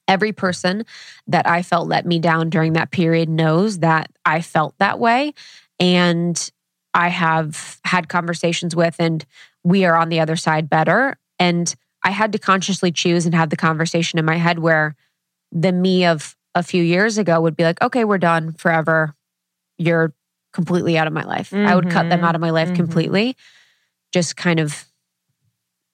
Every 0.07 0.31
person 0.33 0.83
that 1.27 1.47
I 1.47 1.61
felt 1.61 1.87
let 1.87 2.05
me 2.05 2.19
down 2.19 2.49
during 2.49 2.73
that 2.73 2.91
period 2.91 3.29
knows 3.29 3.79
that 3.79 4.11
I 4.25 4.41
felt 4.41 4.75
that 4.79 4.99
way. 4.99 5.33
And 5.79 6.51
I 6.93 7.07
have 7.07 7.79
had 7.85 8.09
conversations 8.09 8.75
with, 8.75 8.95
and 8.99 9.25
we 9.63 9.85
are 9.85 9.95
on 9.95 10.09
the 10.09 10.19
other 10.19 10.35
side 10.35 10.69
better. 10.69 11.17
And 11.39 11.73
I 12.03 12.11
had 12.11 12.33
to 12.33 12.39
consciously 12.39 12.91
choose 12.91 13.25
and 13.25 13.33
have 13.35 13.49
the 13.49 13.55
conversation 13.55 14.19
in 14.19 14.25
my 14.25 14.37
head 14.37 14.59
where 14.59 14.95
the 15.51 15.71
me 15.71 16.05
of 16.05 16.35
a 16.55 16.63
few 16.63 16.83
years 16.83 17.17
ago 17.17 17.39
would 17.39 17.55
be 17.55 17.63
like, 17.63 17.81
okay, 17.81 18.03
we're 18.03 18.17
done 18.17 18.53
forever. 18.53 19.15
You're 19.77 20.13
completely 20.53 20.97
out 20.97 21.07
of 21.07 21.13
my 21.13 21.23
life. 21.23 21.53
I 21.53 21.75
would 21.75 21.89
cut 21.89 22.09
them 22.09 22.21
Mhm. 22.21 22.23
out 22.23 22.35
of 22.35 22.41
my 22.41 22.49
life 22.49 22.71
Mhm. 22.71 22.75
completely. 22.75 23.37
Just 24.11 24.35
kind 24.35 24.59
of 24.59 24.85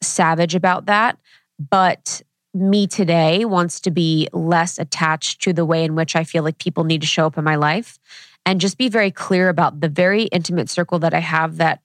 savage 0.02 0.56
about 0.56 0.86
that. 0.86 1.18
But 1.60 2.22
me 2.54 2.88
today 2.88 3.46
wants 3.46 3.80
to 3.82 3.92
be 3.92 4.28
less 4.34 4.78
attached 4.80 5.42
to 5.44 5.54
the 5.54 5.66
way 5.66 5.84
in 5.84 5.96
which 5.96 6.16
I 6.16 6.24
feel 6.24 6.44
like 6.44 6.58
people 6.58 6.84
need 6.84 7.02
to 7.02 7.08
show 7.08 7.26
up 7.28 7.38
in 7.38 7.44
my 7.44 7.56
life 7.56 8.00
and 8.46 8.62
just 8.62 8.78
be 8.78 8.90
very 8.90 9.12
clear 9.12 9.50
about 9.50 9.82
the 9.82 9.90
very 9.90 10.24
intimate 10.24 10.70
circle 10.70 11.00
that 11.00 11.14
I 11.14 11.20
have 11.20 11.58
that 11.58 11.82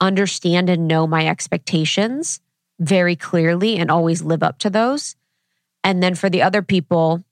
understand 0.00 0.68
and 0.68 0.86
know 0.86 1.06
my 1.06 1.26
expectations 1.26 2.40
very 2.78 3.16
clearly 3.16 3.76
and 3.76 3.90
always 3.90 4.22
live 4.22 4.42
up 4.42 4.58
to 4.58 4.70
those. 4.70 5.16
And 5.82 6.02
then 6.02 6.14
for 6.14 6.28
the 6.28 6.42
other 6.42 6.62
people, 6.62 7.24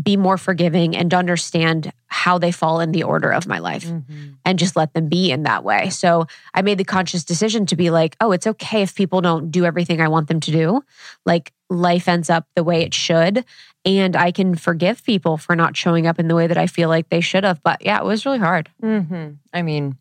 be 0.00 0.16
more 0.16 0.38
forgiving 0.38 0.96
and 0.96 1.12
understand 1.12 1.92
how 2.06 2.38
they 2.38 2.52
fall 2.52 2.80
in 2.80 2.92
the 2.92 3.02
order 3.02 3.30
of 3.30 3.46
my 3.48 3.58
life 3.58 3.86
Mhm. 3.86 4.36
and 4.44 4.58
just 4.58 4.76
let 4.76 4.94
them 4.94 5.08
be 5.08 5.32
in 5.32 5.42
that 5.42 5.64
way. 5.64 5.90
So 5.90 6.26
I 6.54 6.62
made 6.62 6.78
the 6.78 6.84
conscious 6.84 7.24
decision 7.24 7.66
to 7.66 7.76
be 7.76 7.90
like, 7.90 8.14
oh, 8.20 8.30
it's 8.30 8.46
okay 8.46 8.82
if 8.82 8.94
people 8.94 9.20
don't 9.20 9.50
do 9.50 9.64
everything 9.64 10.00
I 10.00 10.06
want 10.08 10.28
them 10.28 10.38
to 10.40 10.52
do. 10.52 10.82
Like 11.26 11.52
life 11.68 12.06
ends 12.08 12.30
up 12.30 12.46
the 12.54 12.62
way 12.62 12.82
it 12.82 12.94
should. 12.94 13.44
And 13.84 14.14
I 14.14 14.30
can 14.30 14.54
forgive 14.54 15.02
people 15.04 15.36
for 15.38 15.56
not 15.56 15.76
showing 15.76 16.06
up 16.06 16.18
in 16.20 16.28
the 16.28 16.34
way 16.36 16.46
that 16.46 16.58
I 16.58 16.66
feel 16.68 16.88
like 16.88 17.08
they 17.08 17.20
should 17.20 17.42
have. 17.44 17.60
But 17.62 17.84
yeah, 17.84 17.98
it 17.98 18.04
was 18.04 18.24
really 18.24 18.38
hard. 18.38 18.68
hmm 18.80 19.30
I 19.52 19.62
mean, 19.62 19.96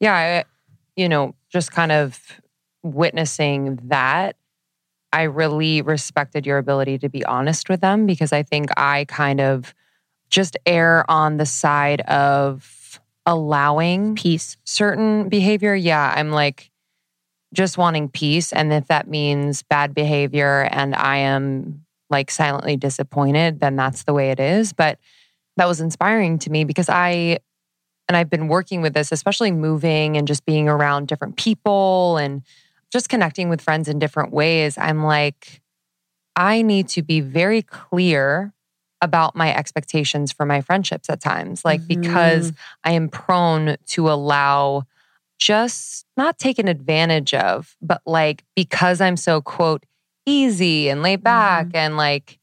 yeah, 0.00 0.14
I, 0.14 0.44
you 0.96 1.08
know, 1.08 1.34
just 1.50 1.70
kind 1.70 1.92
of 1.92 2.18
witnessing 2.82 3.78
that, 3.84 4.36
I 5.12 5.22
really 5.22 5.82
respected 5.82 6.46
your 6.46 6.58
ability 6.58 6.98
to 6.98 7.08
be 7.08 7.24
honest 7.24 7.68
with 7.68 7.80
them 7.80 8.06
because 8.06 8.32
I 8.32 8.42
think 8.42 8.68
I 8.76 9.06
kind 9.06 9.40
of 9.40 9.74
just 10.30 10.56
err 10.66 11.10
on 11.10 11.38
the 11.38 11.46
side 11.46 12.02
of 12.02 13.00
allowing 13.24 14.14
Peace. 14.14 14.56
certain 14.64 15.28
behavior. 15.28 15.74
Yeah, 15.74 16.12
I'm 16.16 16.30
like 16.30 16.70
just 17.54 17.78
wanting 17.78 18.08
peace. 18.08 18.52
And 18.52 18.72
if 18.72 18.86
that 18.88 19.08
means 19.08 19.62
bad 19.62 19.94
behavior 19.94 20.68
and 20.70 20.94
I 20.94 21.18
am 21.18 21.84
like 22.10 22.30
silently 22.30 22.76
disappointed, 22.76 23.60
then 23.60 23.76
that's 23.76 24.04
the 24.04 24.14
way 24.14 24.30
it 24.30 24.40
is. 24.40 24.72
But 24.72 24.98
that 25.56 25.66
was 25.66 25.80
inspiring 25.80 26.38
to 26.40 26.50
me 26.50 26.64
because 26.64 26.88
I, 26.88 27.38
and 28.08 28.16
I've 28.16 28.30
been 28.30 28.48
working 28.48 28.80
with 28.80 28.94
this, 28.94 29.12
especially 29.12 29.50
moving 29.50 30.16
and 30.16 30.26
just 30.26 30.44
being 30.46 30.68
around 30.68 31.08
different 31.08 31.36
people 31.36 32.16
and 32.16 32.42
just 32.92 33.08
connecting 33.08 33.48
with 33.48 33.60
friends 33.60 33.88
in 33.88 33.98
different 33.98 34.32
ways. 34.32 34.78
I'm 34.78 35.04
like, 35.04 35.60
I 36.36 36.62
need 36.62 36.88
to 36.90 37.02
be 37.02 37.20
very 37.20 37.62
clear 37.62 38.52
about 39.00 39.36
my 39.36 39.54
expectations 39.54 40.32
for 40.32 40.44
my 40.46 40.60
friendships 40.60 41.08
at 41.08 41.20
times. 41.20 41.64
Like, 41.64 41.86
because 41.86 42.52
mm-hmm. 42.52 42.88
I 42.88 42.92
am 42.92 43.08
prone 43.08 43.76
to 43.88 44.10
allow 44.10 44.84
just 45.38 46.04
not 46.16 46.38
taken 46.38 46.68
advantage 46.68 47.32
of, 47.34 47.76
but 47.80 48.02
like 48.06 48.44
because 48.56 49.00
I'm 49.00 49.16
so 49.16 49.40
quote 49.40 49.84
easy 50.26 50.88
and 50.88 51.02
laid 51.02 51.22
back 51.22 51.68
mm-hmm. 51.68 51.76
and 51.76 51.96
like 51.96 52.38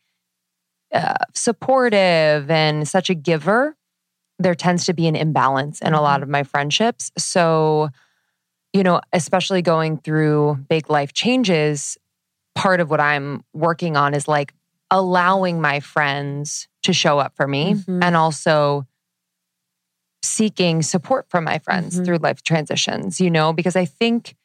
uh, 0.93 1.15
supportive 1.34 2.49
and 2.49 2.88
such 2.88 3.10
a 3.10 3.13
giver, 3.15 3.75
there 4.39 4.55
tends 4.55 4.86
to 4.86 4.93
be 4.93 5.08
an 5.08 5.15
imbalance 5.15 5.81
in 5.81 5.93
a 5.93 6.01
lot 6.01 6.15
mm-hmm. 6.15 6.23
of 6.23 6.29
my 6.29 6.43
friendships. 6.43 7.12
So, 7.17 7.89
you 8.76 8.84
know, 8.84 9.00
especially 9.14 9.62
going 9.62 9.98
through 9.98 10.56
big 10.68 10.90
life 10.90 11.14
changes, 11.14 11.98
part 12.56 12.82
of 12.82 12.90
what 12.90 13.00
I'm 13.00 13.42
working 13.54 13.96
on 13.96 14.14
is 14.14 14.28
like 14.28 14.54
allowing 14.92 15.62
my 15.62 15.80
friends 15.80 16.68
to 16.84 16.92
show 16.92 17.18
up 17.18 17.34
for 17.38 17.48
me 17.48 17.76
Mhm. 17.76 18.04
and 18.04 18.18
also 18.18 18.86
seeking 20.22 20.82
support 20.82 21.26
from 21.30 21.46
my 21.46 21.58
friends 21.60 21.98
Mhm. 22.00 22.06
through 22.06 22.18
life 22.18 22.42
transitions, 22.42 23.22
you 23.22 23.30
know, 23.30 23.54
because 23.54 23.78
I 23.78 23.86
think 23.86 24.36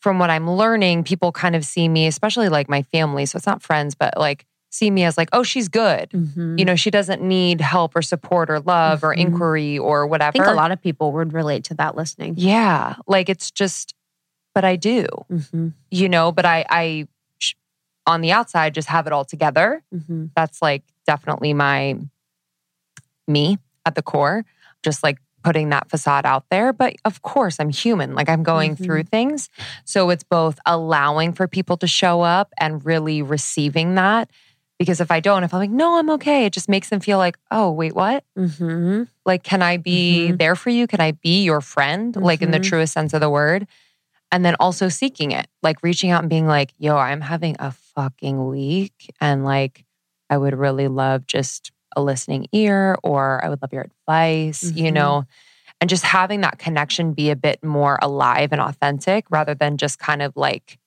from 0.00 0.18
what 0.18 0.28
I'm 0.28 0.50
learning, 0.50 1.04
people 1.04 1.30
kind 1.30 1.54
of 1.54 1.64
see 1.64 1.88
me, 1.88 2.06
especially 2.08 2.48
like 2.48 2.68
my 2.68 2.82
family. 2.82 3.26
So 3.26 3.36
it's 3.36 3.46
not 3.46 3.62
friends, 3.62 3.94
but 3.94 4.18
like 4.18 4.44
see 4.76 4.90
me 4.90 5.04
as 5.04 5.16
like, 5.16 5.28
oh, 5.32 5.42
she's 5.42 5.68
good. 5.68 6.10
Mhm. 6.10 6.58
You 6.58 6.64
know, 6.64 6.76
she 6.76 6.90
doesn't 6.90 7.22
need 7.22 7.60
help 7.60 7.96
or 7.96 8.02
support 8.02 8.50
or 8.50 8.60
love 8.60 9.02
or 9.02 9.14
Mhm. 9.14 9.18
inquiry 9.20 9.78
or 9.78 10.06
whatever. 10.06 10.28
I 10.28 10.32
think 10.32 10.46
a 10.46 10.52
lot 10.52 10.70
of 10.70 10.80
people 10.80 11.12
would 11.12 11.32
relate 11.32 11.64
to 11.64 11.74
that 11.74 11.96
listening. 11.96 12.34
Yeah. 12.36 12.96
Like 13.06 13.28
it's 13.28 13.50
just, 13.50 13.94
but 14.54 14.64
I 14.64 14.76
do, 14.76 15.06
hmm 15.28 15.68
you 15.90 16.08
know, 16.08 16.32
but 16.32 16.44
I, 16.44 16.64
I, 16.68 17.06
on 18.06 18.20
the 18.20 18.32
outside, 18.32 18.74
just 18.74 18.88
have 18.88 19.06
it 19.06 19.12
all 19.12 19.24
together. 19.24 19.82
hmm 19.90 20.26
That's 20.34 20.60
like 20.60 20.82
definitely 21.06 21.54
my, 21.54 21.96
me 23.28 23.58
at 23.84 23.94
the 23.94 24.02
core, 24.02 24.44
just 24.82 25.02
like 25.02 25.18
putting 25.42 25.68
that 25.70 25.88
facade 25.88 26.26
out 26.26 26.44
there. 26.50 26.72
But 26.72 26.96
of 27.04 27.22
course, 27.22 27.56
I'm 27.60 27.70
human. 27.70 28.14
Like 28.14 28.28
I'm 28.28 28.42
going 28.42 28.74
Mhm. 28.76 28.84
through 28.84 29.04
things. 29.04 29.48
So 29.84 30.10
it's 30.10 30.24
both 30.24 30.58
allowing 30.66 31.32
for 31.32 31.46
people 31.46 31.76
to 31.78 31.86
show 31.86 32.20
up 32.22 32.52
and 32.58 32.84
really 32.84 33.22
receiving 33.22 33.94
that. 33.94 34.28
Because 34.78 35.00
if 35.00 35.10
I 35.10 35.20
don't, 35.20 35.42
if 35.44 35.54
I'm 35.54 35.60
like, 35.60 35.70
no, 35.70 35.98
I'm 35.98 36.10
okay, 36.10 36.44
it 36.44 36.52
just 36.52 36.68
makes 36.68 36.90
them 36.90 37.00
feel 37.00 37.18
like, 37.18 37.38
oh, 37.50 37.70
wait, 37.70 37.94
what? 37.94 38.24
hmm 38.36 39.04
Like, 39.24 39.42
can 39.42 39.62
I 39.62 39.76
be 39.78 40.32
Mhm. 40.32 40.38
there 40.38 40.54
for 40.54 40.70
you? 40.70 40.86
Can 40.86 41.00
I 41.00 41.12
be 41.12 41.42
your 41.42 41.60
friend? 41.60 42.14
Like, 42.14 42.42
in 42.42 42.50
the 42.50 42.58
Mhm. 42.60 42.64
truest 42.64 42.92
sense 42.92 43.14
of 43.14 43.20
the 43.20 43.30
word. 43.30 43.66
And 44.32 44.44
then 44.44 44.56
also 44.60 44.88
seeking 44.88 45.30
it, 45.32 45.46
like 45.62 45.82
reaching 45.82 46.10
out 46.10 46.20
and 46.22 46.28
being 46.30 46.46
like, 46.46 46.72
yo, 46.78 46.96
I'm 46.96 47.20
having 47.22 47.56
a 47.58 47.70
fucking 47.72 48.46
week. 48.48 49.12
And 49.20 49.44
like, 49.44 49.84
I 50.30 50.36
would 50.36 50.54
really 50.58 50.88
love 50.88 51.26
just 51.26 51.72
a 51.96 52.02
listening 52.02 52.46
ear 52.52 52.96
or 53.02 53.42
I 53.44 53.48
would 53.48 53.62
love 53.62 53.72
your 53.72 53.82
advice, 53.84 54.72
you 54.74 54.90
Mhm. 54.90 54.94
know? 54.94 55.24
And 55.80 55.90
just 55.90 56.04
having 56.04 56.42
that 56.42 56.58
connection 56.58 57.12
be 57.14 57.30
a 57.30 57.36
bit 57.36 57.62
more 57.64 57.98
alive 58.02 58.52
and 58.52 58.60
authentic 58.60 59.26
rather 59.30 59.54
than 59.54 59.76
just 59.78 59.98
kind 59.98 60.22
of 60.22 60.36
like 60.36 60.78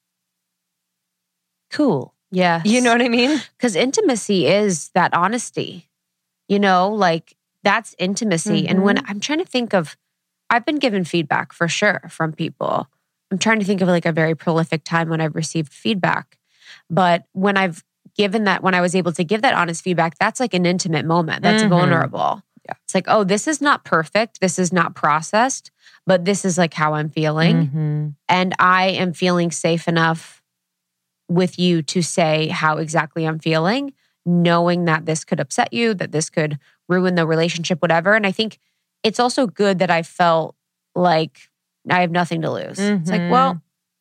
cool. 1.71 2.13
Yeah. 2.31 2.61
You 2.65 2.81
know 2.81 2.91
what 2.91 3.01
I 3.01 3.09
mean? 3.09 3.41
Because 3.57 3.75
intimacy 3.75 4.47
is 4.47 4.89
that 4.89 5.13
honesty, 5.13 5.89
you 6.47 6.59
know, 6.59 6.89
like 6.89 7.35
that's 7.63 7.95
intimacy. 7.99 8.67
And 8.67 8.83
when 8.83 8.99
I'm 9.07 9.19
trying 9.19 9.39
to 9.39 9.45
think 9.45 9.73
of, 9.73 9.97
I've 10.49 10.65
been 10.65 10.79
given 10.79 11.03
feedback 11.03 11.53
for 11.53 11.67
sure 11.67 12.01
from 12.09 12.33
people. 12.33 12.87
I'm 13.31 13.37
trying 13.37 13.59
to 13.59 13.65
think 13.65 13.81
of 13.81 13.87
like 13.87 14.05
a 14.05 14.11
very 14.11 14.35
prolific 14.35 14.83
time 14.83 15.09
when 15.09 15.21
I've 15.21 15.35
received 15.35 15.71
feedback. 15.71 16.37
But 16.89 17.25
when 17.33 17.57
I've 17.57 17.83
given 18.15 18.45
that, 18.45 18.63
when 18.63 18.73
I 18.73 18.81
was 18.81 18.95
able 18.95 19.11
to 19.13 19.23
give 19.23 19.41
that 19.43 19.53
honest 19.53 19.83
feedback, 19.83 20.17
that's 20.17 20.39
like 20.39 20.53
an 20.53 20.65
intimate 20.65 21.05
moment. 21.05 21.43
That's 21.43 21.63
Mhm. 21.63 21.69
vulnerable. 21.69 22.41
Yeah. 22.65 22.73
It's 22.83 22.95
like, 22.95 23.05
oh, 23.07 23.23
this 23.23 23.47
is 23.47 23.61
not 23.61 23.83
perfect. 23.83 24.39
This 24.41 24.57
is 24.59 24.71
not 24.73 24.95
processed, 24.95 25.71
but 26.05 26.25
this 26.25 26.45
is 26.45 26.57
like 26.57 26.73
how 26.73 26.93
I'm 26.95 27.09
feeling 27.09 27.67
Mhm. 27.67 28.15
and 28.27 28.55
I 28.59 28.87
am 28.87 29.13
feeling 29.13 29.51
safe 29.51 29.87
enough 29.87 30.38
with 31.29 31.57
you 31.59 31.81
to 31.83 32.01
say 32.01 32.47
how 32.47 32.77
exactly 32.77 33.25
I'm 33.25 33.39
feeling, 33.39 33.93
knowing 34.25 34.85
that 34.85 35.05
this 35.05 35.23
could 35.23 35.39
upset 35.39 35.71
you, 35.71 35.93
that 35.93 36.11
this 36.11 36.29
could 36.29 36.59
ruin 36.87 37.15
the 37.15 37.25
relationship, 37.25 37.81
whatever. 37.81 38.15
And 38.15 38.25
I 38.25 38.31
think 38.31 38.59
it's 39.03 39.19
also 39.19 39.47
good 39.47 39.79
that 39.79 39.91
I 39.91 40.03
felt 40.03 40.55
like 40.95 41.39
I 41.89 42.01
have 42.01 42.11
nothing 42.11 42.41
to 42.41 42.51
lose. 42.51 42.79
It's 42.79 43.09
like, 43.09 43.31
well, 43.31 43.53
mm-hmm. 43.53 43.59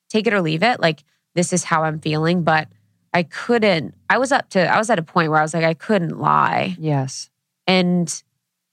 take 0.09 0.27
it 0.27 0.33
or 0.33 0.41
leave 0.41 0.63
it. 0.63 0.81
Like, 0.81 1.05
this 1.35 1.53
is 1.53 1.65
how 1.65 1.85
I'm 1.85 2.01
feeling. 2.01 2.43
But 2.43 2.69
I 3.13 3.23
couldn't, 3.23 3.95
I 4.11 4.19
was 4.19 4.33
up 4.33 4.49
to, 4.51 4.61
I 4.61 4.79
was 4.79 4.91
at 4.91 4.99
a 4.99 5.03
point 5.03 5.31
where 5.31 5.39
I 5.39 5.43
was 5.43 5.55
like, 5.55 5.65
I 5.65 5.75
couldn't 5.75 6.19
lie. 6.19 6.77
Yes. 6.79 7.31
And 7.67 8.23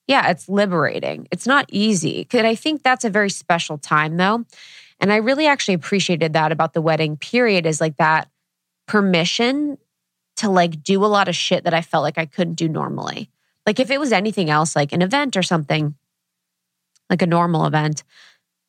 yeah, 0.07 0.29
it's 0.29 0.47
liberating. 0.49 1.27
It's 1.31 1.47
not 1.47 1.65
easy. 1.69 2.27
And 2.31 2.47
I 2.47 2.55
think 2.55 2.83
that's 2.83 3.05
a 3.05 3.09
very 3.09 3.29
special 3.29 3.77
time 3.77 4.17
though. 4.17 4.45
And 4.99 5.11
I 5.11 5.17
really 5.17 5.47
actually 5.47 5.73
appreciated 5.73 6.33
that 6.33 6.51
about 6.51 6.73
the 6.73 6.81
wedding 6.81 7.17
period 7.17 7.65
is 7.65 7.81
like 7.81 7.97
that 7.97 8.29
permission 8.88 9.78
to 10.38 10.50
like 10.50 10.84
do 10.84 11.04
a 11.04 11.08
lot 11.08 11.28
of 11.28 11.36
shit 11.36 11.63
that 11.63 11.74
I 11.74 11.82
felt 11.82 12.04
like 12.04 12.17
I 12.17 12.26
couldn't 12.26 12.56
do 12.56 12.67
normally. 12.67 13.30
Like 13.65 13.80
if 13.80 13.89
it 13.89 14.00
was 14.00 14.12
anything 14.12 14.50
else, 14.50 14.76
like 14.76 14.91
an 14.93 15.02
event 15.02 15.36
or 15.38 15.43
something, 15.43 15.95
like 17.10 17.21
a 17.21 17.28
normal 17.28 17.65
event 17.65 18.04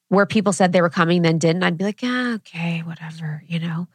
where 0.08 0.26
people 0.26 0.52
said 0.52 0.72
they 0.72 0.80
were 0.80 0.88
coming, 0.90 1.22
then 1.22 1.38
didn't, 1.38 1.64
I'd 1.64 1.76
be 1.76 1.84
like, 1.84 2.00
yeah, 2.02 2.34
okay, 2.36 2.80
whatever, 2.80 3.42
you 3.46 3.58
know? 3.58 3.88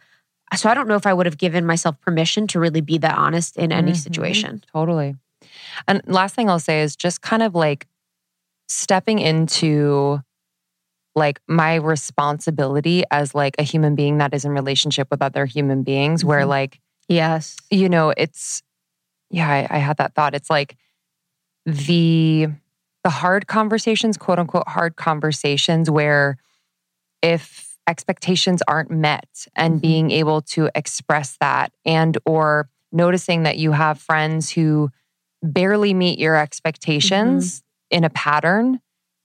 So 0.56 0.70
I 0.70 0.74
don't 0.74 0.90
know 0.90 0.96
if 0.96 1.08
I 1.08 1.14
would 1.14 1.26
have 1.26 1.38
given 1.38 1.66
myself 1.66 2.00
permission 2.02 2.46
to 2.48 2.60
really 2.60 2.82
be 2.82 2.98
that 2.98 3.18
honest 3.18 3.56
in 3.56 3.72
any 3.72 3.94
Mhm. 3.94 3.98
situation. 3.98 4.64
Totally. 4.74 5.16
And 5.88 6.02
last 6.06 6.36
thing 6.36 6.50
I'll 6.50 6.60
say 6.60 6.82
is 6.82 6.98
just 6.98 7.22
kind 7.22 7.42
of 7.42 7.56
like 7.56 7.88
stepping 8.68 9.20
into 9.20 10.22
like 11.15 11.39
my 11.47 11.76
responsibility 11.76 13.04
as 13.12 13.36
like 13.36 13.56
a 13.60 13.63
human 13.63 13.95
being 13.95 14.17
that 14.19 14.34
is 14.34 14.45
in 14.45 14.52
relationship 14.52 15.08
with 15.12 15.21
other 15.21 15.45
human 15.45 15.84
beings 15.84 16.24
where 16.24 16.45
Mhm. 16.45 16.47
like 16.50 16.80
Yes. 17.08 17.58
you 17.69 17.89
know 17.89 18.13
it's 18.15 18.63
yeah 19.30 19.50
I, 19.50 19.67
I 19.69 19.78
had 19.80 19.97
that 19.97 20.13
thought 20.15 20.34
it's 20.36 20.50
like 20.50 20.78
the 21.65 22.47
the 23.04 23.10
hard 23.10 23.47
conversations 23.47 24.17
quote 24.17 24.39
unquote 24.39 24.67
hard 24.67 24.95
conversations 24.95 25.89
where 25.89 26.38
if 27.21 27.78
expectations 27.88 28.62
aren't 28.67 28.91
met 28.91 29.47
and 29.56 29.76
Mhm. 29.78 29.82
being 29.82 30.12
able 30.12 30.41
to 30.41 30.69
express 30.76 31.38
that 31.41 31.74
and 31.86 32.17
or 32.26 32.69
noticing 32.91 33.43
that 33.43 33.58
you 33.58 33.71
have 33.71 34.00
friends 34.00 34.52
who 34.52 34.89
barely 35.43 35.93
meet 35.93 36.19
your 36.19 36.36
expectations 36.36 37.63
in 37.89 38.04
a 38.04 38.10
pattern 38.10 38.80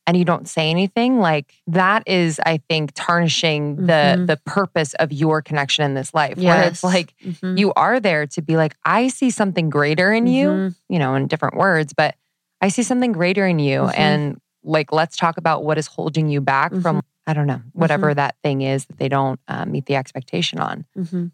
and 0.07 0.16
you 0.16 0.25
don't 0.25 0.49
say 0.49 0.71
anything 0.71 1.19
like 1.19 1.55
that 1.66 2.03
is 2.07 2.40
i 2.47 2.59
think 2.69 2.92
tarnishing 2.95 3.77
the 3.77 4.16
Mhm. 4.19 4.27
the 4.27 4.37
purpose 4.45 4.95
of 4.95 5.12
your 5.12 5.42
connection 5.42 5.85
in 5.85 5.95
this 5.95 6.14
life 6.14 6.37
where 6.38 6.62
it's 6.64 6.83
Yes. 6.83 6.85
like 6.85 7.14
Mhm. 7.25 7.59
you 7.59 7.73
are 7.75 7.99
there 8.01 8.27
to 8.29 8.42
be 8.42 8.57
like 8.57 8.75
i 8.85 9.09
see 9.09 9.31
something 9.31 9.69
greater 9.71 10.12
in 10.12 10.27
you 10.27 10.49
Mhm. 10.49 10.75
you 10.88 10.99
know 10.99 11.14
in 11.14 11.27
different 11.27 11.57
words 11.57 11.92
but 11.97 12.14
i 12.61 12.69
see 12.69 12.83
something 12.83 13.12
greater 13.12 13.47
in 13.47 13.59
you 13.59 13.81
Mhm. 13.83 13.95
and 13.99 14.40
like 14.64 14.92
let's 14.92 15.16
talk 15.16 15.37
about 15.38 15.64
what 15.64 15.79
is 15.79 15.87
holding 15.87 16.29
you 16.29 16.40
back 16.40 16.73
from 16.83 17.03
i 17.27 17.33
don't 17.33 17.47
know 17.47 17.61
whatever 17.73 18.14
that 18.14 18.35
thing 18.42 18.62
is 18.62 18.85
that 18.87 18.99
they 18.99 19.09
don't 19.09 19.40
uh, 19.49 19.64
meet 19.64 19.87
the 19.87 19.97
expectation 19.97 20.59
on 20.61 20.85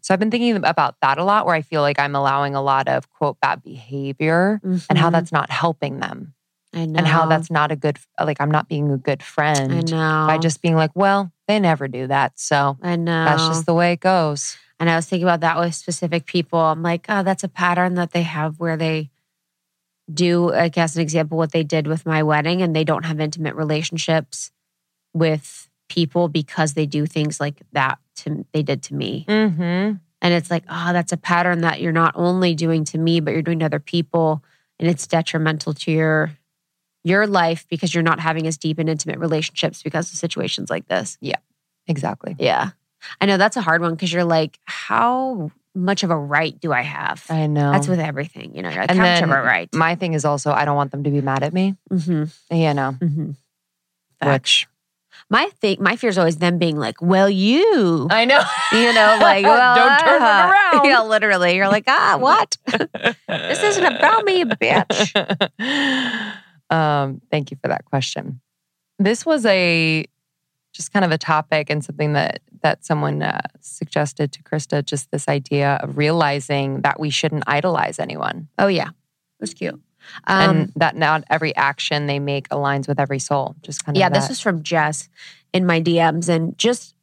so 0.01 0.13
i've 0.13 0.19
been 0.19 0.31
thinking 0.31 0.55
about 0.55 0.95
that 1.01 1.17
a 1.17 1.23
lot 1.23 1.45
where 1.45 1.55
i 1.55 1.61
feel 1.61 1.81
like 1.81 1.99
i'm 1.99 2.15
allowing 2.15 2.53
a 2.55 2.61
lot 2.61 2.87
of 2.87 3.09
quote 3.11 3.39
bad 3.41 3.61
behavior 3.63 4.59
and 4.89 4.97
how 4.97 5.09
that's 5.09 5.31
not 5.31 5.49
helping 5.49 5.99
them 5.99 6.33
I 6.73 6.85
know. 6.85 6.97
and 6.97 7.07
how 7.07 7.27
that's 7.27 7.51
not 7.51 7.71
a 7.71 7.75
good 7.75 7.99
like 8.19 8.37
i'm 8.39 8.49
not 8.51 8.67
being 8.67 8.91
a 8.91 8.97
good 8.97 9.21
I 9.21 9.23
friend 9.23 9.91
know. 9.91 10.25
by 10.27 10.37
just 10.39 10.61
being 10.61 10.75
like 10.75 10.91
well 10.95 11.31
they 11.47 11.59
never 11.59 11.87
do 11.87 12.07
that 12.07 12.39
so 12.39 12.77
I 12.81 12.95
know. 12.95 13.25
that's 13.25 13.47
just 13.47 13.65
the 13.65 13.73
way 13.73 13.93
it 13.93 13.99
goes 13.99 14.57
and 14.79 14.89
I 14.89 14.97
was 14.97 15.05
thinking 15.05 15.23
about 15.23 15.39
that 15.39 15.57
with 15.57 15.75
specific 15.75 16.25
people. 16.25 16.59
I'm 16.59 16.83
like, 16.83 17.05
oh, 17.07 17.23
that's 17.23 17.45
a 17.45 17.47
pattern 17.47 17.93
that 17.93 18.11
they 18.11 18.23
have 18.23 18.59
where 18.59 18.75
they 18.75 19.11
do, 20.13 20.51
I 20.51 20.67
guess, 20.67 20.95
an 20.95 21.01
example, 21.01 21.37
what 21.37 21.53
they 21.53 21.63
did 21.63 21.87
with 21.87 22.05
my 22.05 22.23
wedding, 22.23 22.61
and 22.61 22.75
they 22.75 22.83
don't 22.83 23.05
have 23.05 23.21
intimate 23.21 23.55
relationships 23.55 24.51
with 25.13 25.69
people 25.87 26.27
because 26.27 26.73
they 26.73 26.85
do 26.85 27.05
things 27.05 27.39
like 27.39 27.61
that 27.71 27.99
to 28.17 28.45
they 28.51 28.63
did 28.63 28.83
to 28.83 28.93
me. 28.93 29.25
mm-hmm 29.27 29.61
And 30.21 30.33
it's 30.33 30.51
like, 30.51 30.65
oh, 30.69 30.91
that's 30.91 31.13
a 31.13 31.17
pattern 31.17 31.61
that 31.61 31.79
you're 31.79 31.93
not 31.93 32.13
only 32.17 32.53
doing 32.53 32.83
to 32.85 32.97
me, 32.97 33.21
but 33.21 33.31
you're 33.31 33.41
doing 33.41 33.59
to 33.59 33.65
other 33.65 33.79
people, 33.79 34.43
and 34.79 34.89
it's 34.89 35.07
detrimental 35.07 35.73
to 35.75 35.91
your 35.91 36.31
your 37.03 37.27
life 37.27 37.65
because 37.69 37.93
you're 37.93 38.03
not 38.03 38.19
having 38.19 38.47
as 38.47 38.57
deep 38.57 38.79
and 38.79 38.89
intimate 38.89 39.19
relationships 39.19 39.83
because 39.83 40.11
of 40.11 40.17
situations 40.17 40.69
like 40.69 40.87
this. 40.87 41.17
Yeah, 41.21 41.37
exactly 41.87 42.35
Yeah. 42.39 42.71
I 43.19 43.25
know 43.25 43.35
that's 43.35 43.57
a 43.57 43.61
hard 43.61 43.81
one 43.81 43.93
because 43.95 44.13
you're 44.13 44.23
like, 44.23 44.59
how 44.63 45.51
much 45.75 46.03
of 46.03 46.11
a 46.11 46.17
right 46.17 46.57
do 46.59 46.71
I 46.71 46.81
have? 46.81 47.25
i 47.29 47.47
know 47.47 47.71
That's 47.71 47.87
with 47.87 47.99
everything, 47.99 48.55
you 48.55 48.61
know. 48.61 48.69
You're 48.69 48.81
like, 48.81 48.91
And 48.91 48.99
how 48.99 49.05
much 49.05 49.23
of 49.23 49.29
a 49.29 49.41
right? 49.41 49.69
my 49.73 49.95
thing 49.95 50.13
is 50.13 50.23
also 50.23 50.51
i 50.51 50.65
don't 50.65 50.75
want 50.75 50.91
them 50.91 51.03
to 51.03 51.09
be 51.09 51.19
mad 51.21 51.43
at 51.43 51.53
me 51.53 51.75
mm-hmm, 51.91 52.55
you 52.55 52.73
know 52.73 52.95
mm-hmm. 52.99 53.31
which 54.31 54.67
my 55.29 55.49
thing, 55.61 55.77
my 55.79 55.95
fear 55.95 56.09
is 56.09 56.17
always 56.17 56.37
them 56.37 56.59
being 56.59 56.77
like, 56.77 57.01
well, 57.01 57.29
you, 57.29 58.07
i 58.11 58.25
know 58.25 58.41
you 58.71 58.93
know, 58.93 59.17
like, 59.21 59.43
well, 59.43 59.75
don't 59.75 59.99
turn 59.99 60.21
it 60.21 60.25
ah. 60.25 60.51
around 60.51 60.85
Yeah, 60.85 61.01
literally. 61.01 61.55
You're 61.55 61.69
like, 61.69 61.85
ah, 61.87 62.17
what? 62.19 62.57
this 63.27 63.63
isn't 63.63 63.85
about 63.85 64.25
me, 64.25 64.43
bitch. 64.43 65.13
um, 66.73 67.21
thank 67.29 67.51
you 67.51 67.57
for 67.61 67.67
that 67.67 67.85
question. 67.85 68.41
This 68.99 69.25
was 69.25 69.45
a 69.45 70.05
just 70.73 70.91
kind 70.91 71.05
of 71.05 71.11
a 71.11 71.17
topic 71.17 71.69
and 71.69 71.83
something 71.83 72.13
that 72.13 72.41
that 72.61 72.83
someone 72.83 73.21
uh, 73.21 73.41
suggested 73.59 74.31
to 74.31 74.43
Krista. 74.43 74.83
Just 74.83 75.11
this 75.11 75.27
idea 75.27 75.79
of 75.81 75.97
realizing 75.97 76.81
that 76.81 76.99
we 76.99 77.09
shouldn't 77.09 77.43
idolize 77.47 77.99
anyone, 77.99 78.47
Oh 78.57 78.67
yeah, 78.67 78.89
it 78.89 79.41
was 79.41 79.53
cute. 79.53 79.79
Um, 80.25 80.57
and 80.57 80.73
that 80.75 80.95
not 80.95 81.23
every 81.29 81.55
action 81.55 82.07
they 82.07 82.19
make 82.19 82.49
aligns 82.49 82.87
with 82.87 82.99
every 82.99 83.19
soul. 83.19 83.55
Just 83.61 83.85
kind 83.85 83.95
of 83.95 83.99
yeah, 83.99 84.09
this 84.09 84.25
that. 84.25 84.31
was 84.31 84.39
from 84.39 84.63
Jess, 84.63 85.09
in 85.53 85.65
my 85.65 85.79
DMs. 85.79 86.27
And 86.27 86.57
just 86.57 86.95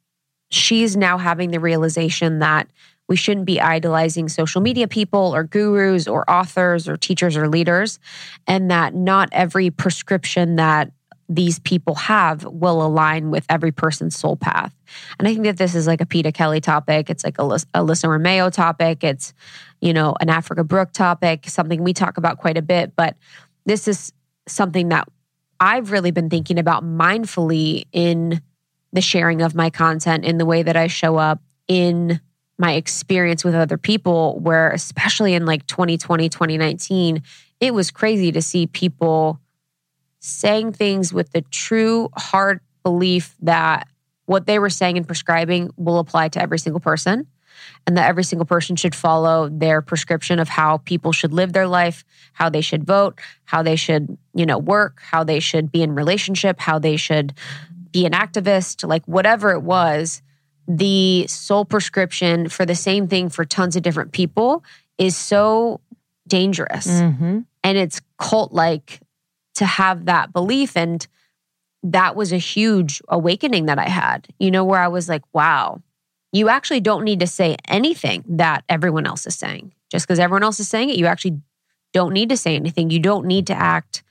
she's 0.49 0.95
now 0.95 1.17
having 1.17 1.51
the 1.51 1.59
realization 1.59 2.39
that 2.39 2.67
we 3.11 3.17
shouldn't 3.17 3.45
be 3.45 3.59
idolizing 3.59 4.29
social 4.29 4.61
media 4.61 4.87
people 4.87 5.35
or 5.35 5.43
gurus 5.43 6.07
or 6.07 6.23
authors 6.31 6.87
or 6.87 6.95
teachers 6.95 7.35
or 7.35 7.49
leaders, 7.49 7.99
and 8.47 8.71
that 8.71 8.95
not 8.95 9.27
every 9.33 9.69
prescription 9.69 10.55
that 10.55 10.93
these 11.27 11.59
people 11.59 11.93
have 11.95 12.45
will 12.45 12.81
align 12.81 13.29
with 13.29 13.45
every 13.49 13.73
person's 13.73 14.15
soul 14.15 14.37
path. 14.37 14.73
And 15.19 15.27
I 15.27 15.33
think 15.33 15.43
that 15.43 15.57
this 15.57 15.75
is 15.75 15.87
like 15.87 15.99
a 15.99 16.05
Peter 16.05 16.31
Kelly 16.31 16.61
topic. 16.61 17.09
It's 17.09 17.25
like 17.25 17.37
a 17.37 17.41
Alyssa 17.41 18.07
Romeo 18.07 18.49
topic. 18.49 19.03
It's, 19.03 19.33
you 19.81 19.91
know, 19.91 20.15
an 20.21 20.29
Africa 20.29 20.63
Brooke 20.63 20.93
topic, 20.93 21.49
something 21.49 21.83
we 21.83 21.91
talk 21.91 22.15
about 22.15 22.37
quite 22.37 22.57
a 22.57 22.61
bit. 22.61 22.95
But 22.95 23.17
this 23.65 23.89
is 23.89 24.13
something 24.47 24.87
that 24.87 25.09
I've 25.59 25.91
really 25.91 26.11
been 26.11 26.29
thinking 26.29 26.59
about 26.59 26.85
mindfully 26.85 27.83
in 27.91 28.41
the 28.93 29.01
sharing 29.01 29.41
of 29.41 29.53
my 29.53 29.69
content, 29.69 30.23
in 30.23 30.37
the 30.37 30.45
way 30.45 30.63
that 30.63 30.77
I 30.77 30.87
show 30.87 31.17
up, 31.17 31.41
in 31.67 32.21
my 32.61 32.73
experience 32.73 33.43
with 33.43 33.55
other 33.55 33.77
people, 33.77 34.39
where 34.39 34.69
especially 34.69 35.33
in 35.33 35.47
like 35.47 35.65
2020, 35.65 36.29
2019, 36.29 37.23
it 37.59 37.73
was 37.73 37.89
crazy 37.89 38.31
to 38.31 38.41
see 38.41 38.67
people 38.67 39.41
saying 40.19 40.71
things 40.71 41.11
with 41.11 41.31
the 41.31 41.41
true 41.41 42.07
heart 42.15 42.61
belief 42.83 43.35
that 43.41 43.87
what 44.25 44.45
they 44.45 44.59
were 44.59 44.69
saying 44.69 44.95
and 44.95 45.07
prescribing 45.07 45.71
will 45.75 45.97
apply 45.97 46.29
to 46.29 46.39
every 46.39 46.59
single 46.59 46.79
person 46.79 47.25
and 47.87 47.97
that 47.97 48.07
every 48.07 48.23
single 48.23 48.45
person 48.45 48.75
should 48.75 48.93
follow 48.93 49.49
their 49.49 49.81
prescription 49.81 50.37
of 50.37 50.47
how 50.47 50.77
people 50.77 51.11
should 51.11 51.33
live 51.33 51.53
their 51.53 51.67
life, 51.67 52.05
how 52.33 52.47
they 52.47 52.61
should 52.61 52.83
vote, 52.83 53.19
how 53.43 53.63
they 53.63 53.75
should, 53.75 54.19
you 54.35 54.45
know, 54.45 54.59
work, 54.59 55.01
how 55.01 55.23
they 55.23 55.39
should 55.39 55.71
be 55.71 55.81
in 55.81 55.95
relationship, 55.95 56.59
how 56.59 56.77
they 56.77 56.95
should 56.95 57.33
be 57.91 58.05
an 58.05 58.13
activist, 58.13 58.87
like 58.87 59.03
whatever 59.05 59.51
it 59.51 59.63
was 59.63 60.21
the 60.67 61.25
sole 61.27 61.65
prescription 61.65 62.49
for 62.49 62.65
the 62.65 62.75
same 62.75 63.07
thing 63.07 63.29
for 63.29 63.45
tons 63.45 63.75
of 63.75 63.83
different 63.83 64.11
people 64.11 64.63
is 64.97 65.17
so 65.17 65.81
dangerous. 66.27 66.87
Mm-hmm. 66.87 67.39
And 67.63 67.77
it's 67.77 68.01
cult 68.17 68.53
like 68.53 68.99
to 69.55 69.65
have 69.65 70.05
that 70.05 70.31
belief. 70.33 70.77
And 70.77 71.05
that 71.83 72.15
was 72.15 72.31
a 72.31 72.37
huge 72.37 73.01
awakening 73.07 73.65
that 73.65 73.79
I 73.79 73.89
had, 73.89 74.27
you 74.39 74.51
know, 74.51 74.63
where 74.63 74.79
I 74.79 74.87
was 74.87 75.09
like, 75.09 75.23
wow, 75.33 75.81
you 76.31 76.47
actually 76.47 76.79
don't 76.79 77.03
need 77.03 77.19
to 77.19 77.27
say 77.27 77.57
anything 77.67 78.23
that 78.29 78.63
everyone 78.69 79.05
else 79.05 79.25
is 79.25 79.35
saying. 79.35 79.73
Just 79.89 80.07
because 80.07 80.19
everyone 80.19 80.43
else 80.43 80.59
is 80.59 80.69
saying 80.69 80.89
it, 80.89 80.97
you 80.97 81.07
actually 81.07 81.41
don't 81.91 82.13
need 82.13 82.29
to 82.29 82.37
say 82.37 82.55
anything. 82.55 82.89
You 82.89 82.99
don't 82.99 83.25
need 83.25 83.47
to 83.47 83.53
act 83.53 84.03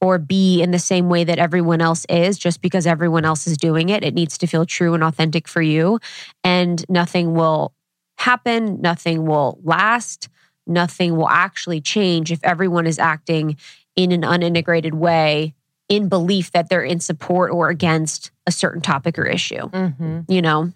or 0.00 0.18
be 0.18 0.62
in 0.62 0.70
the 0.70 0.78
same 0.78 1.08
way 1.08 1.24
that 1.24 1.38
everyone 1.38 1.80
else 1.80 2.06
is 2.08 2.38
just 2.38 2.62
because 2.62 2.86
everyone 2.86 3.24
else 3.24 3.46
is 3.46 3.56
doing 3.56 3.90
it. 3.90 4.02
It 4.02 4.14
needs 4.14 4.38
to 4.38 4.46
feel 4.46 4.64
true 4.64 4.94
and 4.94 5.04
authentic 5.04 5.46
for 5.46 5.60
you. 5.60 6.00
And 6.42 6.84
nothing 6.88 7.34
will 7.34 7.74
happen, 8.16 8.80
nothing 8.80 9.26
will 9.26 9.58
last, 9.62 10.28
nothing 10.66 11.16
will 11.16 11.28
actually 11.28 11.80
change 11.80 12.32
if 12.32 12.40
everyone 12.42 12.86
is 12.86 12.98
acting 12.98 13.56
in 13.96 14.12
an 14.12 14.22
unintegrated 14.22 14.94
way 14.94 15.54
in 15.88 16.08
belief 16.08 16.52
that 16.52 16.68
they're 16.68 16.84
in 16.84 17.00
support 17.00 17.50
or 17.50 17.68
against 17.68 18.30
a 18.46 18.52
certain 18.52 18.80
topic 18.80 19.18
or 19.18 19.26
issue. 19.26 19.68
Mm-hmm. 19.68 20.20
You 20.28 20.42
know? 20.42 20.72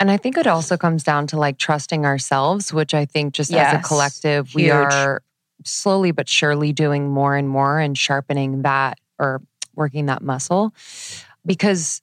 And 0.00 0.10
I 0.10 0.16
think 0.16 0.36
it 0.36 0.46
also 0.46 0.76
comes 0.76 1.02
down 1.02 1.26
to 1.28 1.38
like 1.38 1.58
trusting 1.58 2.04
ourselves, 2.04 2.72
which 2.72 2.94
I 2.94 3.04
think 3.04 3.34
just 3.34 3.50
yes, 3.50 3.74
as 3.74 3.80
a 3.80 3.82
collective, 3.82 4.48
huge. 4.48 4.54
we 4.54 4.70
are 4.70 5.22
slowly 5.64 6.10
but 6.10 6.28
surely 6.28 6.72
doing 6.72 7.08
more 7.08 7.36
and 7.36 7.48
more 7.48 7.78
and 7.78 7.96
sharpening 7.96 8.62
that 8.62 8.98
or 9.18 9.42
working 9.74 10.06
that 10.06 10.22
muscle. 10.22 10.74
Because 11.44 12.02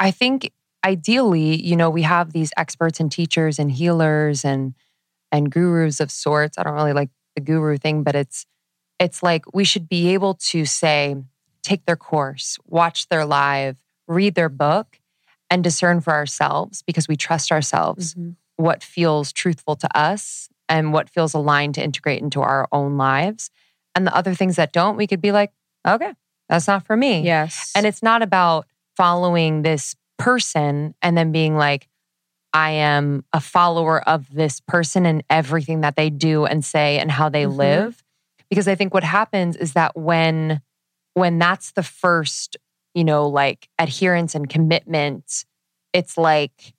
I 0.00 0.10
think 0.10 0.52
ideally, 0.84 1.60
you 1.60 1.76
know, 1.76 1.90
we 1.90 2.02
have 2.02 2.32
these 2.32 2.52
experts 2.56 3.00
and 3.00 3.10
teachers 3.10 3.58
and 3.58 3.70
healers 3.70 4.44
and 4.44 4.74
and 5.32 5.50
gurus 5.50 6.00
of 6.00 6.10
sorts. 6.10 6.58
I 6.58 6.62
don't 6.62 6.74
really 6.74 6.92
like 6.92 7.10
the 7.34 7.40
guru 7.40 7.76
thing, 7.76 8.02
but 8.02 8.14
it's 8.14 8.46
it's 9.00 9.22
like 9.22 9.52
we 9.52 9.64
should 9.64 9.88
be 9.88 10.14
able 10.14 10.34
to 10.34 10.64
say, 10.64 11.16
take 11.62 11.84
their 11.86 11.96
course, 11.96 12.58
watch 12.66 13.08
their 13.08 13.24
live, 13.24 13.76
read 14.06 14.34
their 14.34 14.48
book, 14.48 15.00
and 15.50 15.64
discern 15.64 16.00
for 16.00 16.12
ourselves 16.12 16.82
because 16.82 17.08
we 17.08 17.16
trust 17.16 17.50
ourselves 17.50 18.14
mm-hmm. 18.14 18.30
what 18.56 18.82
feels 18.82 19.32
truthful 19.32 19.76
to 19.76 19.98
us 19.98 20.48
and 20.68 20.92
what 20.92 21.10
feels 21.10 21.34
aligned 21.34 21.74
to 21.74 21.82
integrate 21.82 22.22
into 22.22 22.40
our 22.40 22.68
own 22.72 22.96
lives. 22.96 23.50
And 23.94 24.06
the 24.06 24.14
other 24.14 24.34
things 24.34 24.56
that 24.56 24.72
don't, 24.72 24.96
we 24.96 25.06
could 25.06 25.20
be 25.20 25.32
like, 25.32 25.52
okay, 25.86 26.12
that's 26.48 26.66
not 26.66 26.86
for 26.86 26.96
me. 26.96 27.22
Yes. 27.22 27.72
And 27.76 27.86
it's 27.86 28.02
not 28.02 28.22
about 28.22 28.66
following 28.96 29.62
this 29.62 29.94
person 30.18 30.94
and 31.02 31.16
then 31.16 31.32
being 31.32 31.56
like, 31.56 31.88
I 32.52 32.70
am 32.70 33.24
a 33.32 33.40
follower 33.40 34.00
of 34.08 34.32
this 34.32 34.60
person 34.60 35.06
and 35.06 35.24
everything 35.28 35.80
that 35.80 35.96
they 35.96 36.08
do 36.08 36.44
and 36.46 36.64
say 36.64 36.98
and 36.98 37.10
how 37.10 37.28
they 37.28 37.44
mm-hmm. 37.44 37.56
live. 37.56 38.04
Because 38.48 38.68
I 38.68 38.76
think 38.76 38.94
what 38.94 39.02
happens 39.02 39.56
is 39.56 39.72
that 39.72 39.96
when 39.96 40.62
when 41.14 41.38
that's 41.38 41.72
the 41.72 41.82
first, 41.82 42.56
you 42.92 43.04
know, 43.04 43.28
like 43.28 43.68
adherence 43.78 44.34
and 44.34 44.48
commitment, 44.48 45.44
it's 45.92 46.18
like 46.18 46.74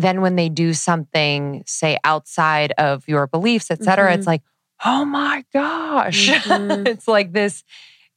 then 0.00 0.20
when 0.20 0.36
they 0.36 0.48
do 0.48 0.72
something, 0.72 1.62
say 1.66 1.98
outside 2.04 2.72
of 2.78 3.06
your 3.08 3.26
beliefs, 3.26 3.70
et 3.70 3.82
cetera, 3.82 4.10
mm-hmm. 4.10 4.18
it's 4.18 4.26
like, 4.26 4.42
oh 4.84 5.04
my 5.04 5.44
gosh. 5.52 6.28
Mm-hmm. 6.28 6.86
it's 6.86 7.08
like 7.08 7.32
this, 7.32 7.64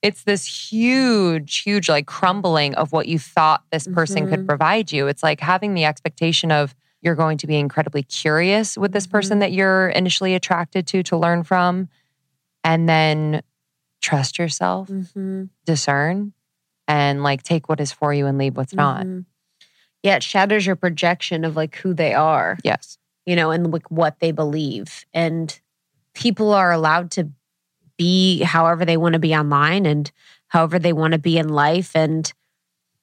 it's 0.01 0.23
this 0.23 0.71
huge, 0.71 1.59
huge 1.59 1.89
like 1.89 2.07
crumbling 2.07 2.75
of 2.75 2.91
what 2.91 3.07
you 3.07 3.19
thought 3.19 3.63
this 3.71 3.87
person 3.87 4.23
mm-hmm. 4.23 4.35
could 4.35 4.47
provide 4.47 4.91
you. 4.91 5.07
It's 5.07 5.23
like 5.23 5.39
having 5.39 5.73
the 5.73 5.85
expectation 5.85 6.51
of 6.51 6.75
you're 7.01 7.15
going 7.15 7.37
to 7.39 7.47
be 7.47 7.57
incredibly 7.57 8.03
curious 8.03 8.77
with 8.77 8.93
this 8.93 9.07
person 9.07 9.35
mm-hmm. 9.35 9.39
that 9.41 9.51
you're 9.51 9.89
initially 9.89 10.35
attracted 10.35 10.87
to 10.87 11.03
to 11.03 11.17
learn 11.17 11.43
from. 11.43 11.89
And 12.63 12.87
then 12.87 13.41
trust 14.01 14.39
yourself, 14.39 14.87
mm-hmm. 14.87 15.45
discern, 15.65 16.33
and 16.87 17.23
like 17.23 17.43
take 17.43 17.67
what 17.67 17.81
is 17.81 17.91
for 17.91 18.13
you 18.13 18.25
and 18.25 18.37
leave 18.37 18.55
what's 18.55 18.73
not. 18.73 19.05
Yeah, 20.03 20.17
it 20.17 20.23
shatters 20.23 20.65
your 20.65 20.75
projection 20.75 21.45
of 21.45 21.55
like 21.55 21.75
who 21.77 21.93
they 21.93 22.13
are. 22.13 22.57
Yes. 22.63 22.97
You 23.25 23.35
know, 23.35 23.51
and 23.51 23.71
like 23.71 23.89
what 23.89 24.19
they 24.19 24.31
believe. 24.31 25.05
And 25.13 25.57
people 26.13 26.53
are 26.53 26.71
allowed 26.71 27.11
to 27.11 27.29
be 27.97 28.41
however 28.43 28.85
they 28.85 28.97
want 28.97 29.13
to 29.13 29.19
be 29.19 29.33
online 29.33 29.85
and 29.85 30.11
however 30.47 30.77
they 30.77 30.93
want 30.93 31.13
to 31.13 31.19
be 31.19 31.37
in 31.37 31.49
life. 31.49 31.95
And 31.95 32.31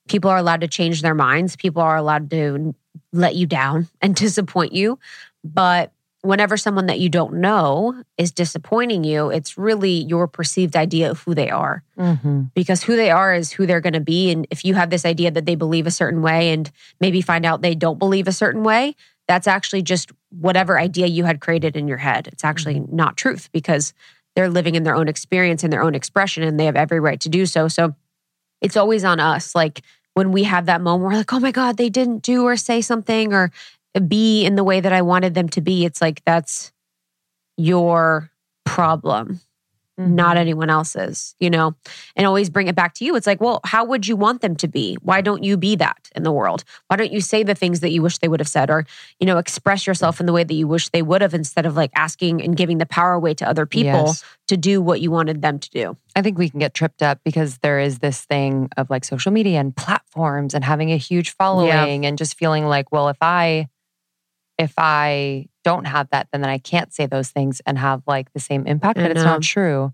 people 0.09 0.31
are 0.31 0.37
allowed 0.37 0.61
to 0.61 0.69
change 0.69 1.01
their 1.01 1.15
minds. 1.15 1.57
People 1.57 1.83
are 1.83 1.97
allowed 1.97 2.31
to 2.31 2.75
let 3.13 3.35
you 3.35 3.47
down 3.47 3.89
and 4.01 4.15
disappoint 4.15 4.73
you. 4.73 4.99
But 5.43 5.93
whenever 6.23 6.57
someone 6.57 6.87
that 6.87 7.01
you 7.01 7.09
don't 7.09 7.35
know 7.35 8.03
is 8.19 8.31
disappointing 8.31 9.05
you, 9.05 9.31
it's 9.31 9.57
really 9.57 9.91
your 9.91 10.27
perceived 10.27 10.77
idea 10.77 11.11
of 11.11 11.21
who 11.21 11.35
they 11.35 11.51
are. 11.51 11.83
Mm-hmm. 11.99 12.43
Because 12.55 12.83
who 12.83 12.97
they 12.97 13.11
are 13.11 13.35
is 13.35 13.53
who 13.53 13.67
they're 13.67 13.81
going 13.81 13.95
to 13.95 14.01
be. 14.01 14.31
And 14.31 14.47
if 14.51 14.65
you 14.65 14.75
have 14.75 14.91
this 14.91 15.07
idea 15.07 15.31
that 15.31 15.47
they 15.47 15.55
believe 15.55 15.87
a 15.87 15.91
certain 15.91 16.23
way 16.23 16.53
and 16.53 16.71
maybe 17.01 17.23
find 17.23 17.47
out 17.47 17.63
they 17.63 17.75
don't 17.75 17.99
believe 17.99 18.29
a 18.29 18.33
certain 18.33 18.63
way, 18.63 18.97
that's 19.29 19.47
actually 19.47 19.83
just 19.83 20.13
whatever 20.31 20.79
idea 20.79 21.07
you 21.07 21.25
had 21.25 21.41
created 21.41 21.77
in 21.77 21.89
your 21.89 21.99
head. 21.99 22.29
It's 22.29 22.45
actually 22.45 22.77
mm-hmm. 22.77 22.97
not 22.97 23.17
truth 23.17 23.49
because 23.53 23.95
they're 24.37 24.51
living 24.51 24.75
in 24.75 24.83
their 24.83 24.95
own 24.95 25.09
experience 25.09 25.65
and 25.65 25.73
their 25.73 25.83
own 25.83 25.95
expression 25.95 26.43
and 26.43 26.61
they 26.61 26.67
have 26.67 26.77
every 26.77 27.01
right 27.01 27.21
to 27.21 27.29
do 27.29 27.47
so. 27.47 27.69
So 27.69 27.95
it's 28.61 28.77
always 28.77 29.05
on 29.05 29.21
us. 29.21 29.55
Like, 29.55 29.83
when 30.15 30.33
we 30.33 30.43
have 30.45 30.67
that 30.67 30.81
moment, 30.81 31.05
we're 31.05 31.17
like, 31.17 31.33
oh 31.33 31.41
my 31.41 31.53
God, 31.53 31.77
they 31.77 31.89
didn't 31.89 32.23
do 32.23 32.45
or 32.45 32.57
say 32.57 32.81
something, 32.81 33.33
or 33.33 33.51
be 34.07 34.45
in 34.45 34.55
the 34.55 34.65
way 34.65 34.81
that 34.81 34.93
I 34.93 35.03
wanted 35.03 35.35
them 35.35 35.49
to 35.51 35.61
be, 35.61 35.85
it's 35.85 36.01
like 36.01 36.23
that's 36.25 36.73
your 37.57 38.31
problem, 38.65 39.41
mm-hmm. 39.99 40.15
not 40.15 40.37
anyone 40.37 40.71
else's, 40.71 41.35
you 41.41 41.51
know? 41.51 41.75
And 42.15 42.27
always 42.27 42.49
bring 42.49 42.69
it 42.69 42.77
back 42.77 42.95
to 42.95 43.05
you. 43.05 43.17
It's 43.17 43.27
like, 43.27 43.41
well, 43.41 43.61
how 43.65 43.85
would 43.85 44.07
you 44.07 44.17
want 44.17 44.41
them 44.43 44.55
to 44.57 44.69
be? 44.69 44.97
Why 45.03 45.21
don't 45.21 45.43
you 45.43 45.57
be 45.57 45.77
that 45.77 46.09
in 46.15 46.23
the 46.23 46.33
world? 46.33 46.65
Why 46.87 46.97
don't 46.97 47.13
you 47.13 47.21
say 47.21 47.43
the 47.43 47.55
things 47.55 47.81
that 47.81 47.91
you 47.91 48.01
wish 48.01 48.19
they 48.19 48.29
would 48.29 48.41
have 48.41 48.49
said 48.49 48.71
or, 48.71 48.87
you 49.19 49.27
know, 49.27 49.39
express 49.39 49.87
yourself 49.87 50.21
in 50.21 50.27
the 50.27 50.33
way 50.33 50.45
that 50.45 50.55
you 50.55 50.69
wish 50.69 50.89
they 50.91 51.03
would 51.03 51.21
have 51.21 51.35
instead 51.35 51.67
of 51.67 51.77
like 51.77 51.91
asking 51.95 52.43
and 52.43 52.57
giving 52.57 52.79
the 52.79 52.87
power 52.87 53.13
away 53.13 53.35
to 53.35 53.49
other 53.49 53.67
people 53.67 54.07
yes. 54.07 54.25
to 54.49 54.57
do 54.57 54.81
what 54.81 55.01
you 55.01 55.11
wanted 55.11 55.43
them 55.43 55.59
to 55.59 55.71
do? 55.71 55.97
I 56.15 56.23
think 56.23 56.39
we 56.39 56.49
can 56.49 56.61
get 56.61 56.75
tripped 56.75 57.03
up 57.03 57.21
because 57.25 57.59
there 57.59 57.81
is 57.81 57.99
this 57.99 58.25
thing 58.25 58.69
of 58.77 58.89
like 58.89 59.05
social 59.05 59.33
media 59.33 59.59
and 59.59 59.75
platforms 59.75 60.55
and 60.55 60.65
having 60.65 60.93
a 60.93 60.97
huge 60.97 61.35
following 61.35 62.03
yeah. 62.03 62.09
and 62.09 62.17
just 62.17 62.39
feeling 62.39 62.67
like, 62.67 62.93
well, 62.93 63.09
if 63.09 63.19
I 63.21 63.69
if 64.61 64.75
I 64.77 65.47
don't 65.65 65.87
have 65.87 66.09
that, 66.11 66.29
then 66.33 66.41
then 66.43 66.51
I 66.51 66.59
can't 66.59 66.93
say 66.93 67.07
those 67.07 67.31
things 67.31 67.61
and 67.67 67.79
have 67.79 68.03
like 68.07 68.33
the 68.33 68.41
same 68.41 68.67
impact. 68.67 68.99
But 68.99 69.11
it's 69.11 69.25
not 69.25 69.41
mm-hmm. 69.41 69.61
true. 69.61 69.93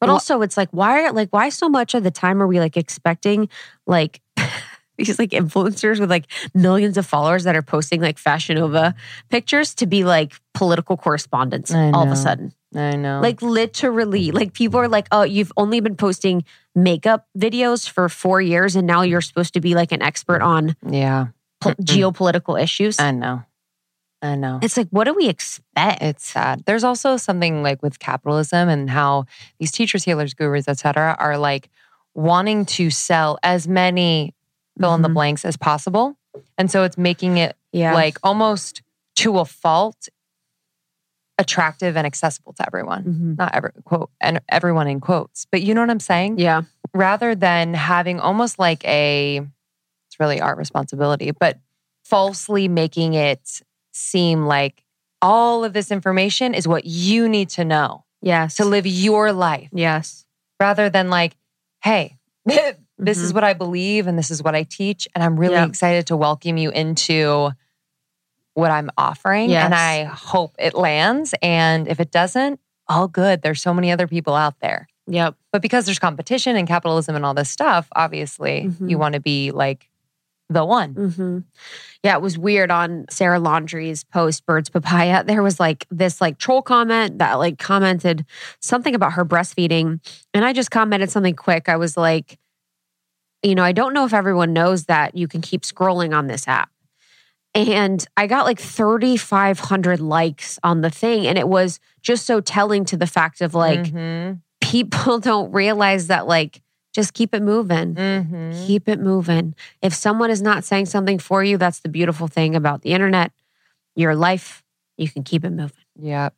But 0.00 0.10
also, 0.10 0.42
it's 0.42 0.56
like 0.56 0.68
why, 0.72 1.08
like 1.10 1.30
why 1.30 1.48
so 1.48 1.68
much 1.68 1.94
of 1.94 2.04
the 2.04 2.10
time 2.10 2.42
are 2.42 2.46
we 2.46 2.60
like 2.60 2.76
expecting 2.76 3.48
like 3.86 4.20
these 4.98 5.18
like 5.18 5.30
influencers 5.30 5.98
with 5.98 6.10
like 6.10 6.26
millions 6.54 6.98
of 6.98 7.06
followers 7.06 7.44
that 7.44 7.56
are 7.56 7.62
posting 7.62 8.02
like 8.02 8.18
Fashion 8.18 8.56
Nova 8.56 8.94
pictures 9.30 9.74
to 9.76 9.86
be 9.86 10.04
like 10.04 10.34
political 10.52 10.98
correspondents 10.98 11.72
all 11.72 12.02
of 12.02 12.10
a 12.10 12.16
sudden? 12.16 12.52
I 12.74 12.96
know. 12.96 13.20
Like 13.22 13.40
literally, 13.40 14.32
like 14.32 14.52
people 14.52 14.78
are 14.78 14.88
like, 14.88 15.06
"Oh, 15.10 15.22
you've 15.22 15.52
only 15.56 15.80
been 15.80 15.96
posting 15.96 16.44
makeup 16.74 17.26
videos 17.38 17.88
for 17.88 18.10
4 18.10 18.42
years 18.42 18.76
and 18.76 18.86
now 18.86 19.00
you're 19.00 19.22
supposed 19.22 19.54
to 19.54 19.60
be 19.60 19.74
like 19.74 19.92
an 19.92 20.02
expert 20.02 20.42
on 20.42 20.76
yeah, 20.86 21.28
po- 21.62 21.72
geopolitical 21.80 22.60
issues." 22.60 23.00
I 23.00 23.12
know. 23.12 23.44
I 24.26 24.34
know. 24.36 24.58
it's 24.62 24.76
like, 24.76 24.88
what 24.90 25.04
do 25.04 25.14
we 25.14 25.28
expect? 25.28 26.02
It's 26.02 26.26
sad. 26.26 26.64
There's 26.66 26.84
also 26.84 27.16
something 27.16 27.62
like 27.62 27.82
with 27.82 27.98
capitalism 27.98 28.68
and 28.68 28.90
how 28.90 29.24
these 29.58 29.72
teachers, 29.72 30.04
healers, 30.04 30.34
gurus, 30.34 30.68
etc., 30.68 31.16
are 31.18 31.38
like 31.38 31.68
wanting 32.14 32.64
to 32.66 32.90
sell 32.90 33.38
as 33.42 33.66
many 33.68 34.34
fill 34.78 34.94
in 34.94 35.02
the 35.02 35.08
Mhm. 35.08 35.14
blanks 35.14 35.44
as 35.44 35.56
possible. 35.56 36.16
And 36.58 36.70
so 36.70 36.82
it's 36.84 36.98
making 36.98 37.38
it 37.38 37.56
yeah. 37.72 37.94
like 37.94 38.18
almost 38.22 38.82
to 39.16 39.38
a 39.38 39.44
fault 39.46 40.08
attractive 41.38 41.96
and 41.96 42.06
accessible 42.06 42.52
to 42.54 42.66
everyone. 42.66 43.04
Mhm. 43.04 43.38
Not 43.38 43.54
every 43.54 43.70
quote 43.84 44.10
and 44.20 44.40
everyone 44.48 44.88
in 44.88 45.00
quotes, 45.00 45.46
but 45.50 45.62
you 45.62 45.74
know 45.74 45.80
what 45.82 45.90
I'm 45.90 46.00
saying? 46.00 46.38
yeah. 46.38 46.62
Rather 46.94 47.34
than 47.34 47.74
having 47.74 48.20
almost 48.20 48.58
like 48.58 48.82
a 48.86 49.38
it's 50.08 50.20
really 50.20 50.40
our 50.40 50.54
responsibility, 50.54 51.30
but 51.32 51.58
falsely 52.04 52.68
making 52.68 53.12
it 53.14 53.60
seem 53.96 54.46
like 54.46 54.84
all 55.22 55.64
of 55.64 55.72
this 55.72 55.90
information 55.90 56.54
is 56.54 56.68
what 56.68 56.84
you 56.84 57.28
need 57.28 57.48
to 57.50 57.64
know 57.64 58.04
Yes. 58.22 58.56
to 58.56 58.64
live 58.64 58.86
your 58.86 59.32
life 59.32 59.68
Yes. 59.72 60.26
rather 60.60 60.90
than 60.90 61.08
like, 61.10 61.36
hey, 61.82 62.18
this 62.44 63.18
is 63.18 63.32
Mhm. 63.32 63.34
what 63.34 63.44
I 63.44 63.52
believe 63.54 64.06
and 64.06 64.18
this 64.18 64.30
is 64.30 64.42
what 64.42 64.54
I 64.54 64.62
teach. 64.64 65.08
And 65.14 65.24
I'm 65.24 65.38
really 65.38 65.54
Yep. 65.54 65.68
excited 65.68 66.06
to 66.08 66.16
welcome 66.16 66.56
you 66.58 66.70
into 66.70 67.50
what 68.54 68.70
I'm 68.70 68.90
offering. 68.96 69.52
And 69.54 69.74
I 69.74 70.04
hope 70.04 70.54
it 70.58 70.74
lands. 70.74 71.34
And 71.42 71.88
if 71.88 72.00
it 72.00 72.10
doesn't, 72.10 72.60
all 72.88 73.08
good. 73.08 73.42
There's 73.42 73.60
so 73.60 73.74
many 73.74 73.90
other 73.90 74.06
people 74.06 74.34
out 74.34 74.60
there. 74.60 74.88
Yep. 75.08 75.34
But 75.52 75.62
because 75.62 75.84
there's 75.86 75.98
competition 75.98 76.56
and 76.56 76.66
capitalism 76.66 77.16
and 77.16 77.24
all 77.24 77.34
this 77.34 77.50
stuff, 77.50 77.88
obviously 77.94 78.64
Mhm. 78.68 78.90
you 78.90 78.98
want 78.98 79.14
to 79.14 79.20
be 79.20 79.50
like 79.50 79.88
the 80.48 80.64
one. 80.64 80.94
hmm 80.94 81.38
Yeah, 82.02 82.14
it 82.14 82.22
was 82.22 82.38
weird 82.38 82.70
on 82.70 83.06
Sarah 83.10 83.40
Landry's 83.40 84.04
post, 84.04 84.46
Birds 84.46 84.70
Papaya. 84.70 85.24
There 85.24 85.42
was 85.42 85.58
like 85.58 85.86
this 85.90 86.20
like 86.20 86.38
troll 86.38 86.62
comment 86.62 87.18
that 87.18 87.34
like 87.34 87.58
commented 87.58 88.24
something 88.60 88.94
about 88.94 89.14
her 89.14 89.24
breastfeeding. 89.24 90.00
And 90.32 90.44
I 90.44 90.52
just 90.52 90.70
commented 90.70 91.10
something 91.10 91.34
quick. 91.34 91.68
I 91.68 91.76
was 91.76 91.96
like, 91.96 92.38
you 93.42 93.54
know, 93.54 93.64
I 93.64 93.72
don't 93.72 93.92
know 93.92 94.04
if 94.04 94.14
everyone 94.14 94.52
knows 94.52 94.84
that 94.84 95.16
you 95.16 95.28
can 95.28 95.40
keep 95.40 95.62
scrolling 95.62 96.16
on 96.16 96.26
this 96.26 96.46
app. 96.48 96.70
And 97.54 98.04
I 98.16 98.26
got 98.26 98.44
like 98.44 98.60
3,500 98.60 100.00
likes 100.00 100.58
on 100.62 100.80
the 100.82 100.90
thing. 100.90 101.26
And 101.26 101.38
it 101.38 101.48
was 101.48 101.80
just 102.02 102.26
so 102.26 102.40
telling 102.40 102.84
to 102.86 102.96
the 102.96 103.06
fact 103.06 103.40
of 103.40 103.54
like, 103.54 103.84
Mhm. 103.84 104.40
people 104.60 105.18
don't 105.20 105.52
realize 105.52 106.08
that 106.08 106.26
like, 106.26 106.60
just 106.96 107.12
keep 107.12 107.34
it 107.34 107.42
moving. 107.42 107.94
Mhm. 107.94 108.66
Keep 108.66 108.88
it 108.88 108.98
moving. 108.98 109.54
If 109.82 109.92
someone 109.92 110.30
is 110.30 110.40
not 110.40 110.64
saying 110.64 110.86
something 110.86 111.18
for 111.18 111.44
you, 111.44 111.58
that's 111.58 111.80
the 111.80 111.90
beautiful 111.90 112.26
thing 112.26 112.56
about 112.56 112.80
the 112.80 112.92
internet, 112.92 113.32
your 113.94 114.16
life, 114.16 114.64
you 114.96 115.06
can 115.08 115.22
keep 115.22 115.44
it 115.44 115.50
moving. 115.50 115.84
Yep. 116.00 116.34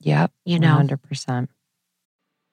Yep. 0.00 0.30
You 0.44 0.58
know, 0.58 0.76
100%. 0.76 1.48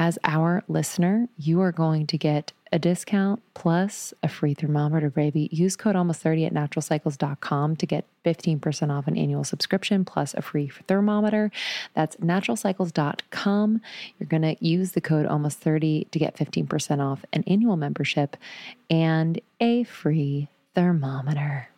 as 0.00 0.18
our 0.24 0.64
listener, 0.66 1.28
you 1.36 1.60
are 1.60 1.72
going 1.72 2.06
to 2.06 2.16
get 2.16 2.52
a 2.72 2.78
discount 2.78 3.42
plus 3.52 4.14
a 4.22 4.28
free 4.28 4.54
thermometer, 4.54 5.10
baby. 5.10 5.50
Use 5.52 5.76
code 5.76 5.94
almost 5.94 6.22
30 6.22 6.46
at 6.46 6.54
naturalcycles.com 6.54 7.76
to 7.76 7.84
get 7.84 8.06
15% 8.24 8.90
off 8.90 9.06
an 9.06 9.18
annual 9.18 9.44
subscription 9.44 10.06
plus 10.06 10.32
a 10.32 10.40
free 10.40 10.70
thermometer. 10.88 11.50
That's 11.92 12.16
naturalcycles.com. 12.16 13.82
You're 14.18 14.26
going 14.26 14.40
to 14.40 14.56
use 14.66 14.92
the 14.92 15.02
code 15.02 15.26
almost 15.26 15.58
30 15.58 16.06
to 16.10 16.18
get 16.18 16.34
15% 16.34 17.00
off 17.00 17.22
an 17.34 17.44
annual 17.46 17.76
membership 17.76 18.38
and 18.88 19.38
a 19.60 19.84
free 19.84 20.48
thermometer. 20.74 21.68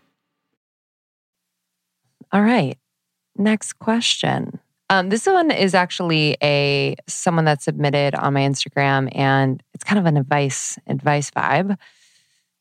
All 2.30 2.42
right. 2.42 2.78
Next 3.36 3.80
question. 3.80 4.60
Um, 4.93 5.09
this 5.09 5.24
one 5.24 5.51
is 5.51 5.74
actually 5.74 6.36
a 6.43 6.97
someone 7.09 7.47
that 7.47 7.62
submitted 7.62 8.14
on 8.14 8.34
my 8.34 8.43
Instagram, 8.43 9.09
and 9.16 9.62
it's 9.72 9.84
kind 9.84 9.99
of 9.99 10.05
an 10.05 10.18
advice 10.18 10.78
advice 10.86 11.30
vibe. 11.30 11.78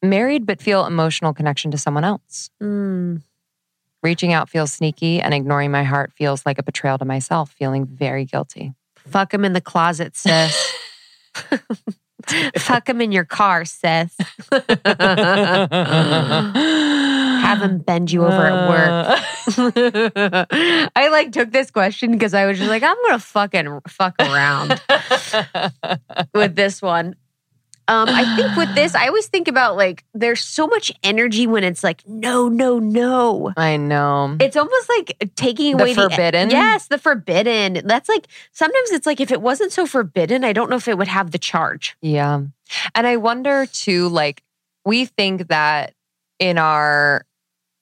Married 0.02 0.46
but 0.46 0.62
feel 0.62 0.86
emotional 0.86 1.34
connection 1.34 1.72
to 1.72 1.78
someone 1.78 2.06
else. 2.06 2.50
Mm. 2.64 3.22
Reaching 4.02 4.32
out 4.32 4.50
feels 4.50 4.72
sneaky, 4.72 5.20
and 5.20 5.34
ignoring 5.34 5.72
my 5.72 5.84
heart 5.84 6.14
feels 6.14 6.46
like 6.46 6.58
a 6.58 6.64
betrayal 6.64 6.98
to 7.00 7.04
myself. 7.04 7.52
Feeling 7.52 7.86
very 7.86 8.24
guilty. 8.24 8.72
fuck 8.96 9.34
him 9.34 9.44
in 9.44 9.52
the 9.52 9.60
closet, 9.60 10.16
sis. 10.16 10.74
fuck 12.56 12.88
him 12.88 13.02
in 13.02 13.12
your 13.12 13.26
car, 13.26 13.66
sis. 13.66 14.16
Have 17.42 17.62
him 17.62 17.80
bend 17.80 18.10
you 18.10 18.24
over 18.24 18.46
at 18.48 18.70
work. 18.70 19.20
I 19.58 21.10
like 21.12 21.32
took 21.32 21.52
this 21.52 21.72
question 21.72 22.12
because 22.12 22.34
I 22.34 22.46
was 22.46 22.58
just 22.58 22.70
like, 22.70 22.84
I'm 22.84 22.96
gonna 23.08 23.20
fucking 23.20 23.82
fuck 23.88 24.16
around 24.20 24.82
with 26.34 26.56
this 26.56 26.82
one. 26.82 27.16
Um, 27.88 28.08
I 28.10 28.36
think 28.38 28.56
with 28.56 28.74
this, 28.74 28.96
I 28.96 29.08
always 29.08 29.28
think 29.28 29.48
about 29.50 29.76
like 29.76 30.06
there's 30.14 30.39
so 30.39 30.66
much 30.68 30.94
energy 31.04 31.46
when 31.48 31.64
it's 31.64 31.84
like 31.84 32.08
no, 32.08 32.48
no, 32.48 32.80
no. 32.80 33.52
I 33.58 33.76
know. 33.78 34.38
It's 34.39 34.56
almost 34.56 34.88
like 34.89 35.32
taking 35.36 35.76
The 35.76 35.84
away 35.84 35.94
forbidden? 35.94 36.52
yes, 36.52 36.88
the 36.88 36.98
forbidden. 36.98 37.86
That's 37.86 38.08
like 38.08 38.28
sometimes 38.54 38.92
it's 38.92 39.06
like 39.06 39.20
if 39.20 39.32
it 39.32 39.42
wasn't 39.42 39.74
so 39.74 39.86
forbidden, 39.86 40.46
I 40.46 40.54
don't 40.54 40.70
know 40.70 40.78
if 40.78 40.88
it 40.88 40.98
would 40.98 41.10
have 41.10 41.32
the 41.32 41.39
charge. 41.39 41.98
Yeah. 42.02 42.42
And 42.96 43.08
I 43.08 43.18
wonder 43.18 43.66
too, 43.66 44.08
like, 44.08 44.42
we 44.86 45.04
think 45.06 45.50
that 45.50 45.94
in 46.39 46.58
our 46.58 47.26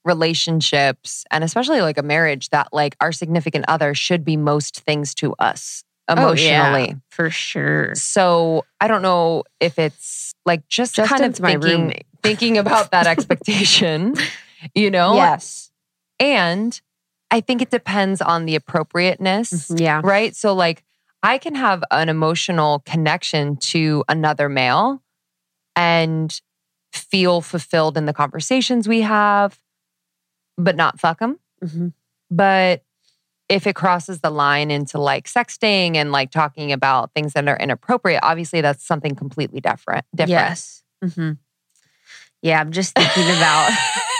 relationships 0.10 1.24
and 1.30 1.44
especially 1.44 1.82
like 1.82 2.00
a 2.00 2.04
marriage, 2.04 2.50
that 2.50 2.70
like 2.74 2.96
our 3.00 3.12
significant 3.12 3.66
other 3.68 3.94
should 3.94 4.26
be 4.26 4.36
most 4.36 4.82
things 4.82 5.14
to 5.16 5.34
us 5.38 5.84
oh, 6.08 6.14
emotionally. 6.14 6.96
for 7.10 7.30
sure. 7.30 7.94
So 7.94 8.66
I 8.82 8.88
don't 8.88 9.04
know 9.04 9.44
if 9.60 9.78
it's 9.78 10.34
like 10.46 10.68
just 10.68 10.96
kind 10.96 11.06
of 11.06 11.10
Justin's 11.10 11.40
my 11.40 11.58
thinking, 11.58 12.02
thinking 12.24 12.58
about 12.58 12.92
that 12.92 13.06
expectation, 13.14 14.16
you 14.74 14.90
know? 14.90 15.16
Yes. 15.16 15.70
And 16.20 16.80
I 17.32 17.42
think 17.42 17.62
it 17.62 17.70
depends 17.70 18.22
on 18.22 18.46
the 18.46 18.56
appropriateness, 18.56 19.52
mm-hmm, 19.52 19.78
Yeah. 19.78 20.02
right? 20.04 20.36
So, 20.36 20.54
like, 20.54 20.84
I 21.22 21.38
can 21.38 21.54
have 21.56 21.84
an 21.92 22.10
emotional 22.10 22.80
connection 22.86 23.58
to 23.58 24.04
another 24.10 24.50
male 24.50 25.04
and 25.76 26.40
feel 26.94 27.42
fulfilled 27.42 27.98
in 27.98 28.06
the 28.06 28.14
conversations 28.14 28.88
we 28.88 29.02
have, 29.02 29.60
but 30.60 30.76
not 30.76 31.00
fuck 31.00 31.20
them. 31.20 31.40
Mhm. 31.64 31.94
But 32.30 32.84
if 33.48 33.66
it 33.66 33.74
crosses 33.76 34.20
the 34.20 34.30
line 34.30 34.70
into 34.70 35.00
like 35.00 35.28
sexting 35.28 35.96
and 35.96 36.12
like 36.12 36.30
talking 36.30 36.72
about 36.72 37.12
things 37.16 37.34
that 37.34 37.48
are 37.48 37.58
inappropriate, 37.58 38.20
obviously 38.22 38.62
that's 38.62 38.86
something 38.86 39.16
completely 39.16 39.60
different. 39.60 40.06
Different. 40.14 40.30
Yes. 40.30 40.84
hmm 41.16 41.32
Yeah, 42.44 42.60
I'm 42.62 42.72
just 42.72 42.94
thinking 42.94 43.24
about 43.36 43.72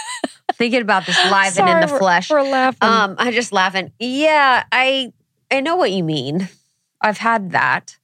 thinking 0.56 0.82
about 0.82 1.06
this 1.06 1.16
live 1.30 1.58
and 1.60 1.70
in 1.70 1.74
Sorry, 1.74 1.82
the 1.86 1.92
we're- 1.92 2.00
flesh. 2.00 2.30
We're 2.32 2.42
laughing. 2.42 2.80
Um, 2.90 3.16
I 3.20 3.32
just 3.32 3.52
laughing. 3.52 3.92
Yeah, 4.00 4.64
I 4.72 5.14
I 5.52 5.62
know 5.62 5.76
what 5.76 5.92
you 5.92 6.04
mean. 6.04 6.50
I've 7.02 7.18
had 7.20 7.52
that 7.52 7.98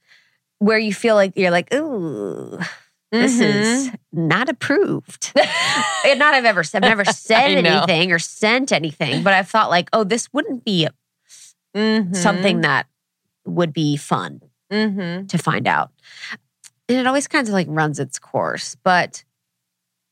where 0.60 0.78
you 0.80 0.94
feel 0.94 1.16
like 1.16 1.34
you're 1.36 1.52
like, 1.52 1.74
ooh, 1.74 2.60
this 3.12 3.40
is 3.40 3.88
Mm-hmm. 3.88 4.28
not 4.28 4.50
approved. 4.50 5.32
not 5.36 6.34
I've 6.34 6.46
ever 6.46 6.64
said, 6.64 6.84
I've 6.84 6.90
never 6.90 7.06
said 7.12 7.52
anything 7.66 8.12
or 8.12 8.20
sent 8.20 8.72
anything, 8.72 9.24
but 9.24 9.34
I've 9.34 9.50
thought 9.50 9.70
like, 9.70 9.90
oh, 9.94 10.04
this 10.04 10.32
wouldn't 10.34 10.66
be 10.66 10.88
Mhm. 11.76 12.16
something 12.16 12.62
that 12.62 12.88
would 13.46 13.74
be 13.74 13.98
fun 13.98 14.42
Mhm. 14.72 15.28
to 15.30 15.38
find 15.38 15.68
out. 15.68 15.92
And 16.90 16.98
it 16.98 17.08
always 17.08 17.28
kind 17.28 17.48
of 17.48 17.54
like 17.54 17.68
runs 17.70 18.00
its 18.00 18.18
course, 18.20 18.76
but 18.84 19.24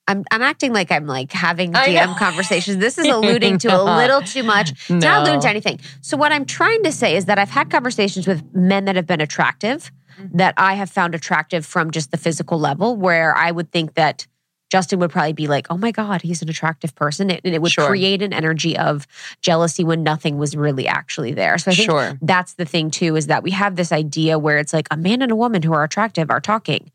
I'm 0.07 0.25
I'm 0.31 0.41
acting 0.41 0.73
like 0.73 0.91
I'm 0.91 1.07
like 1.07 1.31
having 1.31 1.71
DM 1.71 2.17
conversations. 2.17 2.77
This 2.77 2.97
is 2.97 3.07
alluding 3.15 3.57
to 3.59 3.69
a 3.69 3.81
little 3.81 4.21
too 4.21 4.43
much. 4.43 4.71
It's 4.71 4.89
not 4.89 5.21
alluding 5.21 5.39
to 5.41 5.49
anything. 5.49 5.79
So 6.01 6.17
what 6.17 6.33
I'm 6.33 6.43
trying 6.45 6.83
to 6.83 6.91
say 6.91 7.15
is 7.15 7.25
that 7.25 7.39
I've 7.39 7.49
had 7.49 7.69
conversations 7.69 8.27
with 8.27 8.43
men 8.53 8.83
that 8.85 8.95
have 8.97 9.07
been 9.07 9.21
attractive, 9.21 9.85
Mm-hmm. 9.85 10.02
That 10.33 10.53
I 10.57 10.73
have 10.75 10.89
found 10.89 11.15
attractive 11.15 11.65
from 11.65 11.91
just 11.91 12.11
the 12.11 12.17
physical 12.17 12.59
level, 12.59 12.95
where 12.95 13.35
I 13.35 13.51
would 13.51 13.71
think 13.71 13.93
that 13.95 14.27
Justin 14.71 14.97
would 14.99 15.11
probably 15.11 15.33
be 15.33 15.45
like, 15.47 15.67
"Oh 15.69 15.77
my 15.77 15.91
God, 15.91 16.23
he's 16.23 16.41
an 16.41 16.49
attractive 16.49 16.95
person," 16.95 17.29
and 17.29 17.41
it 17.53 17.61
would 17.61 17.71
Sure. 17.71 17.85
create 17.87 18.23
an 18.23 18.33
energy 18.33 18.75
of 18.75 19.05
jealousy 19.41 19.83
when 19.83 20.01
nothing 20.01 20.37
was 20.39 20.55
really 20.55 20.87
actually 20.87 21.31
there. 21.33 21.57
So 21.59 21.69
I 21.71 21.75
think 21.75 21.91
Sure. 21.91 22.17
that's 22.21 22.53
the 22.55 22.65
thing 22.65 22.89
too 22.89 23.15
is 23.15 23.27
that 23.27 23.43
we 23.43 23.51
have 23.51 23.75
this 23.75 23.91
idea 23.91 24.39
where 24.39 24.57
it's 24.57 24.73
like 24.73 24.87
a 24.89 24.97
man 24.97 25.21
and 25.21 25.31
a 25.31 25.35
woman 25.35 25.61
who 25.61 25.73
are 25.73 25.83
attractive 25.83 26.31
are 26.31 26.41
talking 26.41 26.91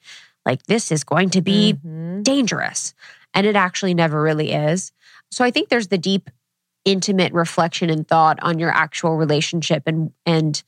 like 0.46 0.62
this 0.64 0.90
is 0.90 1.04
going 1.04 1.30
to 1.30 1.42
be 1.42 1.74
Mhm. 1.74 2.22
dangerous 2.24 2.94
and 3.34 3.46
it 3.46 3.54
actually 3.54 3.92
never 3.94 4.22
really 4.22 4.50
is 4.52 4.92
so 5.30 5.44
i 5.44 5.50
think 5.50 5.68
there's 5.68 5.88
the 5.88 5.98
deep 5.98 6.30
intimate 6.86 7.32
reflection 7.34 7.90
and 7.90 8.08
thought 8.08 8.38
on 8.42 8.58
your 8.58 8.70
actual 8.70 9.16
relationship 9.16 9.82
and 9.86 10.10
and 10.24 10.62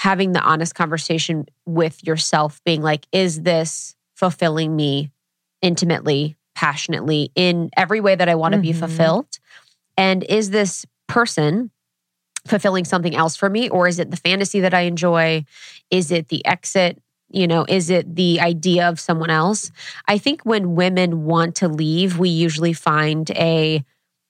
having 0.00 0.32
the 0.32 0.40
honest 0.40 0.74
conversation 0.74 1.44
with 1.66 2.02
yourself 2.06 2.58
being 2.64 2.80
like 2.80 3.06
is 3.12 3.42
this 3.42 3.94
fulfilling 4.16 4.74
me 4.74 5.10
intimately 5.60 6.36
passionately 6.54 7.30
in 7.34 7.68
every 7.76 8.00
way 8.00 8.14
that 8.14 8.26
i 8.28 8.34
want 8.34 8.54
to 8.54 8.60
be 8.60 8.72
Mhm. 8.72 8.78
fulfilled? 8.78 9.38
And 9.98 10.24
is 10.24 10.48
this 10.50 10.86
person 11.06 11.70
fulfilling 12.46 12.86
something 12.86 13.14
else 13.14 13.36
for 13.36 13.50
me 13.50 13.68
or 13.68 13.86
is 13.88 13.98
it 13.98 14.10
the 14.10 14.16
fantasy 14.16 14.60
that 14.60 14.72
i 14.72 14.80
enjoy? 14.82 15.44
Is 15.90 16.10
it 16.10 16.28
the 16.28 16.44
exit? 16.46 16.98
You 17.30 17.46
know 17.46 17.66
is 17.68 17.90
it 17.90 18.16
the 18.16 18.40
idea 18.40 18.88
of 18.88 18.98
someone 18.98 19.30
else? 19.30 19.70
I 20.08 20.16
think 20.16 20.42
when 20.44 20.74
women 20.74 21.24
want 21.24 21.56
to 21.56 21.68
leave 21.68 22.18
we 22.18 22.30
usually 22.30 22.72
find 22.72 23.30
a 23.32 23.84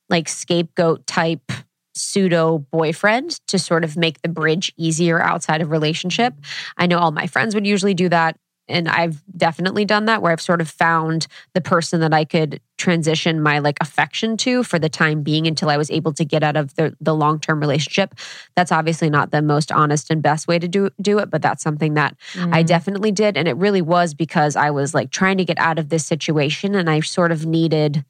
like 0.09 0.29
scapegoat 0.29 1.07
type 1.07 1.53
pseudo 1.95 2.59
boyfriend 2.71 3.41
to 3.47 3.59
sort 3.59 3.85
of 3.85 3.97
make 3.97 4.23
the 4.23 4.29
bridge 4.29 4.73
easier 4.77 5.21
outside 5.21 5.61
of 5.61 5.71
relationship 5.71 6.35
i 6.77 6.87
know 6.87 6.99
all 6.99 7.11
my 7.11 7.27
friends 7.27 7.55
would 7.55 7.67
usually 7.67 7.95
do 7.95 8.09
that 8.09 8.37
and 8.71 8.89
I've 8.89 9.23
definitely 9.37 9.85
done 9.85 10.05
that 10.07 10.23
where 10.23 10.33
I've 10.33 10.41
sort 10.41 10.61
of 10.61 10.71
found 10.71 11.27
the 11.55 11.61
person 11.61 12.01
that 12.01 12.15
I 12.15 12.25
could 12.25 12.61
transition 12.79 13.43
my 13.43 13.59
like 13.59 13.77
affection 13.81 14.37
to 14.39 14.63
for 14.63 14.79
the 14.79 14.89
time 14.89 15.23
being 15.23 15.47
until 15.47 15.69
I 15.69 15.77
was 15.77 15.91
able 15.91 16.13
to 16.15 16.25
get 16.25 16.43
out 16.43 16.57
of 16.57 16.75
the 16.77 16.97
the 17.01 17.15
long-term 17.15 17.61
relationship. 17.61 18.15
That's 18.55 18.73
obviously 18.73 19.11
not 19.11 19.33
the 19.33 19.43
most 19.43 19.71
honest 19.73 20.11
and 20.11 20.23
best 20.23 20.47
way 20.47 20.59
to 20.59 20.69
do 20.69 20.89
do 21.03 21.19
it, 21.19 21.31
but 21.31 21.43
that's 21.43 21.63
something 21.63 21.95
that 21.95 22.17
I 22.37 22.63
Mhm. 22.63 22.67
definitely 22.67 23.13
did 23.13 23.37
and 23.37 23.49
it 23.49 23.57
really 23.57 23.83
was 23.83 24.15
because 24.15 24.57
I 24.57 24.71
was 24.71 24.95
like 24.95 25.11
trying 25.11 25.39
to 25.39 25.45
get 25.45 25.59
out 25.59 25.79
of 25.79 25.89
this 25.89 26.07
situation 26.07 26.75
and 26.75 26.89
I 26.89 27.01
sort 27.01 27.33
of 27.33 27.45
needed 27.45 28.05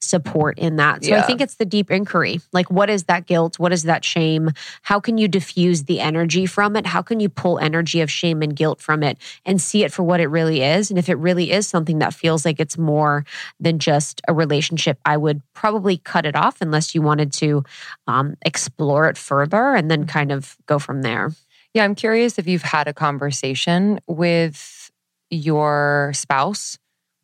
support 0.00 0.58
in 0.58 0.76
that. 0.76 1.04
So 1.04 1.14
I 1.16 1.22
think 1.22 1.40
it's 1.40 1.56
the 1.56 1.64
deep 1.64 1.90
inquiry. 1.90 2.40
Like 2.52 2.70
what 2.70 2.88
is 2.88 3.04
that 3.04 3.26
guilt? 3.26 3.58
What 3.58 3.72
is 3.72 3.82
that 3.84 4.04
shame? 4.04 4.50
How 4.82 5.00
can 5.00 5.18
you 5.18 5.28
diffuse 5.28 5.84
the 5.84 6.00
energy 6.00 6.46
from 6.46 6.76
it? 6.76 6.86
How 6.86 7.02
can 7.02 7.20
you 7.20 7.28
pull 7.28 7.58
energy 7.58 8.00
of 8.00 8.10
shame 8.10 8.42
and 8.42 8.54
guilt 8.54 8.80
from 8.80 9.02
it 9.02 9.18
and 9.44 9.60
see 9.60 9.84
it 9.84 9.92
for 9.92 10.02
what 10.02 10.20
it 10.20 10.28
really 10.28 10.62
is? 10.62 10.90
And 10.90 10.98
if 10.98 11.08
it 11.08 11.16
really 11.16 11.50
is 11.50 11.66
something 11.66 11.98
that 11.98 12.14
feels 12.14 12.44
like 12.44 12.60
it's 12.60 12.78
more 12.78 13.24
than 13.58 13.78
just 13.78 14.20
a 14.28 14.34
relationship, 14.34 14.98
I 15.04 15.16
would 15.16 15.42
probably 15.52 15.98
cut 15.98 16.26
it 16.26 16.36
off 16.36 16.60
unless 16.60 16.94
you 16.94 17.02
wanted 17.02 17.32
to 17.34 17.64
um, 18.06 18.36
explore 18.44 19.08
it 19.08 19.18
further 19.18 19.74
and 19.74 19.90
then 19.90 20.06
kind 20.06 20.30
of 20.30 20.56
go 20.66 20.78
from 20.78 21.02
there. 21.02 21.32
Yeah, 21.74 21.84
I'm 21.84 21.94
curious 21.94 22.38
if 22.38 22.46
you've 22.46 22.62
had 22.62 22.88
a 22.88 22.94
conversation 22.94 24.00
with 24.06 24.90
your 25.30 26.12
spouse 26.14 26.78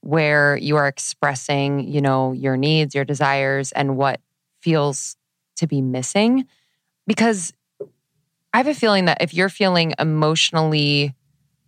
where 0.05 0.55
you 0.59 0.77
are 0.77 0.87
expressing, 0.87 1.89
you 1.89 2.03
know, 2.03 2.33
your 2.33 2.59
needs, 2.59 2.95
your 2.95 3.07
desires, 3.07 3.73
and 3.73 3.97
what 3.97 4.21
feels 4.61 5.17
to 5.57 5.67
be 5.67 5.81
missing. 5.81 6.47
Because 7.07 7.55
I 8.53 8.59
have 8.59 8.67
a 8.67 8.75
feeling 8.75 9.07
that 9.07 9.23
if 9.23 9.33
you're 9.33 9.49
feeling 9.49 9.95
emotionally 9.99 11.15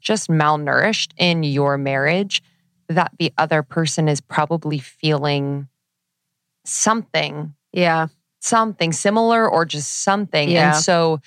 just 0.00 0.28
malnourished 0.28 1.12
in 1.16 1.44
your 1.44 1.78
marriage, 1.78 2.42
that 2.90 3.10
the 3.18 3.32
other 3.38 3.62
person 3.62 4.06
is 4.06 4.20
probably 4.20 4.78
feeling 4.80 5.68
something, 6.66 7.54
Yeah. 7.72 8.08
something 8.40 8.92
similar 8.92 9.48
or 9.48 9.64
just 9.64 10.02
something. 10.04 10.50
Yeah. 10.50 10.76
And 10.76 10.84
so 10.84 11.20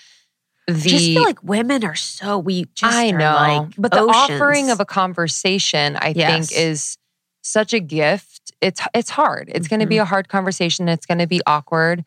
the 0.68 0.74
just 0.91 1.07
feel 1.07 1.24
like 1.24 1.41
women 1.43 1.84
are 1.84 1.95
so 1.95 2.38
we 2.38 2.66
just 2.76 2.95
I 2.95 3.10
know, 3.10 3.68
like 3.68 3.76
but 3.80 3.91
the 3.91 4.01
oceans. 4.01 4.16
offering 4.16 4.70
of 4.70 4.80
a 4.80 4.86
conversation, 4.86 5.95
I 5.95 6.14
Yes. 6.16 6.49
think, 6.49 6.60
is 6.60 6.97
such 7.41 7.73
a 7.73 7.79
gift. 7.79 8.51
It's 8.61 8.81
it's 8.93 9.09
hard. 9.11 9.49
It's 9.53 9.67
going 9.67 9.79
to 9.79 9.85
be 9.85 9.95
Mm-hmm. 9.95 10.01
a 10.03 10.05
hard 10.05 10.27
conversation. 10.29 10.87
It's 10.89 11.05
going 11.05 11.19
to 11.19 11.27
be 11.27 11.41
awkward, 11.45 12.03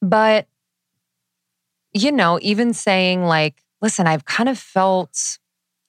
but 0.00 0.46
you 1.92 2.10
know, 2.10 2.38
even 2.42 2.72
saying 2.74 3.24
like, 3.24 3.62
"Listen, 3.80 4.06
I've 4.06 4.24
kind 4.24 4.48
of 4.48 4.58
felt." 4.58 5.38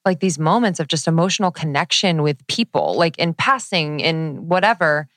Like 0.07 0.19
these 0.19 0.37
moments 0.37 0.79
of 0.79 0.87
just 0.87 1.07
emotional 1.07 1.49
connection 1.49 2.21
with 2.21 2.45
people, 2.45 2.95
like 2.95 3.17
in 3.17 3.33
passing, 3.33 3.99
in 4.01 4.47
whatever. 4.47 5.07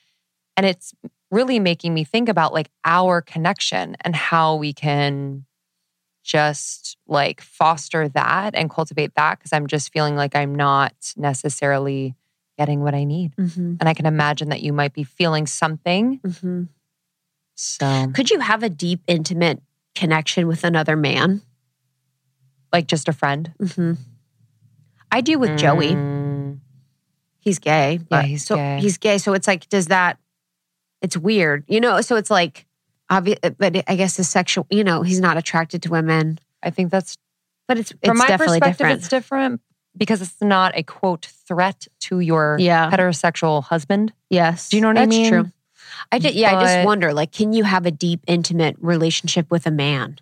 And 0.57 0.65
it's 0.65 0.95
really 1.29 1.59
making 1.59 1.93
me 1.93 2.03
think 2.03 2.27
about 2.27 2.55
like 2.55 2.71
our 2.83 3.21
connection 3.21 3.95
and 4.01 4.15
how 4.15 4.55
we 4.55 4.73
can 4.73 5.45
just 6.23 6.97
like 7.05 7.39
foster 7.39 8.09
that 8.09 8.55
and 8.55 8.67
cultivate 8.67 9.13
that 9.13 9.37
because 9.37 9.53
I'm 9.53 9.67
just 9.67 9.93
feeling 9.93 10.15
like 10.15 10.35
I'm 10.35 10.55
not 10.55 11.13
necessarily 11.15 12.15
getting 12.59 12.81
what 12.81 12.93
I 12.93 13.05
need. 13.05 13.33
Mhm, 13.37 13.77
And 13.79 13.87
I 13.87 13.93
can 13.93 14.05
imagine 14.05 14.49
that 14.49 14.61
you 14.61 14.73
might 14.73 14.93
be 14.93 15.03
feeling 15.05 15.47
something. 15.47 16.19
mhm. 16.19 16.67
So, 17.55 18.11
Could 18.13 18.29
you 18.29 18.39
have 18.39 18.63
a 18.63 18.69
deep, 18.69 19.01
intimate 19.07 19.61
connection 19.95 20.45
with 20.47 20.63
another 20.63 20.95
man? 20.95 21.41
like 22.71 22.85
just 22.85 23.07
a 23.07 23.13
friend. 23.13 23.51
hmm 23.73 23.93
I 25.11 25.21
do 25.21 25.39
with 25.39 25.57
Joey. 25.57 25.95
Mm, 25.95 26.59
He's 27.39 27.57
gay. 27.57 27.97
But 28.07 28.25
he's 28.25 28.45
so 28.45 28.57
gay. 28.57 28.77
He's 28.79 28.99
gay. 28.99 29.17
So 29.17 29.33
it's 29.33 29.47
like, 29.47 29.67
does 29.69 29.87
that? 29.87 30.19
It's 31.01 31.17
weird, 31.17 31.63
you 31.67 31.79
know. 31.79 31.99
So 32.01 32.15
it's 32.15 32.29
like, 32.29 32.67
obvious, 33.09 33.39
but 33.57 33.75
I 33.89 33.95
guess 33.95 34.17
his 34.17 34.29
sexual. 34.29 34.67
You 34.69 34.83
know, 34.83 35.01
he's 35.01 35.19
not 35.19 35.35
attracted 35.35 35.81
to 35.83 35.89
women, 35.89 36.37
I 36.61 36.69
think 36.69 36.91
that's 36.91 37.15
but 37.67 37.79
it's 37.79 37.89
it's 37.91 38.05
from 38.05 38.17
my 38.17 38.27
definitely 38.27 38.59
perspective, 38.59 38.77
different. 38.77 38.99
it's 38.99 39.09
different 39.09 39.61
because 39.97 40.21
it's 40.21 40.41
not 40.41 40.77
a 40.77 40.83
quote 40.83 41.25
threat 41.25 41.87
to 42.01 42.19
your 42.19 42.57
yeah. 42.59 42.89
heterosexual 42.89 43.63
husband. 43.63 44.13
Yes. 44.29 44.69
Do 44.69 44.77
you 44.77 44.81
know 44.81 44.89
what 44.89 44.97
I 44.97 45.05
mean? 45.05 45.31
That's? 45.31 45.43
True. 45.43 45.51
I 46.11 46.19
did. 46.19 46.35
Yeah. 46.35 46.57
I 46.57 46.63
just 46.63 46.85
wonder, 46.85 47.13
like, 47.13 47.31
can 47.31 47.53
you 47.53 47.63
have 47.63 47.85
a 47.85 47.91
deep, 47.91 48.21
intimate 48.27 48.77
relationship 48.79 49.51
with 49.51 49.65
a 49.65 49.71
man? 49.71 50.17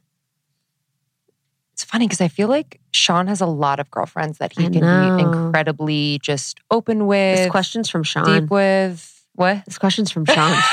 It's 1.74 1.84
funny 1.84 2.07
because 2.07 2.22
I 2.22 2.28
feel 2.28 2.47
like 2.47 2.80
Sean 2.91 3.28
has 3.28 3.39
a 3.39 3.45
lot 3.45 3.80
of 3.80 3.91
girlfriends 3.91 4.39
that 4.39 4.51
he 4.57 4.65
I 4.65 4.70
can 4.70 4.82
know. 4.82 5.18
be 5.18 5.24
incredibly 5.24 6.20
just 6.24 6.59
open 6.72 7.07
This 7.07 7.41
with, 7.41 7.51
question's 7.51 7.88
from 7.88 8.01
Sean. 8.01 8.41
deep 8.41 8.49
with. 8.49 9.13
What? 9.36 9.63
This 9.65 9.78
question's 9.78 10.09
from 10.09 10.26
Sean. 10.26 10.59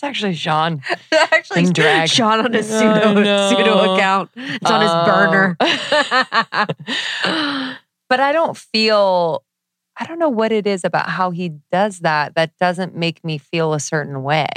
it's 0.00 0.04
actually 0.04 0.34
Sean. 0.34 0.80
Actually, 1.12 1.64
In 1.64 1.72
drag. 1.74 2.08
Sean 2.08 2.40
on 2.40 2.54
his 2.54 2.66
pseudo 2.66 3.12
know. 3.12 3.50
pseudo 3.50 3.94
account. 3.94 4.30
It's 4.34 4.70
on 4.70 4.80
his 4.80 4.90
burner. 5.04 5.56
Oh. 5.60 6.66
but 8.08 8.18
I 8.18 8.32
don't 8.32 8.56
feel 8.56 9.44
I 9.98 10.06
don't 10.06 10.18
know 10.18 10.30
what 10.30 10.52
it 10.52 10.66
is 10.66 10.84
about 10.84 11.10
how 11.10 11.32
he 11.32 11.50
does 11.70 11.98
that 11.98 12.34
that 12.34 12.56
doesn't 12.58 12.96
make 12.96 13.22
me 13.22 13.36
feel 13.36 13.74
a 13.74 13.80
certain 13.80 14.22
way. 14.22 14.48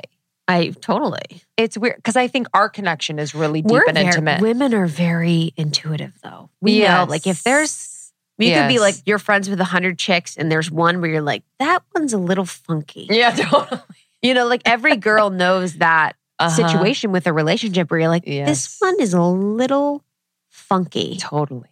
I 0.48 0.70
totally. 0.80 1.42
It's 1.58 1.78
weird 1.78 1.98
because 1.98 2.16
I 2.16 2.30
think 2.30 2.48
our 2.54 2.70
connection 2.70 3.20
is 3.20 3.36
really 3.36 3.62
deep 3.62 3.72
We're 3.72 3.84
and 3.86 3.98
ver- 3.98 4.04
intimate. 4.04 4.42
Women 4.42 4.74
are 4.74 4.88
very 4.88 5.52
intuitive, 5.58 6.14
though. 6.24 6.52
We 6.62 6.80
know, 6.80 7.06
like, 7.08 7.28
if 7.28 7.44
there's, 7.44 8.14
you 8.38 8.54
could 8.54 8.68
be 8.68 8.80
like, 8.80 8.96
you're 9.06 9.20
friends 9.20 9.50
with 9.50 9.60
a 9.62 9.66
hundred 9.66 9.98
chicks, 9.98 10.36
and 10.36 10.52
there's 10.52 10.70
one 10.70 11.00
where 11.02 11.10
you're 11.10 11.22
like, 11.22 11.44
that 11.60 11.84
one's 11.96 12.12
a 12.14 12.18
little 12.18 12.46
funky. 12.46 13.08
yeah, 13.10 13.32
totally. 13.32 13.82
You 14.24 14.34
know, 14.34 14.48
like 14.48 14.62
every 14.66 14.96
girl 14.98 15.30
knows 15.30 15.76
that 15.76 16.14
Uh-huh. 16.40 16.50
situation 16.56 17.12
with 17.12 17.28
a 17.28 17.34
relationship 17.34 17.92
where 17.92 18.00
you're 18.00 18.10
like, 18.10 18.26
this 18.26 18.76
one 18.80 18.96
is 19.00 19.14
a 19.14 19.22
little 19.22 20.02
funky. 20.50 21.18
Totally. 21.20 21.70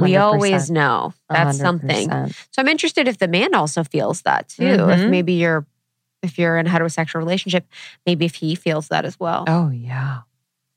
We 0.00 0.12
100%. 0.12 0.20
always 0.20 0.70
know 0.70 1.14
that's 1.30 1.58
something. 1.58 2.08
100%. 2.10 2.34
So 2.50 2.60
I'm 2.62 2.68
interested 2.68 3.06
if 3.08 3.18
the 3.18 3.28
man 3.28 3.54
also 3.54 3.84
feels 3.84 4.22
that 4.22 4.48
too. 4.48 4.64
If 4.64 5.00
Mhm. 5.00 5.08
maybe 5.08 5.34
you're, 5.34 5.66
if 6.22 6.38
you're 6.38 6.58
in 6.58 6.66
a 6.66 6.70
heterosexual 6.70 7.14
relationship, 7.16 7.66
maybe 8.04 8.24
if 8.26 8.34
he 8.34 8.54
feels 8.54 8.88
that 8.88 9.04
as 9.04 9.18
well. 9.20 9.44
Oh 9.46 9.70
yeah, 9.70 10.22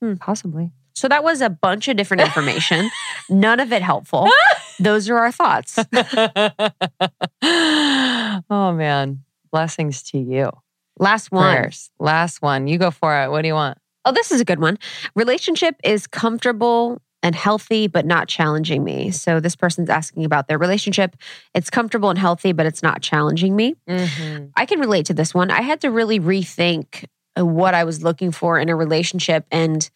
Hmm. 0.00 0.14
possibly. 0.14 0.72
So 0.94 1.08
that 1.08 1.24
was 1.24 1.40
a 1.40 1.50
bunch 1.50 1.88
of 1.88 1.96
different 1.96 2.22
information, 2.22 2.88
none 3.28 3.60
of 3.60 3.72
it 3.72 3.82
helpful. 3.82 4.30
Those 4.78 5.10
are 5.10 5.18
our 5.18 5.32
thoughts. 5.32 5.78
oh 7.42 8.72
man, 8.72 9.24
blessings 9.50 10.02
to 10.04 10.18
you. 10.18 10.50
Last 10.98 11.32
one. 11.32 11.56
Prayers. 11.56 11.90
Last 11.98 12.42
one. 12.42 12.66
You 12.66 12.78
go 12.78 12.90
for 12.90 13.22
it. 13.22 13.30
What 13.30 13.42
do 13.42 13.48
you 13.48 13.54
want? 13.54 13.78
Oh, 14.04 14.12
this 14.12 14.32
is 14.32 14.40
a 14.40 14.44
good 14.44 14.60
one. 14.60 14.78
Relationship 15.14 15.76
is 15.84 16.06
comfortable 16.06 17.00
and 17.22 17.34
healthy, 17.34 17.86
but 17.86 18.04
not 18.04 18.26
challenging 18.26 18.82
me. 18.82 19.10
So 19.12 19.38
this 19.38 19.54
person's 19.54 19.88
asking 19.88 20.24
about 20.24 20.48
their 20.48 20.58
relationship. 20.58 21.16
It's 21.54 21.70
comfortable 21.70 22.10
and 22.10 22.18
healthy, 22.18 22.52
but 22.52 22.66
it's 22.66 22.82
not 22.82 23.00
challenging 23.00 23.54
me. 23.54 23.76
Mm-hmm. 23.88 24.46
I 24.56 24.66
can 24.66 24.80
relate 24.80 25.06
to 25.06 25.14
this 25.14 25.32
one. 25.32 25.50
I 25.50 25.62
had 25.62 25.80
to 25.82 25.90
really 25.90 26.18
rethink 26.18 27.04
uh, 27.38 27.46
what 27.46 27.74
I 27.74 27.84
was 27.84 28.02
looking 28.02 28.32
for 28.32 28.58
in 28.58 28.68
a 28.68 28.74
relationship. 28.74 29.46
And 29.52 29.88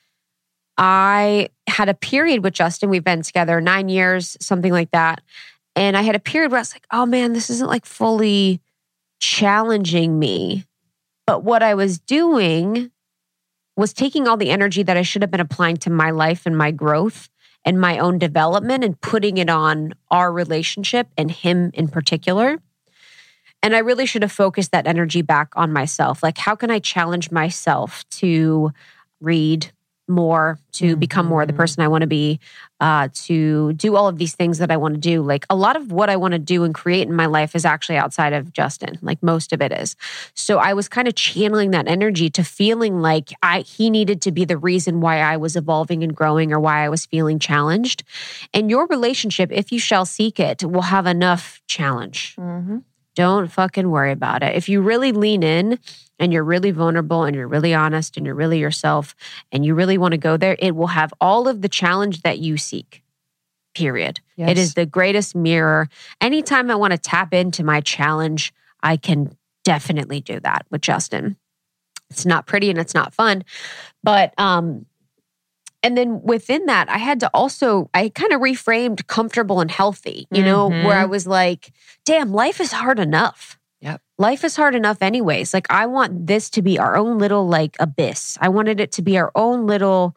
I 0.78 1.48
had 1.66 1.88
a 1.88 1.94
period 1.94 2.44
with 2.44 2.54
Justin. 2.54 2.90
We've 2.90 3.02
been 3.02 3.22
together 3.22 3.60
nine 3.60 3.88
years, 3.88 4.36
something 4.40 4.72
like 4.72 4.92
that. 4.92 5.20
And 5.74 5.96
I 5.96 6.02
had 6.02 6.14
a 6.14 6.20
period 6.20 6.52
where 6.52 6.58
I 6.58 6.62
was 6.62 6.74
like, 6.74 6.86
oh 6.92 7.06
man, 7.06 7.32
this 7.32 7.50
isn't 7.50 7.68
like 7.68 7.86
fully 7.86 8.60
challenging 9.18 10.18
me. 10.18 10.64
But 11.26 11.42
what 11.42 11.62
I 11.62 11.74
was 11.74 11.98
doing 11.98 12.90
was 13.76 13.92
taking 13.92 14.26
all 14.26 14.36
the 14.36 14.50
energy 14.50 14.82
that 14.82 14.96
I 14.96 15.02
should 15.02 15.22
have 15.22 15.30
been 15.30 15.40
applying 15.40 15.76
to 15.78 15.90
my 15.90 16.10
life 16.10 16.46
and 16.46 16.56
my 16.56 16.70
growth 16.70 17.28
and 17.64 17.80
my 17.80 17.98
own 17.98 18.18
development 18.18 18.84
and 18.84 19.00
putting 19.00 19.38
it 19.38 19.50
on 19.50 19.92
our 20.10 20.32
relationship 20.32 21.08
and 21.18 21.30
him 21.30 21.70
in 21.74 21.88
particular. 21.88 22.58
And 23.62 23.74
I 23.74 23.80
really 23.80 24.06
should 24.06 24.22
have 24.22 24.32
focused 24.32 24.70
that 24.70 24.86
energy 24.86 25.22
back 25.22 25.48
on 25.56 25.72
myself. 25.72 26.22
Like, 26.22 26.38
how 26.38 26.54
can 26.54 26.70
I 26.70 26.78
challenge 26.78 27.30
myself 27.30 28.08
to 28.10 28.70
read 29.20 29.72
more, 30.08 30.58
to 30.72 30.96
become 30.96 31.26
more 31.26 31.44
the 31.46 31.52
Mhm. 31.52 31.56
person 31.56 31.82
I 31.82 31.88
want 31.88 32.02
to 32.02 32.06
be, 32.06 32.38
uh, 32.80 33.08
to 33.26 33.72
do 33.72 33.96
all 33.96 34.06
of 34.08 34.18
these 34.18 34.34
things 34.34 34.58
that 34.58 34.70
I 34.70 34.76
want 34.76 34.94
to 34.94 35.00
do? 35.00 35.22
Like, 35.22 35.46
a 35.50 35.56
lot 35.56 35.76
of 35.76 35.90
what 35.90 36.08
I 36.10 36.16
want 36.16 36.32
to 36.32 36.38
do 36.38 36.64
and 36.64 36.74
create 36.74 37.08
in 37.08 37.14
my 37.14 37.26
life 37.26 37.54
is 37.56 37.64
actually 37.64 37.96
outside 37.96 38.32
of 38.32 38.52
Justin. 38.52 38.98
Like, 39.02 39.22
most 39.22 39.52
of 39.52 39.60
it 39.60 39.72
is. 39.72 39.96
So 40.34 40.58
I 40.58 40.74
was 40.74 40.88
kind 40.88 41.08
of 41.08 41.14
channeling 41.14 41.70
that 41.72 41.88
energy 41.88 42.30
to 42.30 42.44
feeling 42.44 43.00
like 43.00 43.30
I 43.42 43.60
he 43.60 43.90
needed 43.90 44.20
to 44.22 44.32
be 44.32 44.44
the 44.44 44.58
reason 44.58 45.00
why 45.00 45.20
I 45.20 45.36
was 45.36 45.56
evolving 45.56 46.02
and 46.02 46.14
growing 46.14 46.52
or 46.52 46.60
why 46.60 46.84
I 46.84 46.88
was 46.88 47.06
feeling 47.06 47.38
challenged. 47.38 48.04
And 48.54 48.70
your 48.70 48.86
relationship, 48.86 49.50
if 49.52 49.72
you 49.72 49.78
shall 49.78 50.04
seek 50.04 50.38
it, 50.38 50.62
will 50.64 50.82
have 50.82 51.06
enough 51.06 51.60
challenge. 51.66 52.36
Mm-hmm. 52.38 52.78
Don't 53.16 53.50
fucking 53.50 53.90
worry 53.90 54.12
about 54.12 54.42
it. 54.42 54.54
If 54.54 54.68
you 54.68 54.82
really 54.82 55.10
lean 55.10 55.42
in 55.42 55.78
and 56.18 56.32
you're 56.32 56.44
really 56.44 56.70
vulnerable 56.70 57.24
and 57.24 57.34
you're 57.34 57.48
really 57.48 57.74
honest 57.74 58.16
and 58.16 58.26
you're 58.26 58.34
really 58.34 58.58
yourself 58.58 59.16
and 59.50 59.64
you 59.64 59.74
really 59.74 59.98
want 59.98 60.12
to 60.12 60.18
go 60.18 60.36
there, 60.36 60.54
it 60.58 60.76
will 60.76 60.88
have 60.88 61.12
all 61.20 61.48
of 61.48 61.62
the 61.62 61.68
challenge 61.68 62.22
that 62.22 62.38
you 62.38 62.58
seek. 62.58 63.02
Period. 63.74 64.20
It 64.50 64.58
is 64.58 64.74
the 64.74 64.86
greatest 64.86 65.34
mirror. 65.34 65.88
Anytime 66.20 66.70
I 66.70 66.74
want 66.74 66.92
to 66.92 66.98
tap 66.98 67.34
into 67.34 67.64
my 67.64 67.80
challenge, 67.80 68.52
I 68.82 68.98
can 68.98 69.36
definitely 69.64 70.20
do 70.20 70.38
that 70.40 70.66
with 70.70 70.82
Justin. 70.82 71.36
It's 72.10 72.26
not 72.26 72.46
pretty 72.46 72.70
and 72.70 72.78
it's 72.78 72.94
not 72.94 73.14
fun, 73.14 73.44
but 74.04 74.32
um 74.38 74.86
and 75.86 75.96
then 75.96 76.20
within 76.22 76.66
that, 76.66 76.90
I 76.90 76.98
had 76.98 77.20
to 77.20 77.30
also, 77.32 77.88
I 77.94 78.08
kind 78.08 78.32
of 78.32 78.40
reframed 78.40 79.06
comfortable 79.06 79.60
and 79.60 79.70
healthy, 79.70 80.26
you 80.32 80.42
know, 80.42 80.68
Mhm. 80.68 80.84
where 80.84 80.98
I 80.98 81.04
was 81.04 81.28
like, 81.28 81.72
damn, 82.04 82.32
life 82.32 82.60
is 82.60 82.72
hard 82.72 82.98
enough. 82.98 83.56
Yep. 83.80 84.00
Life 84.18 84.42
is 84.42 84.56
hard 84.56 84.74
enough, 84.74 85.00
anyways. 85.00 85.54
Like, 85.54 85.66
I 85.70 85.86
want 85.86 86.26
this 86.26 86.50
to 86.50 86.62
be 86.62 86.76
our 86.76 86.96
own 86.96 87.18
little, 87.18 87.46
like, 87.46 87.76
abyss. 87.78 88.36
I 88.40 88.48
wanted 88.48 88.80
it 88.80 88.90
to 88.92 89.02
be 89.02 89.16
our 89.16 89.30
own 89.36 89.68
little 89.68 90.16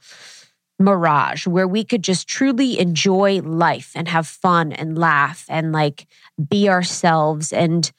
mirage 0.80 1.46
where 1.46 1.68
we 1.68 1.84
could 1.84 2.04
just 2.04 2.28
truly 2.28 2.80
enjoy 2.80 3.40
life 3.42 3.92
and 3.94 4.08
have 4.08 4.26
fun 4.26 4.72
and 4.72 4.98
laugh 4.98 5.46
and, 5.50 5.72
like, 5.72 6.08
be 6.50 6.68
ourselves 6.68 7.54
and 7.54 7.92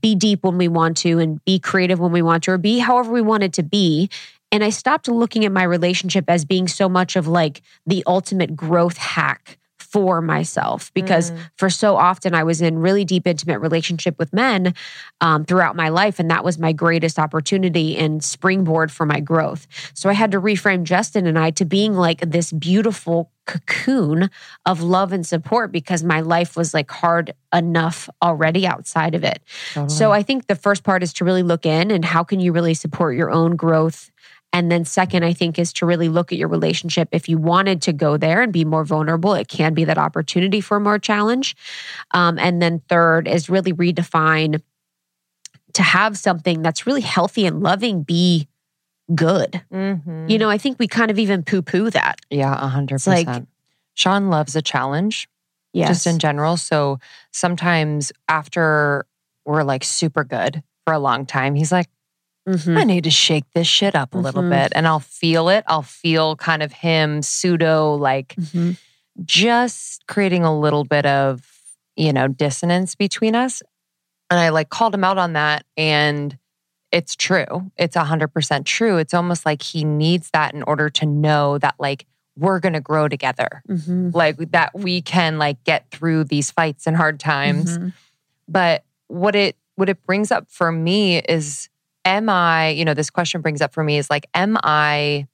be 0.00 0.14
deep 0.14 0.44
when 0.44 0.56
we 0.56 0.68
want 0.68 0.96
to 0.98 1.18
and 1.18 1.44
be 1.44 1.58
creative 1.58 1.98
when 2.00 2.12
we 2.12 2.22
want 2.22 2.44
to 2.44 2.52
or 2.52 2.58
be 2.58 2.78
however 2.78 3.12
we 3.12 3.20
want 3.20 3.42
it 3.42 3.52
to 3.52 3.62
be 3.64 4.08
and 4.52 4.62
I 4.62 4.70
stopped 4.70 5.08
looking 5.08 5.44
at 5.44 5.50
my 5.50 5.62
relationship 5.64 6.26
as 6.28 6.44
being 6.44 6.68
so 6.68 6.88
much 6.88 7.16
of 7.16 7.26
like 7.26 7.62
the 7.86 8.04
ultimate 8.06 8.54
growth 8.54 8.98
hack 8.98 9.58
for 9.78 10.22
myself 10.22 10.90
because 10.94 11.30
Mm. 11.32 11.38
for 11.56 11.68
so 11.68 11.96
often 11.96 12.34
I 12.34 12.44
was 12.44 12.62
in 12.62 12.78
really 12.78 13.04
deep 13.04 13.26
intimate 13.26 13.58
relationship 13.58 14.18
with 14.18 14.32
men 14.32 14.74
um, 15.20 15.44
throughout 15.44 15.76
my 15.76 15.90
life 15.90 16.18
and 16.18 16.30
that 16.30 16.44
was 16.44 16.58
my 16.58 16.72
greatest 16.72 17.18
opportunity 17.18 17.98
and 17.98 18.24
springboard 18.24 18.90
for 18.90 19.04
my 19.04 19.20
growth 19.20 19.66
so 19.92 20.08
i 20.08 20.14
had 20.14 20.30
to 20.32 20.40
reframe 20.40 20.84
justin 20.84 21.26
and 21.26 21.38
i 21.38 21.50
to 21.50 21.66
being 21.66 21.92
like 21.94 22.20
this 22.20 22.52
beautiful 22.52 23.30
cocoon 23.46 24.30
of 24.64 24.80
love 24.80 25.12
and 25.12 25.26
support 25.26 25.70
because 25.72 26.02
my 26.02 26.20
life 26.22 26.56
was 26.56 26.72
like 26.72 26.90
hard 26.90 27.34
enough 27.54 28.08
already 28.22 28.66
outside 28.66 29.14
of 29.14 29.22
it 29.24 29.42
so 29.88 30.10
I 30.12 30.22
think 30.22 30.46
the 30.46 30.54
first 30.54 30.84
part 30.84 31.02
is 31.02 31.12
to 31.14 31.24
really 31.24 31.42
look 31.42 31.66
in 31.66 31.90
and 31.90 32.02
how 32.04 32.24
can 32.24 32.40
you 32.40 32.52
really 32.52 32.74
support 32.74 33.14
your 33.16 33.30
own 33.30 33.56
growth. 33.56 34.10
And 34.52 34.70
then 34.70 34.84
second, 34.84 35.24
I 35.24 35.32
think 35.32 35.58
is 35.58 35.72
to 35.74 35.86
really 35.86 36.08
look 36.10 36.30
at 36.30 36.38
your 36.38 36.48
relationship. 36.48 37.08
If 37.12 37.28
you 37.28 37.38
wanted 37.38 37.80
to 37.82 37.92
go 37.92 38.16
there 38.18 38.42
and 38.42 38.52
be 38.52 38.64
more 38.64 38.84
vulnerable, 38.84 39.32
it 39.34 39.48
can 39.48 39.72
be 39.72 39.84
that 39.84 39.96
opportunity 39.98 40.60
for 40.60 40.78
more 40.78 40.98
challenge. 40.98 41.56
Um, 42.10 42.38
and 42.38 42.60
then 42.60 42.80
third 42.88 43.26
is 43.26 43.48
really 43.48 43.72
redefine 43.72 44.60
to 45.72 45.82
have 45.82 46.18
something 46.18 46.60
that's 46.60 46.86
really 46.86 47.00
healthy 47.00 47.46
and 47.46 47.62
loving 47.62 48.02
be 48.02 48.46
good. 49.14 49.62
Mhm. 49.72 50.28
You 50.30 50.38
know, 50.38 50.50
I 50.50 50.58
think 50.58 50.78
we 50.78 50.86
kind 50.86 51.10
of 51.10 51.18
even 51.18 51.42
poo 51.42 51.62
poo 51.62 51.88
that. 51.90 52.18
yeah, 52.30 52.52
a 52.52 52.68
hundred 52.68 52.96
It's 52.96 53.06
like- 53.06 53.26
percent. 53.26 53.48
Sean 53.94 54.28
loves 54.30 54.54
a 54.56 54.62
challenge. 54.62 55.28
Yes. 55.74 55.88
just 55.88 56.06
in 56.06 56.18
general. 56.18 56.58
So 56.58 56.98
sometimes 57.30 58.12
after 58.28 59.06
we're 59.46 59.62
like 59.62 59.84
super 59.84 60.22
good 60.22 60.62
for 60.84 60.92
a 60.92 60.98
long 60.98 61.24
time, 61.24 61.54
he's 61.54 61.72
like, 61.72 61.86
Mhm. 62.48 62.76
I 62.78 62.84
need 62.84 63.04
to 63.04 63.10
shake 63.10 63.44
this 63.54 63.66
shit 63.68 63.94
up 63.94 64.14
a 64.14 64.18
little 64.18 64.42
Mhm. 64.42 64.50
bit. 64.50 64.72
And 64.74 64.86
I'll 64.88 65.00
feel 65.00 65.48
it. 65.48 65.64
I'll 65.68 65.82
feel 65.82 66.34
kind 66.36 66.62
of 66.62 66.72
him 66.72 67.22
pseudo 67.22 67.94
like 67.94 68.34
Mhm. 68.36 68.76
just 69.24 70.06
creating 70.08 70.44
a 70.44 70.56
little 70.58 70.84
bit 70.84 71.06
of, 71.06 71.46
you 71.96 72.12
know, 72.12 72.26
dissonance 72.28 72.94
between 72.94 73.34
us. 73.36 73.62
And 74.30 74.40
I 74.40 74.48
like 74.48 74.70
called 74.70 74.94
him 74.94 75.04
out 75.04 75.18
on 75.18 75.34
that. 75.34 75.64
And 75.76 76.36
it's 76.90 77.14
true. 77.16 77.70
It's 77.76 77.96
100% 77.96 78.66
true. 78.66 78.98
It's 78.98 79.14
almost 79.14 79.46
like 79.46 79.62
he 79.62 79.84
needs 79.84 80.30
that 80.32 80.52
in 80.54 80.62
order 80.64 80.90
to 80.90 81.06
know 81.06 81.58
that 81.58 81.74
like 81.78 82.06
we're 82.36 82.60
going 82.60 82.72
to 82.72 82.80
grow 82.80 83.08
together 83.08 83.62
Mhm. 83.68 84.14
like 84.14 84.36
that 84.52 84.70
we 84.74 85.02
can 85.02 85.36
like 85.38 85.62
get 85.64 85.90
through 85.90 86.24
these 86.24 86.50
fights 86.50 86.86
and 86.86 86.96
hard 86.96 87.20
times 87.20 87.76
Mhm. 87.76 87.92
but 88.48 88.84
what 89.08 89.36
it 89.36 89.54
what 89.76 89.90
it 89.90 90.02
brings 90.06 90.30
up 90.32 90.46
for 90.50 90.72
me 90.72 91.18
is 91.18 91.68
am 92.04 92.28
i 92.28 92.68
you 92.68 92.84
know 92.84 92.94
this 92.94 93.10
question 93.10 93.40
brings 93.40 93.60
up 93.60 93.72
for 93.72 93.84
me 93.84 93.98
is 93.98 94.10
like 94.10 94.26
am 94.34 94.56
i 94.62 95.26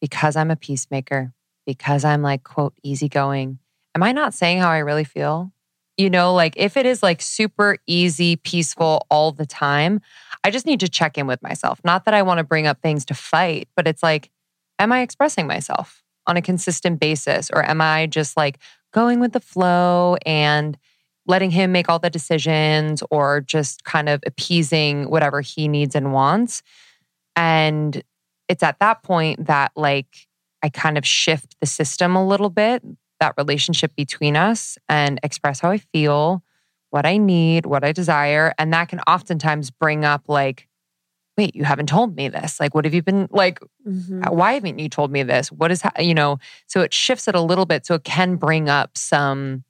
because 0.00 0.36
i'm 0.36 0.50
a 0.50 0.56
peacemaker 0.56 1.32
because 1.66 2.04
i'm 2.04 2.22
like 2.22 2.42
quote 2.44 2.74
easygoing 2.82 3.58
am 3.94 4.02
i 4.02 4.12
not 4.12 4.34
saying 4.34 4.58
how 4.58 4.70
i 4.70 4.78
really 4.78 5.04
feel 5.04 5.52
you 5.96 6.10
know 6.10 6.34
like 6.34 6.54
if 6.56 6.76
it 6.76 6.86
is 6.86 7.02
like 7.02 7.22
super 7.22 7.78
easy 7.86 8.36
peaceful 8.36 9.06
all 9.10 9.32
the 9.32 9.46
time 9.46 10.00
i 10.42 10.50
just 10.50 10.66
need 10.66 10.80
to 10.80 10.88
check 10.88 11.16
in 11.16 11.26
with 11.26 11.42
myself 11.42 11.80
not 11.84 12.04
that 12.04 12.14
i 12.14 12.22
want 12.22 12.38
to 12.38 12.44
bring 12.44 12.66
up 12.66 12.80
things 12.82 13.04
to 13.04 13.14
fight 13.14 13.68
but 13.76 13.86
it's 13.86 14.02
like 14.02 14.30
am 14.78 14.92
I 14.92 15.00
expressing 15.00 15.46
myself 15.46 16.02
on 16.26 16.36
a 16.36 16.42
consistent 16.42 17.00
basis? 17.00 17.50
Or 17.52 17.64
am 17.64 17.80
I 17.80 18.06
just 18.06 18.36
like 18.36 18.58
going 18.92 19.20
with 19.20 19.32
the 19.32 19.40
flow 19.40 20.16
and 20.24 20.78
letting 21.26 21.50
him 21.50 21.72
make 21.72 21.88
all 21.88 21.98
the 21.98 22.10
decisions 22.10 23.02
or 23.10 23.40
just 23.40 23.84
kind 23.84 24.08
of 24.08 24.22
appeasing 24.26 25.10
whatever 25.10 25.40
he 25.40 25.68
needs 25.68 25.94
and 25.94 26.12
wants? 26.12 26.62
And 27.36 28.02
it's 28.48 28.62
at 28.62 28.78
that 28.80 29.02
point 29.02 29.46
that 29.46 29.72
like 29.74 30.28
I 30.62 30.68
kind 30.68 30.96
of 30.98 31.06
shift 31.06 31.56
the 31.60 31.66
system 31.66 32.16
a 32.16 32.26
little 32.26 32.50
bit 32.50 32.82
that 33.20 33.34
relationship 33.38 33.94
between 33.96 34.36
us 34.36 34.76
and 34.88 35.20
express 35.22 35.60
how 35.60 35.70
I 35.70 35.78
feel, 35.78 36.42
what 36.90 37.06
I 37.06 37.16
need, 37.16 37.66
what 37.66 37.84
I 37.84 37.92
desire. 37.92 38.52
And 38.58 38.72
that 38.72 38.88
can 38.88 39.00
oftentimes 39.00 39.70
bring 39.70 40.04
up, 40.04 40.22
like, 40.28 40.68
wait, 41.36 41.54
you 41.56 41.64
haven't 41.64 41.88
told 41.88 42.16
me 42.16 42.28
this. 42.28 42.60
Like, 42.60 42.74
what 42.74 42.84
have 42.84 42.94
you 42.94 43.02
been 43.02 43.28
like? 43.30 43.60
Mhm. 43.86 44.30
Why 44.30 44.52
haven't 44.54 44.78
you 44.78 44.88
told 44.88 45.10
me 45.10 45.22
this? 45.22 45.50
What 45.50 45.70
is, 45.70 45.82
ha-? 45.82 45.92
you 46.00 46.14
know, 46.14 46.38
so 46.66 46.80
it 46.82 46.92
shifts 46.92 47.26
it 47.28 47.34
a 47.34 47.40
little 47.40 47.66
bit. 47.66 47.86
So 47.86 47.94
it 47.94 48.04
can 48.04 48.36
bring 48.36 48.68
up 48.68 48.96
some, 48.96 49.64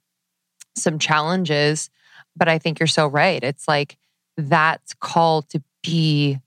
some 0.75 0.99
challenges. 0.99 1.89
But 2.35 2.47
I 2.49 2.57
think 2.59 2.79
you're 2.79 2.87
so 2.87 3.07
right. 3.07 3.41
It's 3.43 3.67
like 3.67 3.97
that's 4.37 4.93
called 4.95 5.49
to 5.49 5.63
be 5.83 6.39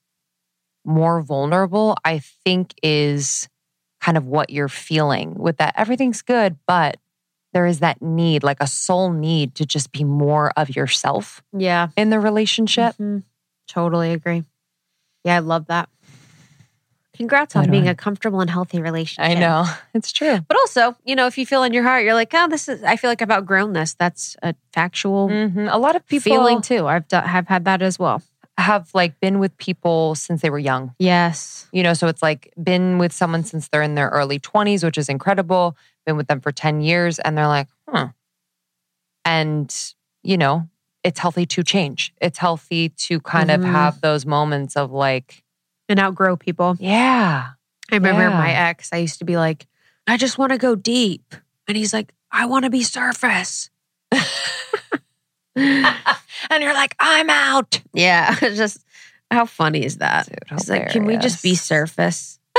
more 0.85 1.21
vulnerable, 1.23 1.97
I 2.05 2.19
think 2.45 2.75
is 2.83 3.49
kind 4.01 4.17
of 4.17 4.27
what 4.27 4.51
you're 4.51 4.69
feeling 4.69 5.35
with 5.35 5.57
that. 5.59 5.75
Everything's 5.77 6.23
good, 6.23 6.57
but 6.67 6.99
there 7.53 7.67
is 7.67 7.81
that 7.81 8.01
need, 8.03 8.43
like 8.43 8.59
a 8.61 8.67
soul 8.67 9.11
need 9.13 9.55
to 9.57 9.67
just 9.67 9.91
be 9.93 10.05
more 10.05 10.53
of 10.57 10.75
yourself 10.77 11.43
Yeah. 11.57 11.89
in 11.97 12.11
the 12.11 12.21
relationship. 12.21 12.95
Mhm. 12.97 13.25
Totally 13.67 14.13
agree. 14.13 14.45
Yeah, 15.25 15.37
I 15.37 15.39
love 15.41 15.67
that. 15.67 15.89
Congrats 17.19 17.55
on 17.57 17.71
being 17.71 17.89
a 17.89 17.95
comfortable 17.95 18.41
and 18.41 18.49
healthy 18.49 18.81
relationship. 18.81 19.37
I 19.37 19.39
know. 19.39 19.67
It's 19.93 20.13
true. 20.13 20.39
But 20.49 20.57
also, 20.57 20.97
you 21.05 21.15
know, 21.17 21.27
if 21.27 21.37
you 21.37 21.45
feel 21.45 21.63
in 21.65 21.73
your 21.75 21.83
heart, 21.83 22.05
you're 22.05 22.15
like, 22.15 22.33
oh, 22.33 22.49
this 22.49 22.69
is, 22.69 22.83
I 22.83 22.97
feel 22.97 23.11
like 23.11 23.21
I've 23.21 23.31
outgrown 23.31 23.73
this. 23.75 23.95
That's 23.95 24.37
a 24.43 24.55
factual 24.73 25.29
Mhm. 25.29 25.69
A 25.71 25.77
lot 25.79 25.95
of 25.97 26.07
people 26.07 26.31
feeling 26.33 26.63
too. 26.63 26.87
I've 26.87 27.07
done, 27.09 27.25
have 27.27 27.49
had 27.49 27.65
that 27.67 27.83
as 27.83 27.99
well. 27.99 28.23
have 28.57 28.89
like 28.93 29.21
been 29.21 29.39
with 29.39 29.57
people 29.59 30.15
since 30.17 30.43
they 30.43 30.51
were 30.51 30.59
young. 30.59 30.93
Yes. 30.99 31.69
You 31.73 31.83
know, 31.85 31.95
so 31.95 32.09
it's 32.09 32.23
like 32.23 32.53
been 32.61 32.99
with 32.99 33.13
someone 33.13 33.45
since 33.45 33.69
they're 33.69 33.83
in 33.83 33.95
their 33.95 34.09
early 34.09 34.41
20s, 34.41 34.83
which 34.83 34.99
is 34.99 35.09
incredible. 35.09 35.77
Been 36.07 36.17
with 36.17 36.27
them 36.27 36.41
for 36.41 36.51
10 36.51 36.81
years 36.81 37.19
and 37.21 37.37
they're 37.39 37.47
like, 37.47 37.69
huh. 37.89 38.09
And, 39.25 39.75
you 40.23 40.37
know, 40.37 40.69
it's 41.05 41.21
healthy 41.21 41.47
to 41.47 41.63
change. 41.63 42.13
It's 42.21 42.39
healthy 42.39 42.89
to 42.91 43.21
kind 43.21 43.51
of 43.51 43.61
Mhm. 43.61 43.71
have 43.71 44.01
those 44.01 44.27
moments 44.27 44.77
of 44.77 44.91
like, 44.91 45.45
And 45.89 45.99
outgrow 45.99 46.37
people. 46.37 46.77
yeah, 46.79 47.49
I 47.91 47.95
remember 47.95 48.23
Yeah. 48.23 48.39
my 48.39 48.53
ex, 48.53 48.91
I 48.93 48.99
used 48.99 49.19
to 49.21 49.25
be 49.25 49.37
like, 49.37 49.67
I 50.07 50.17
just 50.17 50.39
want 50.39 50.53
to 50.53 50.59
go 50.59 50.75
deep. 50.75 51.35
And 51.67 51.77
he's 51.77 51.93
like, 51.95 52.13
I 52.31 52.47
want 52.47 52.65
to 52.65 52.71
be 52.71 52.83
surface. 52.83 53.71
and 54.13 54.23
you're 56.63 56.75
like, 56.75 56.95
I'm 57.01 57.31
out. 57.31 57.81
Yeah. 57.93 58.35
Just 58.41 58.85
how 59.31 59.45
funny 59.47 59.85
is 59.85 59.99
that? 59.99 60.27
Dude, 60.29 60.39
He's 60.51 60.71
like, 60.71 60.91
can 60.91 61.05
we 61.05 61.17
just 61.19 61.43
be 61.43 61.55
surface? 61.55 62.39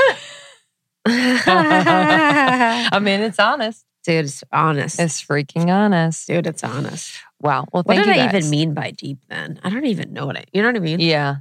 I 1.06 2.98
mean, 3.02 3.20
it's 3.20 3.38
honest. 3.38 3.84
Dude, 4.04 4.24
it's 4.26 4.44
honest. 4.52 5.00
It's 5.00 5.22
freaking 5.22 5.68
honest. 5.68 6.26
Dude, 6.26 6.46
it's 6.46 6.62
honest. 6.64 7.12
Wow. 7.40 7.66
Well, 7.72 7.82
What 7.82 7.96
did 7.96 8.06
you 8.06 8.12
I 8.12 8.28
even 8.28 8.48
mean 8.50 8.74
by 8.74 8.90
deep 8.92 9.18
then? 9.28 9.58
I 9.64 9.70
don't 9.70 9.86
even 9.86 10.12
know 10.12 10.26
what 10.26 10.36
I, 10.36 10.44
you 10.52 10.62
know 10.62 10.68
what 10.68 10.76
I 10.76 10.80
mean? 10.80 11.00
Yeah. 11.00 11.36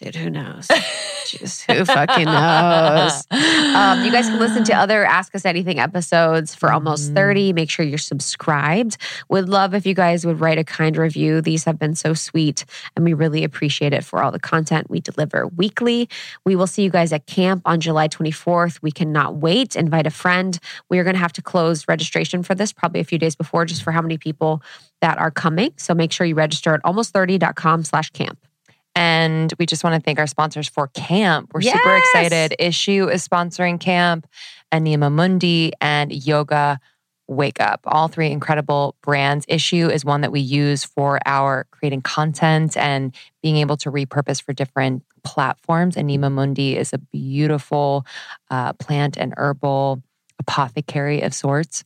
Dude, 0.00 0.16
who 0.16 0.28
knows? 0.28 0.66
Jeez, 0.66 1.64
who 1.72 1.84
fucking 1.84 2.24
knows? 2.24 3.24
Um, 3.30 4.04
you 4.04 4.10
guys 4.10 4.26
can 4.28 4.40
listen 4.40 4.64
to 4.64 4.74
other 4.74 5.04
Ask 5.04 5.34
Us 5.36 5.44
Anything 5.44 5.78
episodes 5.78 6.52
for 6.52 6.72
almost 6.72 7.12
Mhm. 7.12 7.14
30. 7.14 7.52
Make 7.52 7.70
sure 7.70 7.86
you're 7.86 7.96
subscribed. 7.98 8.96
Would 9.28 9.48
love 9.48 9.72
if 9.72 9.86
you 9.86 9.94
guys 9.94 10.26
would 10.26 10.40
write 10.40 10.58
a 10.58 10.64
kind 10.64 10.96
review. 10.96 11.40
These 11.40 11.62
have 11.64 11.78
been 11.78 11.94
so 11.94 12.12
sweet, 12.12 12.64
and 12.96 13.04
we 13.04 13.12
really 13.14 13.44
appreciate 13.44 13.92
it 13.92 14.04
for 14.04 14.20
all 14.22 14.32
the 14.32 14.40
content 14.40 14.90
we 14.90 14.98
deliver 15.00 15.46
weekly. 15.46 16.08
We 16.44 16.56
will 16.56 16.66
see 16.66 16.82
you 16.82 16.90
guys 16.90 17.12
at 17.12 17.26
camp 17.26 17.62
on 17.64 17.80
July 17.80 18.08
24th. 18.08 18.82
We 18.82 18.90
cannot 18.90 19.36
wait. 19.36 19.76
Invite 19.76 20.08
a 20.08 20.10
friend. 20.10 20.58
We 20.90 20.98
are 20.98 21.04
going 21.04 21.14
to 21.14 21.20
have 21.20 21.32
to 21.34 21.42
close 21.42 21.86
registration 21.86 22.42
for 22.42 22.56
this 22.56 22.72
probably 22.72 23.00
a 23.00 23.04
few 23.04 23.18
days 23.18 23.36
before, 23.36 23.64
just 23.64 23.84
for 23.84 23.92
how 23.92 24.02
many 24.02 24.18
people 24.18 24.60
that 25.00 25.18
are 25.18 25.30
coming. 25.30 25.70
So 25.76 25.94
make 25.94 26.10
sure 26.10 26.26
you 26.26 26.34
register 26.34 26.74
at 26.74 26.82
almost30.com 26.82 27.84
slash 27.84 28.10
camp. 28.10 28.43
And 28.94 29.52
we 29.58 29.66
just 29.66 29.82
want 29.82 29.94
to 29.96 30.00
thank 30.00 30.18
our 30.18 30.26
sponsors 30.26 30.68
for 30.68 30.88
camp. 30.88 31.50
We're 31.52 31.62
super 31.62 31.96
excited. 31.96 32.54
Issue 32.58 33.08
is 33.08 33.26
sponsoring 33.26 33.80
camp, 33.80 34.26
Anima 34.70 35.10
Mundi, 35.10 35.72
and 35.80 36.12
Yoga 36.12 36.78
Wake 37.26 37.60
Up. 37.60 37.80
All 37.86 38.08
three 38.08 38.30
incredible 38.30 38.96
brands. 39.02 39.46
Issue 39.48 39.88
is 39.88 40.04
one 40.04 40.20
that 40.20 40.30
we 40.30 40.40
use 40.40 40.84
for 40.84 41.18
our 41.26 41.66
creating 41.70 42.02
content 42.02 42.76
and 42.76 43.14
being 43.42 43.56
able 43.56 43.76
to 43.78 43.90
repurpose 43.90 44.42
for 44.42 44.52
different 44.52 45.02
platforms. 45.24 45.96
Anima 45.96 46.30
Mundi 46.30 46.76
is 46.76 46.92
a 46.92 46.98
beautiful 46.98 48.06
uh, 48.50 48.74
plant 48.74 49.16
and 49.16 49.34
herbal 49.36 50.02
apothecary 50.38 51.22
of 51.22 51.34
sorts. 51.34 51.84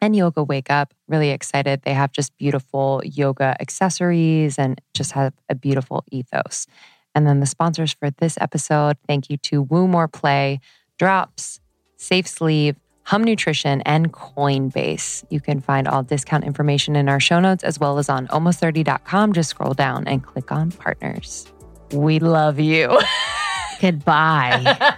And 0.00 0.14
Yoga 0.14 0.44
Wake 0.44 0.70
Up, 0.70 0.94
really 1.08 1.30
excited. 1.30 1.82
They 1.82 1.92
have 1.92 2.12
just 2.12 2.36
beautiful 2.38 3.02
yoga 3.04 3.56
accessories 3.60 4.58
and 4.58 4.80
just 4.94 5.12
have 5.12 5.34
a 5.48 5.54
beautiful 5.54 6.04
ethos. 6.10 6.66
And 7.14 7.26
then 7.26 7.40
the 7.40 7.46
sponsors 7.46 7.92
for 7.92 8.10
this 8.10 8.38
episode, 8.40 8.96
thank 9.08 9.28
you 9.28 9.36
to 9.38 9.62
Woo 9.62 9.88
More 9.88 10.06
Play, 10.06 10.60
Drops, 10.98 11.60
Safe 11.96 12.28
Sleeve, 12.28 12.76
Hum 13.04 13.24
Nutrition, 13.24 13.80
and 13.82 14.12
Coinbase. 14.12 15.24
You 15.30 15.40
can 15.40 15.60
find 15.60 15.88
all 15.88 16.02
discount 16.02 16.44
information 16.44 16.94
in 16.94 17.08
our 17.08 17.18
show 17.18 17.40
notes 17.40 17.64
as 17.64 17.80
well 17.80 17.98
as 17.98 18.08
on 18.08 18.28
almost30.com. 18.28 19.32
Just 19.32 19.50
scroll 19.50 19.74
down 19.74 20.06
and 20.06 20.22
click 20.22 20.52
on 20.52 20.70
partners. 20.70 21.46
We 21.92 22.20
love 22.20 22.60
you. 22.60 23.00
Goodbye. 23.80 24.94